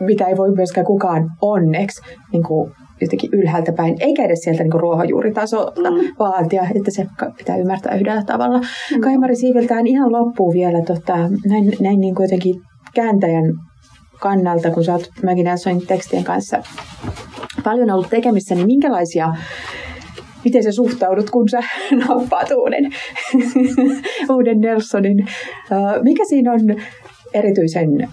mitä 0.00 0.26
ei 0.26 0.36
voi 0.36 0.50
myöskään 0.50 0.86
kukaan 0.86 1.30
onneksi 1.42 2.02
niin 2.32 2.42
kuin 2.42 2.72
jotenkin 3.00 3.30
ylhäältä 3.32 3.72
päin, 3.72 3.96
eikä 4.00 4.24
edes 4.24 4.38
sieltä 4.38 4.62
niin 4.62 4.80
ruohonjuuritasolta 4.80 5.90
mm. 5.90 5.96
vaatia, 6.18 6.62
että 6.74 6.90
se 6.90 7.06
pitää 7.38 7.56
ymmärtää 7.56 7.94
yhdellä 7.94 8.22
tavalla. 8.24 8.58
Mm. 8.58 9.00
Kaimari 9.00 9.36
siiviltään 9.36 9.86
ihan 9.86 10.12
loppuun 10.12 10.54
vielä 10.54 10.82
tota, 10.82 11.16
näin, 11.48 11.72
näin 11.80 12.00
niin 12.00 12.14
kuin 12.14 12.24
jotenkin 12.24 12.54
kääntäjän 12.94 13.54
kannalta, 14.20 14.70
kun 14.70 14.84
sä 14.84 14.92
oot 14.92 15.10
Maggie 15.24 15.44
Nelsonin 15.44 15.86
tekstien 15.86 16.24
kanssa 16.24 16.62
paljon 17.64 17.90
ollut 17.90 18.10
tekemissä, 18.10 18.54
niin 18.54 18.66
minkälaisia 18.66 19.34
miten 20.44 20.62
sä 20.62 20.72
suhtaudut, 20.72 21.30
kun 21.30 21.48
sä 21.48 21.60
nappaat 22.08 22.50
uuden, 22.50 22.84
uuden 24.34 24.60
Nelsonin. 24.60 25.26
Mikä 26.02 26.24
siinä 26.28 26.52
on 26.52 26.60
erityisen, 27.34 28.08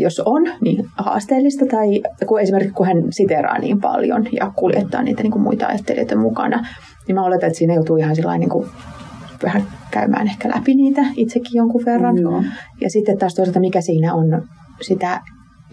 jos 0.00 0.22
on, 0.24 0.42
niin 0.60 0.86
haasteellista, 0.98 1.66
tai 1.66 2.02
kun 2.26 2.40
esimerkiksi 2.40 2.74
kun 2.74 2.86
hän 2.86 2.96
siteraa 3.10 3.58
niin 3.58 3.80
paljon 3.80 4.26
ja 4.32 4.52
kuljettaa 4.56 5.02
niitä 5.02 5.22
niin 5.22 5.32
kuin 5.32 5.42
muita 5.42 5.66
ajattelijoita 5.66 6.16
mukana, 6.16 6.66
niin 7.06 7.14
mä 7.14 7.24
oletan, 7.24 7.46
että 7.46 7.58
siinä 7.58 7.74
joutuu 7.74 7.96
ihan 7.96 8.16
niin 8.38 8.50
kuin 8.50 8.68
vähän 9.44 9.62
käymään 9.90 10.26
ehkä 10.26 10.48
läpi 10.48 10.74
niitä 10.74 11.00
itsekin 11.16 11.54
jonkun 11.54 11.84
verran. 11.84 12.16
Mm, 12.16 12.44
ja 12.80 12.90
sitten 12.90 13.18
taas 13.18 13.34
toisaalta, 13.34 13.60
mikä 13.60 13.80
siinä 13.80 14.14
on 14.14 14.42
sitä 14.80 15.20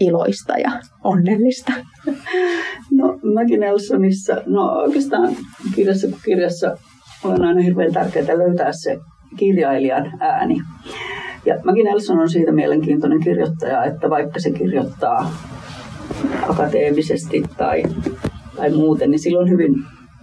iloista 0.02 0.58
ja 0.58 0.72
onnellista? 1.04 1.74
No 2.92 3.20
Maggie 3.36 3.58
Nelsonissa, 3.58 4.42
no 4.46 4.72
oikeastaan 4.72 5.36
kirjassa 5.76 6.08
kuin 6.08 6.22
kirjassa 6.26 6.78
on 7.24 7.46
aina 7.46 7.62
hirveän 7.62 7.94
tärkeää 7.94 8.38
löytää 8.38 8.72
se 8.72 8.98
kirjailijan 9.38 10.12
ääni. 10.20 10.58
Ja 11.46 11.56
Maggie 11.66 11.84
Nelson 11.84 12.20
on 12.20 12.30
siitä 12.30 12.52
mielenkiintoinen 12.52 13.20
kirjoittaja, 13.20 13.84
että 13.84 14.10
vaikka 14.10 14.40
se 14.40 14.52
kirjoittaa 14.52 15.32
akateemisesti 16.50 17.44
tai, 17.58 17.84
tai 18.56 18.70
muuten, 18.70 19.12
niin 19.12 19.20
sillä 19.20 19.40
on 19.40 19.50
hyvin 19.50 19.74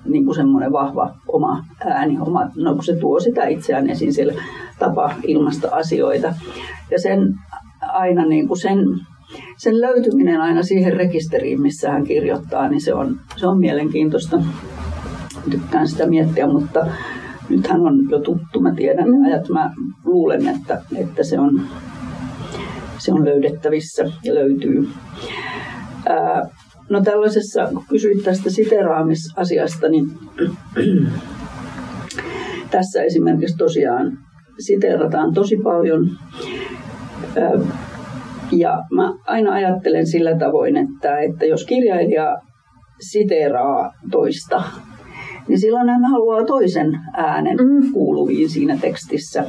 niin 0.04 0.24
kuin 0.24 0.34
semmoinen 0.34 0.72
vahva 0.72 1.14
oma 1.28 1.64
ääni, 1.86 2.18
oma, 2.20 2.50
no 2.56 2.74
kun 2.74 2.84
se 2.84 2.96
tuo 2.96 3.20
sitä 3.20 3.46
itseään 3.46 3.90
esiin 3.90 4.12
siellä 4.12 4.32
tapa 4.78 5.14
ilmasta 5.26 5.68
asioita. 5.72 6.34
Ja 6.90 6.98
sen 6.98 7.34
aina 7.82 8.26
niin 8.26 8.48
kuin 8.48 8.60
sen, 8.60 8.78
sen 9.56 9.80
löytyminen 9.80 10.40
aina 10.40 10.62
siihen 10.62 10.92
rekisteriin, 10.92 11.62
missä 11.62 11.90
hän 11.90 12.04
kirjoittaa, 12.04 12.68
niin 12.68 12.80
se 12.80 12.94
on, 12.94 13.20
se 13.36 13.46
on 13.46 13.60
mielenkiintoista. 13.60 14.42
Tykkään 15.50 15.88
sitä 15.88 16.06
miettiä, 16.06 16.46
mutta 16.46 16.86
nyt 17.48 17.66
hän 17.66 17.80
on 17.80 18.10
jo 18.10 18.18
tuttu, 18.18 18.60
mä 18.60 18.74
tiedän 18.74 19.10
ne 19.10 19.28
ajat, 19.28 19.48
mä 19.48 19.70
luulen, 20.04 20.48
että, 20.48 20.82
että 20.96 21.24
se, 21.24 21.40
on, 21.40 21.60
se 22.98 23.12
on 23.12 23.24
löydettävissä 23.24 24.04
ja 24.24 24.34
löytyy. 24.34 24.88
Ää, 26.08 26.48
no 26.90 27.00
tällaisessa, 27.00 27.66
kun 27.66 27.84
kysyit 27.88 28.22
tästä 28.24 28.50
siteraamisasiasta, 28.50 29.88
niin 29.88 30.10
tässä 32.70 33.02
esimerkiksi 33.02 33.56
tosiaan 33.56 34.18
siterataan 34.58 35.34
tosi 35.34 35.56
paljon 35.56 36.10
ja 38.52 38.84
mä 38.92 39.14
aina 39.26 39.52
ajattelen 39.52 40.06
sillä 40.06 40.38
tavoin, 40.38 40.76
että, 40.76 41.18
että 41.18 41.46
jos 41.46 41.64
kirjailija 41.64 42.36
siteeraa 43.00 43.92
toista, 44.10 44.62
niin 45.48 45.60
silloin 45.60 45.88
hän 45.88 46.04
haluaa 46.04 46.44
toisen 46.44 47.00
äänen 47.12 47.56
mm. 47.56 47.92
kuuluviin 47.92 48.50
siinä 48.50 48.78
tekstissä. 48.80 49.44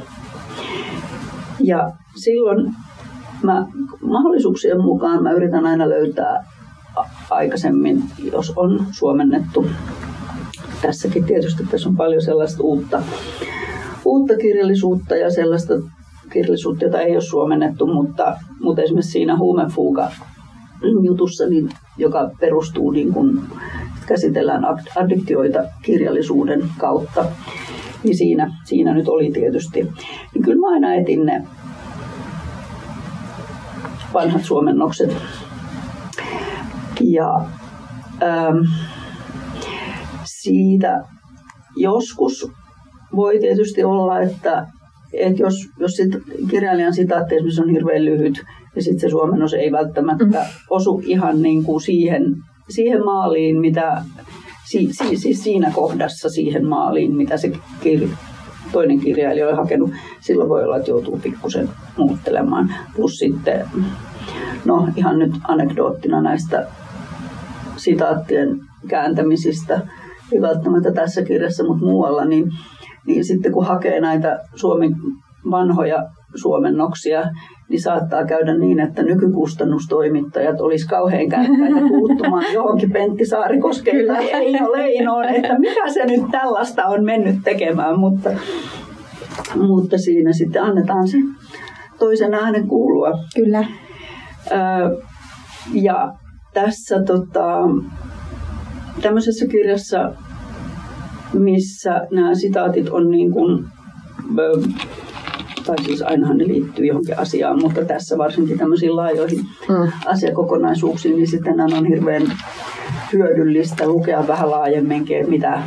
Ja 1.60 1.92
silloin 2.16 2.74
mä 3.44 3.66
mahdollisuuksien 4.02 4.82
mukaan 4.82 5.24
mä 5.24 5.32
yritän 5.32 5.66
aina 5.66 5.90
löytää 5.90 6.46
aikaisemmin, 7.30 8.04
jos 8.32 8.54
on 8.56 8.86
suomennettu. 8.92 9.66
Tässäkin 10.82 11.24
tietysti 11.24 11.64
tässä 11.72 11.90
on 11.90 11.98
paljon 11.98 12.22
sellaista 12.22 12.64
uutta, 12.64 13.04
uutta 14.06 14.38
kirjallisuutta 14.38 15.16
ja 15.16 15.32
sellaista 15.32 15.74
kirjallisuutta, 16.30 16.86
jota 16.86 17.02
ei 17.02 17.14
ole 17.14 17.22
suomennettu, 17.22 17.88
mutta, 17.88 18.36
mutta 18.62 18.82
esimerkiksi 18.82 19.12
siinä 19.12 19.38
huumefuuga 19.38 20.12
jutussa, 21.04 21.46
niin, 21.46 21.70
joka 21.98 22.32
perustuu 22.40 22.92
niin 22.92 23.14
kuin, 23.14 23.42
käsitellään 24.08 24.66
addiktioita 24.96 25.60
kirjallisuuden 25.82 26.64
kautta, 26.78 27.26
niin 28.04 28.18
siinä, 28.18 28.54
siinä 28.66 28.94
nyt 28.94 29.08
oli 29.08 29.32
tietysti. 29.32 29.82
Niin 30.34 30.44
kyllä 30.44 30.60
mä 30.60 30.74
aina 30.74 30.94
etin 30.94 31.26
ne 31.26 31.48
vanhat 34.14 34.44
suomennokset. 34.44 35.16
Ja 37.02 37.42
ähm, 38.24 38.58
siitä 40.24 41.04
joskus 41.76 42.52
voi 43.16 43.40
tietysti 43.40 43.84
olla, 43.84 44.22
että 44.22 44.68
et 45.14 45.40
jos, 45.40 45.56
jos 45.80 45.92
sit 45.92 46.12
kirjailijan 46.50 46.94
sitaatti 46.94 47.36
esimerkiksi 47.36 47.62
on 47.62 47.70
hirveän 47.70 48.06
lyhyt 48.06 48.44
ja 48.76 48.84
sitten 48.84 49.00
se 49.00 49.10
suomennos 49.10 49.54
ei 49.54 49.72
välttämättä 49.72 50.26
mm. 50.26 50.36
osu 50.70 51.02
ihan 51.06 51.42
niin 51.42 51.64
kuin 51.64 51.82
siihen, 51.82 52.36
siihen 52.70 53.06
maaliin, 53.06 53.60
mitä 53.60 54.02
si, 54.70 54.90
si, 54.92 55.18
siis 55.18 55.44
siinä 55.44 55.72
kohdassa 55.76 56.30
siihen 56.30 56.68
maaliin, 56.68 57.16
mitä 57.16 57.38
se 57.38 57.52
kir, 57.82 58.08
toinen 58.72 59.00
kirjailija 59.00 59.50
on 59.50 59.58
hakenut, 59.58 59.92
silloin 60.20 60.50
voi 60.50 60.64
olla, 60.64 60.78
että 60.78 60.92
joutuu 60.92 61.20
pikkusen 61.24 61.70
muuttelemaan. 61.98 62.74
Plus 62.96 63.18
sitten, 63.18 63.66
no 64.66 64.88
ihan 64.96 65.20
nyt 65.20 65.32
anekdoottina 65.48 66.22
näistä 66.22 66.68
sitaattien 67.78 68.60
kääntämisistä, 68.88 69.82
ei 70.32 70.42
välttämättä 70.42 70.92
tässä 70.92 71.22
kirjassa, 71.22 71.64
mutta 71.64 71.86
muualla, 71.86 72.26
niin 72.26 72.52
niin 73.10 73.26
sitten 73.26 73.52
kun 73.52 73.66
hakee 73.66 74.02
näitä 74.02 74.40
Suomen 74.56 74.92
vanhoja 75.52 76.04
suomennoksia, 76.36 77.24
niin 77.70 77.82
saattaa 77.82 78.26
käydä 78.26 78.58
niin, 78.58 78.80
että 78.80 79.04
nykykustannustoimittajat 79.04 80.62
olisi 80.62 80.88
kauhean 80.88 81.30
käykkäitä 81.30 81.88
puuttumaan 81.88 82.54
johonkin 82.54 82.92
Pentti 82.92 83.26
Saarikoskeen 83.26 84.08
tai 84.08 84.32
Eino 84.32 84.72
Leinoon, 84.72 85.26
että 85.26 85.60
mikä 85.60 85.90
se 85.90 86.06
nyt 86.06 86.32
tällaista 86.32 86.86
on 86.86 87.06
mennyt 87.06 87.36
tekemään, 87.44 88.00
mutta, 88.00 88.30
mutta 89.56 89.98
siinä 89.98 90.34
sitten 90.34 90.64
annetaan 90.64 91.08
se 91.08 91.18
toisen 92.00 92.34
äänen 92.34 92.68
kuulua. 92.68 93.12
Kyllä. 93.36 93.66
ja 95.74 96.14
tässä 96.54 97.04
tota, 97.04 97.60
tämmöisessä 99.02 99.48
kirjassa 99.48 100.14
missä 101.34 102.08
nämä 102.12 102.36
sitaatit 102.36 102.90
on 102.90 103.12
niin 103.12 103.32
kuin, 103.32 103.66
tai 105.66 105.86
siis 105.86 106.02
ainahan 106.02 106.38
ne 106.38 106.48
liittyy 106.48 106.86
johonkin 106.86 107.20
asiaan, 107.20 107.62
mutta 107.62 107.86
tässä 107.86 108.18
varsinkin 108.18 108.58
tämmöisiin 108.58 108.96
laajoihin 108.96 109.40
mm. 109.40 109.92
asiakokonaisuuksiin, 110.06 111.16
niin 111.16 111.28
sitten 111.28 111.62
on 111.62 111.86
hirveän 111.86 112.24
hyödyllistä 113.14 113.88
lukea 113.88 114.28
vähän 114.28 114.52
laajemminkin, 114.52 115.30
mitä, 115.30 115.62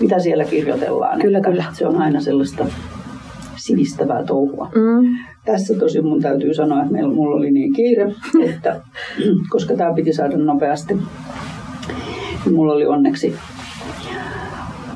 mitä 0.00 0.18
siellä 0.18 0.44
kirjoitellaan. 0.44 1.18
Kyllä, 1.20 1.40
kyllä. 1.40 1.64
Se 1.72 1.86
on 1.86 2.02
aina 2.02 2.20
sellaista 2.20 2.66
sivistävää 3.56 4.24
touhua. 4.24 4.70
Mm. 4.74 5.08
Tässä 5.44 5.74
tosi 5.74 6.00
mun 6.02 6.20
täytyy 6.20 6.54
sanoa, 6.54 6.80
että 6.80 6.92
meillä, 6.92 7.14
mulla 7.14 7.36
oli 7.36 7.50
niin 7.50 7.72
kiire, 7.72 8.14
että 8.54 8.80
koska 9.52 9.76
tämä 9.76 9.94
piti 9.94 10.12
saada 10.12 10.36
nopeasti, 10.36 10.94
niin 12.44 12.54
mulla 12.54 12.72
oli 12.72 12.86
onneksi 12.86 13.34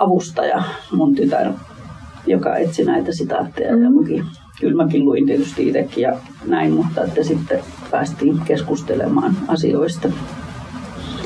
avustaja, 0.01 0.63
mun 0.93 1.15
tytär, 1.15 1.53
joka 2.27 2.57
etsi 2.57 2.85
näitä 2.85 3.13
sitaatteja 3.13 3.77
mm. 3.77 3.85
ja 3.85 3.91
luki, 3.91 4.25
kyllä 4.61 4.85
mäkin 4.85 5.05
luin 5.05 5.27
tietysti 5.27 5.69
itsekin 5.69 6.03
ja 6.03 6.17
näin, 6.47 6.73
mutta 6.73 7.05
että 7.05 7.25
sitten 7.25 7.61
päästiin 7.91 8.41
keskustelemaan 8.45 9.37
asioista. 9.49 10.09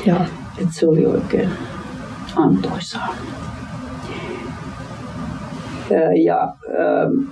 Joo. 0.07 0.21
Että 0.59 0.75
se 0.75 0.89
oli 0.89 1.07
oikein 1.07 1.49
antoisaa. 2.37 3.15
Ja 6.25 6.43
äh, 6.45 7.29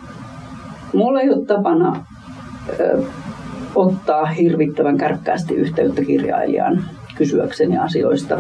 mulla 0.95 1.21
ei 1.21 1.31
ole 1.31 1.47
tapana 1.47 1.97
äh, 1.97 3.05
ottaa 3.75 4.27
hirvittävän 4.27 4.99
kärkkäästi 4.99 5.55
yhteyttä 5.55 6.05
kirjailijaan 6.05 6.85
kysyäkseni 7.15 7.79
asioista. 7.79 8.39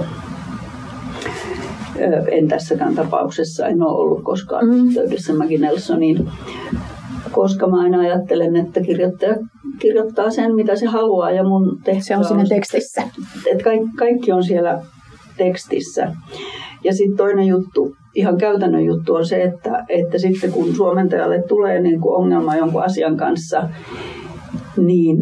En 2.30 2.48
tässäkään 2.48 2.94
tapauksessa, 2.94 3.66
en 3.66 3.82
ole 3.82 3.98
ollut 3.98 4.24
koskaan 4.24 4.66
mm. 4.66 4.86
yhteydessä 4.86 5.34
Maggie 5.34 5.58
Nelsoniin, 5.58 6.28
koska 7.32 7.66
mä 7.68 7.80
aina 7.80 8.00
ajattelen, 8.00 8.56
että 8.56 8.80
kirjoittaja 8.80 9.36
kirjoittaa 9.78 10.30
sen, 10.30 10.54
mitä 10.54 10.76
se 10.76 10.86
haluaa 10.86 11.30
ja 11.30 11.44
mun 11.44 11.78
tehtävä 11.84 12.04
Se 12.04 12.16
on 12.16 12.24
siinä 12.24 12.42
on, 12.42 12.48
tekstissä. 12.48 13.02
Että 13.52 13.64
kaikki, 13.64 13.88
kaikki 13.96 14.32
on 14.32 14.44
siellä 14.44 14.82
tekstissä. 15.36 16.12
Ja 16.84 16.94
sitten 16.94 17.16
toinen 17.16 17.46
juttu, 17.46 17.96
ihan 18.14 18.38
käytännön 18.38 18.84
juttu 18.84 19.14
on 19.14 19.26
se, 19.26 19.42
että, 19.42 19.84
että 19.88 20.18
sitten 20.18 20.52
kun 20.52 20.74
suomentajalle 20.74 21.42
tulee 21.48 21.80
niin 21.80 22.00
kuin 22.00 22.16
ongelma 22.16 22.56
jonkun 22.56 22.82
asian 22.82 23.16
kanssa, 23.16 23.68
niin 24.76 25.18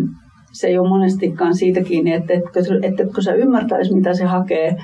se 0.53 0.67
ei 0.67 0.79
ole 0.79 0.89
monestikaan 0.89 1.57
siitä 1.57 1.83
kiinni, 1.83 2.13
että 2.13 2.35
etkö, 2.35 2.61
että 2.83 3.03
etkö 3.03 3.23
sä 3.23 3.35
ymmärtäisi, 3.35 3.95
mitä 3.95 4.15
se 4.15 4.25
hakee, 4.25 4.77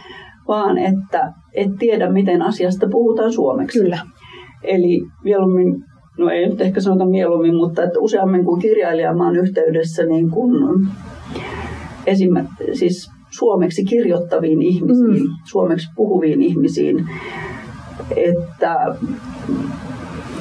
vaan 0.51 0.79
että 0.79 1.33
et 1.55 1.71
tiedä, 1.79 2.13
miten 2.13 2.43
asiasta 2.43 2.87
puhutaan 2.91 3.33
suomeksi. 3.33 3.81
Kyllä. 3.81 3.99
Eli 4.63 5.01
mieluummin, 5.25 5.85
no 6.19 6.31
ei 6.31 6.49
nyt 6.49 6.61
ehkä 6.61 6.81
sanota 6.81 7.07
mieluummin, 7.07 7.57
mutta 7.57 7.83
että 7.83 8.01
useammin 8.01 8.45
kuin 8.45 8.61
kirjailija 8.61 9.15
mä 9.15 9.25
oon 9.25 9.37
yhteydessä 9.37 10.07
niin 10.07 10.31
kuin, 10.31 10.53
esim, 12.07 12.31
siis 12.73 13.11
suomeksi 13.31 13.85
kirjoittaviin 13.85 14.63
ihmisiin, 14.63 15.23
mm. 15.23 15.29
suomeksi 15.51 15.89
puhuviin 15.97 16.43
ihmisiin. 16.43 17.09
Että 18.17 18.97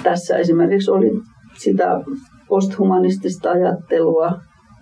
tässä 0.03 0.38
esimerkiksi 0.38 0.91
oli 0.91 1.12
sitä 1.57 2.01
posthumanistista 2.47 3.51
ajattelua. 3.51 4.32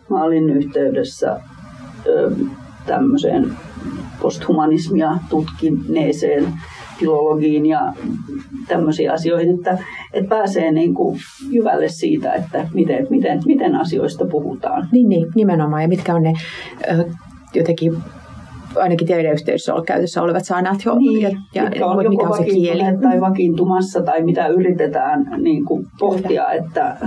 Mä 0.10 0.24
olin 0.24 0.50
yhteydessä 0.50 1.40
ö, 2.08 2.32
tämmöiseen 2.86 3.52
posthumanismia 4.22 5.18
tutkineeseen 5.30 6.54
filologiin 7.00 7.66
ja 7.66 7.94
tämmöisiin 8.68 9.12
asioihin, 9.12 9.56
että, 9.56 9.78
että 10.14 10.30
pääsee 10.30 10.72
niin 10.72 10.94
kuin 10.94 11.20
jyvälle 11.50 11.90
siitä, 11.90 12.34
että 12.34 12.68
miten, 12.74 13.08
miten, 13.10 13.40
miten 13.46 13.76
asioista 13.76 14.26
puhutaan. 14.26 14.88
Niin, 14.92 15.10
niin, 15.10 15.28
nimenomaan. 15.36 15.82
Ja 15.82 15.88
mitkä 15.88 16.16
on 16.16 16.24
ne 16.24 16.34
ö, 16.92 17.06
jotenkin 17.54 17.98
ainakin 18.76 19.08
tiedeyhteisössä 19.08 19.74
käytössä 19.86 20.22
olevat 20.22 20.46
sanat 20.46 20.86
jo, 20.86 20.96
niin, 20.96 21.22
ja, 21.56 21.64
ja 21.76 21.88
on 21.88 22.10
mikä 22.10 22.28
on 22.28 22.38
se 22.38 22.44
kieli. 22.44 22.82
tai 23.02 23.22
vakiintumassa 23.22 24.02
tai 24.02 24.24
mitä 24.24 24.48
yritetään 24.48 25.26
niin 25.38 25.66
kuin 25.66 25.88
pohtia, 26.00 26.28
Kyllä. 26.28 26.52
että 26.52 26.98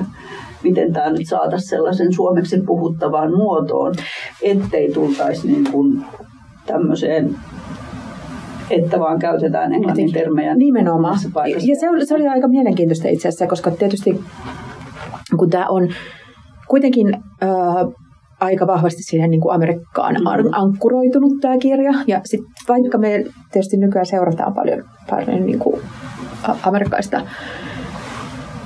miten 0.63 0.93
tämä 0.93 1.11
nyt 1.11 1.29
saataisiin 1.29 1.69
sellaisen 1.69 2.13
suomeksi 2.13 2.61
puhuttavaan 2.67 3.37
muotoon, 3.37 3.95
ettei 4.43 4.93
tultaisi 4.93 5.47
niin 5.47 5.73
kuin 5.73 6.05
tämmöiseen 6.73 7.37
että 8.71 9.01
vaan 9.01 9.19
käytetään 9.19 9.73
englannin 9.73 10.13
termejä. 10.13 10.55
Nimenomaan. 10.55 11.19
Ja 11.69 11.77
se 11.81 11.91
oli, 11.91 12.07
se 12.07 12.15
oli 12.15 12.29
aika 12.29 12.49
mielenkiintoista 12.49 13.09
itse 13.09 13.29
asiassa, 13.29 13.47
koska 13.47 13.71
tietysti 13.71 14.21
kun 15.37 15.51
tämä 15.51 15.67
on 15.69 15.89
kuitenkin 16.69 17.15
äh, 17.43 17.93
aika 18.41 18.67
vahvasti 18.67 19.03
siihen 19.03 19.31
niin 19.31 19.41
kuin 19.41 19.55
Amerikkaan 19.55 20.15
mm. 20.15 20.51
ankkuroitunut 20.53 21.33
tämä 21.41 21.59
kirja. 21.59 21.93
Ja 22.07 22.21
sit, 22.25 22.41
vaikka 22.69 22.99
me 22.99 23.25
tietysti 23.53 23.77
nykyään 23.77 24.07
seurataan 24.07 24.55
paljon, 24.55 24.85
paljon 25.11 25.47
niin 25.47 25.59
kuin 25.59 25.81
amerikkaista 26.63 27.21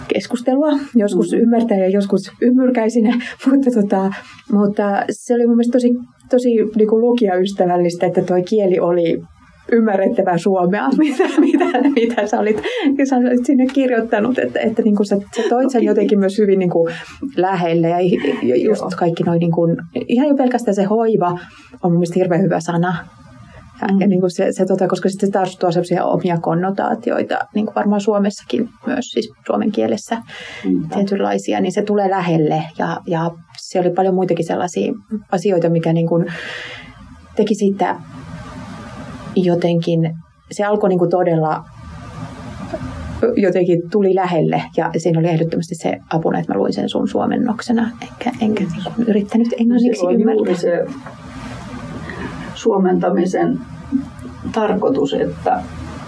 keskustelua, 0.08 0.72
joskus 0.94 1.32
mm. 1.32 1.38
ymmärtää 1.38 1.78
ja 1.78 1.88
joskus 1.88 2.32
ymmyrkäisinä, 2.42 3.16
mutta, 3.50 3.70
tota, 3.80 4.12
mutta 4.52 4.82
se 5.10 5.34
oli 5.34 5.46
mun 5.46 5.56
mielestä 5.56 5.72
tosi, 5.72 5.94
tosi 6.30 6.48
niin 6.76 6.88
kuin 6.88 7.00
lukijaystävällistä, 7.00 8.06
että 8.06 8.22
tuo 8.22 8.36
kieli 8.48 8.80
oli 8.80 9.22
ymmärrettävää 9.72 10.38
suomea, 10.38 10.88
mitä, 10.98 11.24
mitä, 11.40 11.64
mitä 11.94 12.26
sä, 12.26 12.40
olit, 12.40 12.62
sä 13.08 13.16
olit 13.16 13.46
sinne 13.46 13.66
kirjoittanut, 13.66 14.38
että, 14.38 14.60
että 14.60 14.82
niin 14.82 14.96
kuin 14.96 15.06
sä, 15.06 15.16
sä 15.36 15.42
toit 15.48 15.70
sen 15.70 15.82
jotenkin 15.82 16.18
myös 16.18 16.38
hyvin 16.38 16.58
niin 16.58 16.70
kuin 16.70 16.94
lähelle 17.36 17.88
ja, 17.88 17.96
ja 18.42 18.56
just 18.56 18.80
Joo. 18.80 18.90
kaikki 18.98 19.22
noin, 19.22 19.40
niin 19.40 19.52
kuin, 19.52 19.76
ihan 20.08 20.28
jo 20.28 20.34
pelkästään 20.34 20.74
se 20.74 20.84
hoiva 20.84 21.30
on 21.82 21.90
mun 21.90 21.92
mielestä 21.92 22.18
hirveän 22.18 22.42
hyvä 22.42 22.60
sana. 22.60 22.96
Ja, 23.82 23.94
mm. 23.94 24.00
ja 24.00 24.06
niin 24.06 24.20
kuin 24.20 24.30
se, 24.30 24.52
se 24.52 24.66
tota, 24.66 24.88
koska 24.88 25.08
sitten 25.08 25.28
se 25.28 25.32
taas 25.32 25.56
tuo 25.56 25.72
sellaisia 25.72 26.04
omia 26.04 26.38
konnotaatioita, 26.38 27.38
niin 27.54 27.66
kuin 27.66 27.74
varmaan 27.74 28.00
Suomessakin 28.00 28.68
myös, 28.86 29.04
siis 29.04 29.32
suomen 29.46 29.72
kielessä 29.72 30.16
mm. 30.64 30.88
tietynlaisia, 30.88 31.60
niin 31.60 31.72
se 31.72 31.82
tulee 31.82 32.10
lähelle. 32.10 32.62
Ja, 32.78 33.00
ja 33.06 33.30
se 33.74 33.80
oli 33.80 33.90
paljon 33.90 34.14
muitakin 34.14 34.46
sellaisia 34.46 34.92
asioita, 35.32 35.68
mikä 35.68 35.92
niin 35.92 36.08
kuin 36.08 36.26
teki 37.36 37.54
siitä 37.54 37.96
jotenkin, 39.36 40.16
se 40.50 40.64
alkoi 40.64 40.88
niin 40.88 40.98
kuin 40.98 41.10
todella 41.10 41.64
jotenkin 43.36 43.82
tuli 43.90 44.14
lähelle 44.14 44.62
ja 44.76 44.90
siinä 44.96 45.18
oli 45.18 45.28
ehdottomasti 45.28 45.74
se 45.74 46.00
apuna, 46.10 46.38
että 46.38 46.52
mä 46.52 46.58
luin 46.58 46.72
sen 46.72 46.88
sun 46.88 47.08
suomennoksena, 47.08 47.90
enkä, 48.02 48.38
enkä 48.40 48.64
niin 48.64 49.08
yrittänyt 49.08 49.48
englanniksi 49.58 50.06
ymmärtää. 50.06 50.54
Se 50.54 50.86
suomentamisen 52.54 53.58
tarkoitus, 54.52 55.14
että 55.14 55.62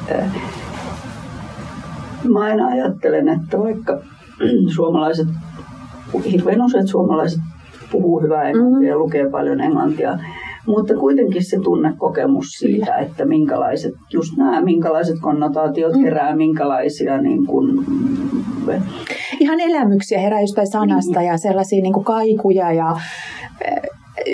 eh, 0.09 0.25
mä 2.33 2.41
aina 2.41 2.67
ajattelen, 2.67 3.29
että 3.29 3.59
vaikka 3.59 4.01
suomalaiset, 4.77 5.29
hirveän 6.33 6.63
useat 6.63 6.87
suomalaiset 6.87 7.41
puhuu 7.93 8.21
hyvää 8.21 8.43
englantia 8.43 8.71
mm-hmm. 8.71 8.87
ja 8.87 8.99
lukee 8.99 9.31
paljon 9.31 9.61
englantia, 9.61 10.19
mutta 10.67 10.95
kuitenkin 10.95 11.45
se 11.45 11.61
tunnekokemus 11.65 12.47
siitä, 12.51 12.97
että 12.97 13.25
minkälaiset, 13.25 13.95
just 14.13 14.37
nämä, 14.37 14.61
minkälaiset 14.61 15.17
konnotaatiot 15.21 15.95
mm. 15.95 16.03
herää, 16.03 16.37
minkälaisia 16.37 17.23
niin 17.23 17.47
kuin, 17.47 17.87
Ihan 19.41 19.61
elämyksiä 19.61 20.21
herää 20.21 20.41
jostain 20.41 20.67
sanasta 20.67 21.21
mm. 21.21 21.27
ja 21.27 21.37
sellaisia 21.37 21.83
niin 21.83 21.93
kuin 21.93 22.05
kaikuja 22.05 22.73
ja 22.73 22.97
eh, 23.65 23.83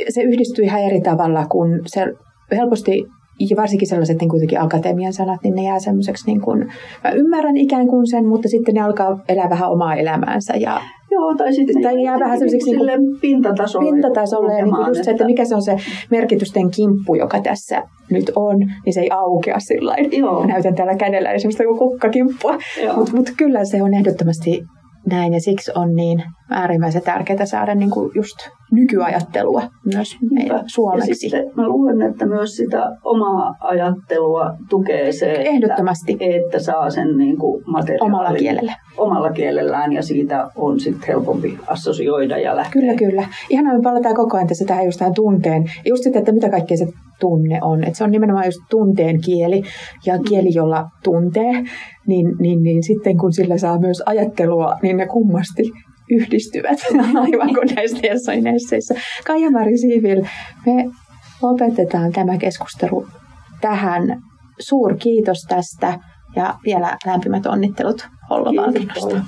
se 0.09 0.23
yhdistyy 0.23 0.65
ihan 0.65 0.83
eri 0.83 1.01
tavalla, 1.01 1.47
kun 1.47 1.81
se 1.87 2.07
helposti 2.53 3.05
ja 3.51 3.57
varsinkin 3.57 3.89
sellaiset 3.89 4.21
niin 4.21 4.29
kuitenkin 4.29 4.61
akatemian 4.61 5.13
sanat, 5.13 5.41
niin 5.43 5.55
ne 5.55 5.63
jää 5.63 5.79
semmoiseksi, 5.79 6.27
niin 6.27 6.41
kuin, 6.41 6.73
mä 7.05 7.11
ymmärrän 7.11 7.57
ikään 7.57 7.87
kuin 7.89 8.07
sen, 8.07 8.27
mutta 8.27 8.49
sitten 8.49 8.75
ne 8.75 8.81
alkaa 8.81 9.23
elää 9.29 9.51
vähän 9.51 9.71
omaa 9.71 9.95
elämäänsä. 9.95 10.55
Ja, 10.57 10.81
Joo, 11.13 11.35
tai 11.35 11.53
sitten 11.53 11.83
tai 11.83 11.95
ne 11.95 12.03
jää 12.03 12.19
vähän 12.19 12.39
semmoiseksi 12.39 12.71
niin 12.71 12.79
kuin, 12.79 13.21
pintatasolle. 13.21 13.91
Pintatasolle 13.91 14.53
ja 14.53 14.65
niin 14.65 14.75
kuin 14.75 14.87
just 14.87 15.05
se, 15.05 15.11
että 15.11 15.25
mikä 15.25 15.45
se 15.45 15.55
on 15.55 15.63
se 15.63 15.77
merkitysten 16.11 16.71
kimppu, 16.71 17.15
joka 17.15 17.41
tässä 17.41 17.83
nyt 18.11 18.33
on, 18.37 18.59
niin 18.59 18.93
se 18.93 19.01
ei 19.01 19.11
aukea 19.11 19.61
sillä 19.61 19.97
Näytän 20.47 20.75
täällä 20.75 20.95
kädellä 20.95 21.33
esimerkiksi 21.33 21.65
kuin 21.65 21.79
kukkakimppua. 21.79 22.59
Mutta 22.97 23.17
mut 23.17 23.31
kyllä 23.37 23.65
se 23.65 23.83
on 23.83 23.95
ehdottomasti 23.95 24.63
näin 25.11 25.33
ja 25.33 25.41
siksi 25.41 25.73
on 25.75 25.95
niin 25.95 26.23
äärimmäisen 26.51 27.03
tärkeää 27.03 27.47
saada 27.47 27.75
niin 27.75 27.91
kuin 27.91 28.11
just 28.15 28.37
nykyajattelua 28.73 29.63
myös 29.95 30.17
meillä 30.31 30.65
suomeksi. 30.67 31.37
Ja 31.37 31.43
mä 31.57 31.69
luulen, 31.69 32.03
että 32.03 32.27
myös 32.27 32.57
sitä 32.57 32.97
omaa 33.05 33.55
ajattelua 33.61 34.55
tukee 34.69 35.13
se, 35.13 35.33
Ehdottomasti. 35.33 36.13
Että, 36.13 36.25
että 36.25 36.59
saa 36.59 36.91
sen 36.91 37.17
niin 37.17 37.39
kuin 37.39 37.65
omalla 38.01 38.33
kielellä. 38.33 38.75
Omalla 38.97 39.31
kielellään 39.31 39.93
ja 39.93 40.03
siitä 40.03 40.51
on 40.57 40.81
sitten 40.81 41.09
helpompi 41.09 41.59
assosioida 41.67 42.39
ja 42.39 42.57
lähteä. 42.57 42.73
Kyllä, 42.73 42.95
kyllä. 42.95 43.29
Ihan 43.51 43.77
me 43.77 43.83
palataan 43.83 44.15
koko 44.15 44.37
ajan 44.37 44.49
tässä 44.49 44.65
tähän 44.65 44.85
just 44.85 44.99
tähän 44.99 45.15
tunteen. 45.15 45.65
Just 45.85 46.03
sitä, 46.03 46.19
että 46.19 46.33
mitä 46.33 46.51
kaikkea 46.51 46.77
se 46.77 46.87
tunne 47.23 47.59
on. 47.63 47.85
Että 47.85 47.99
se 47.99 48.05
on 48.05 48.11
nimenomaan 48.11 48.47
just 48.47 48.61
tunteen 48.71 49.21
kieli 49.21 49.63
ja 50.07 50.19
kieli, 50.29 50.55
jolla 50.55 50.85
tuntee. 51.05 51.53
Niin, 52.07 52.27
niin, 52.39 52.63
niin 52.63 52.83
sitten 52.83 53.19
kun 53.19 53.33
sillä 53.33 53.59
saa 53.59 53.79
myös 53.79 54.03
ajattelua, 54.07 54.77
niin 54.83 54.97
ne 54.97 55.07
kummasti 55.07 55.63
yhdistyvät, 56.11 56.79
aivan 57.25 57.55
kuin 57.55 57.69
näissä 57.77 58.07
jossain 58.07 58.47
esseissä. 58.47 58.95
Kaija-Mari 59.27 59.79
Siivil, 59.79 60.25
me 60.67 60.85
lopetetaan 61.43 62.13
tämä 62.13 62.39
keskustelu 62.39 63.07
tähän. 63.61 64.23
Suur 64.59 64.97
kiitos 64.97 65.39
tästä 65.49 65.99
ja 66.37 66.55
vielä 66.65 66.97
lämpimät 67.07 67.47
onnittelut 67.47 68.09
Hollo-palkinnosta. 68.31 69.21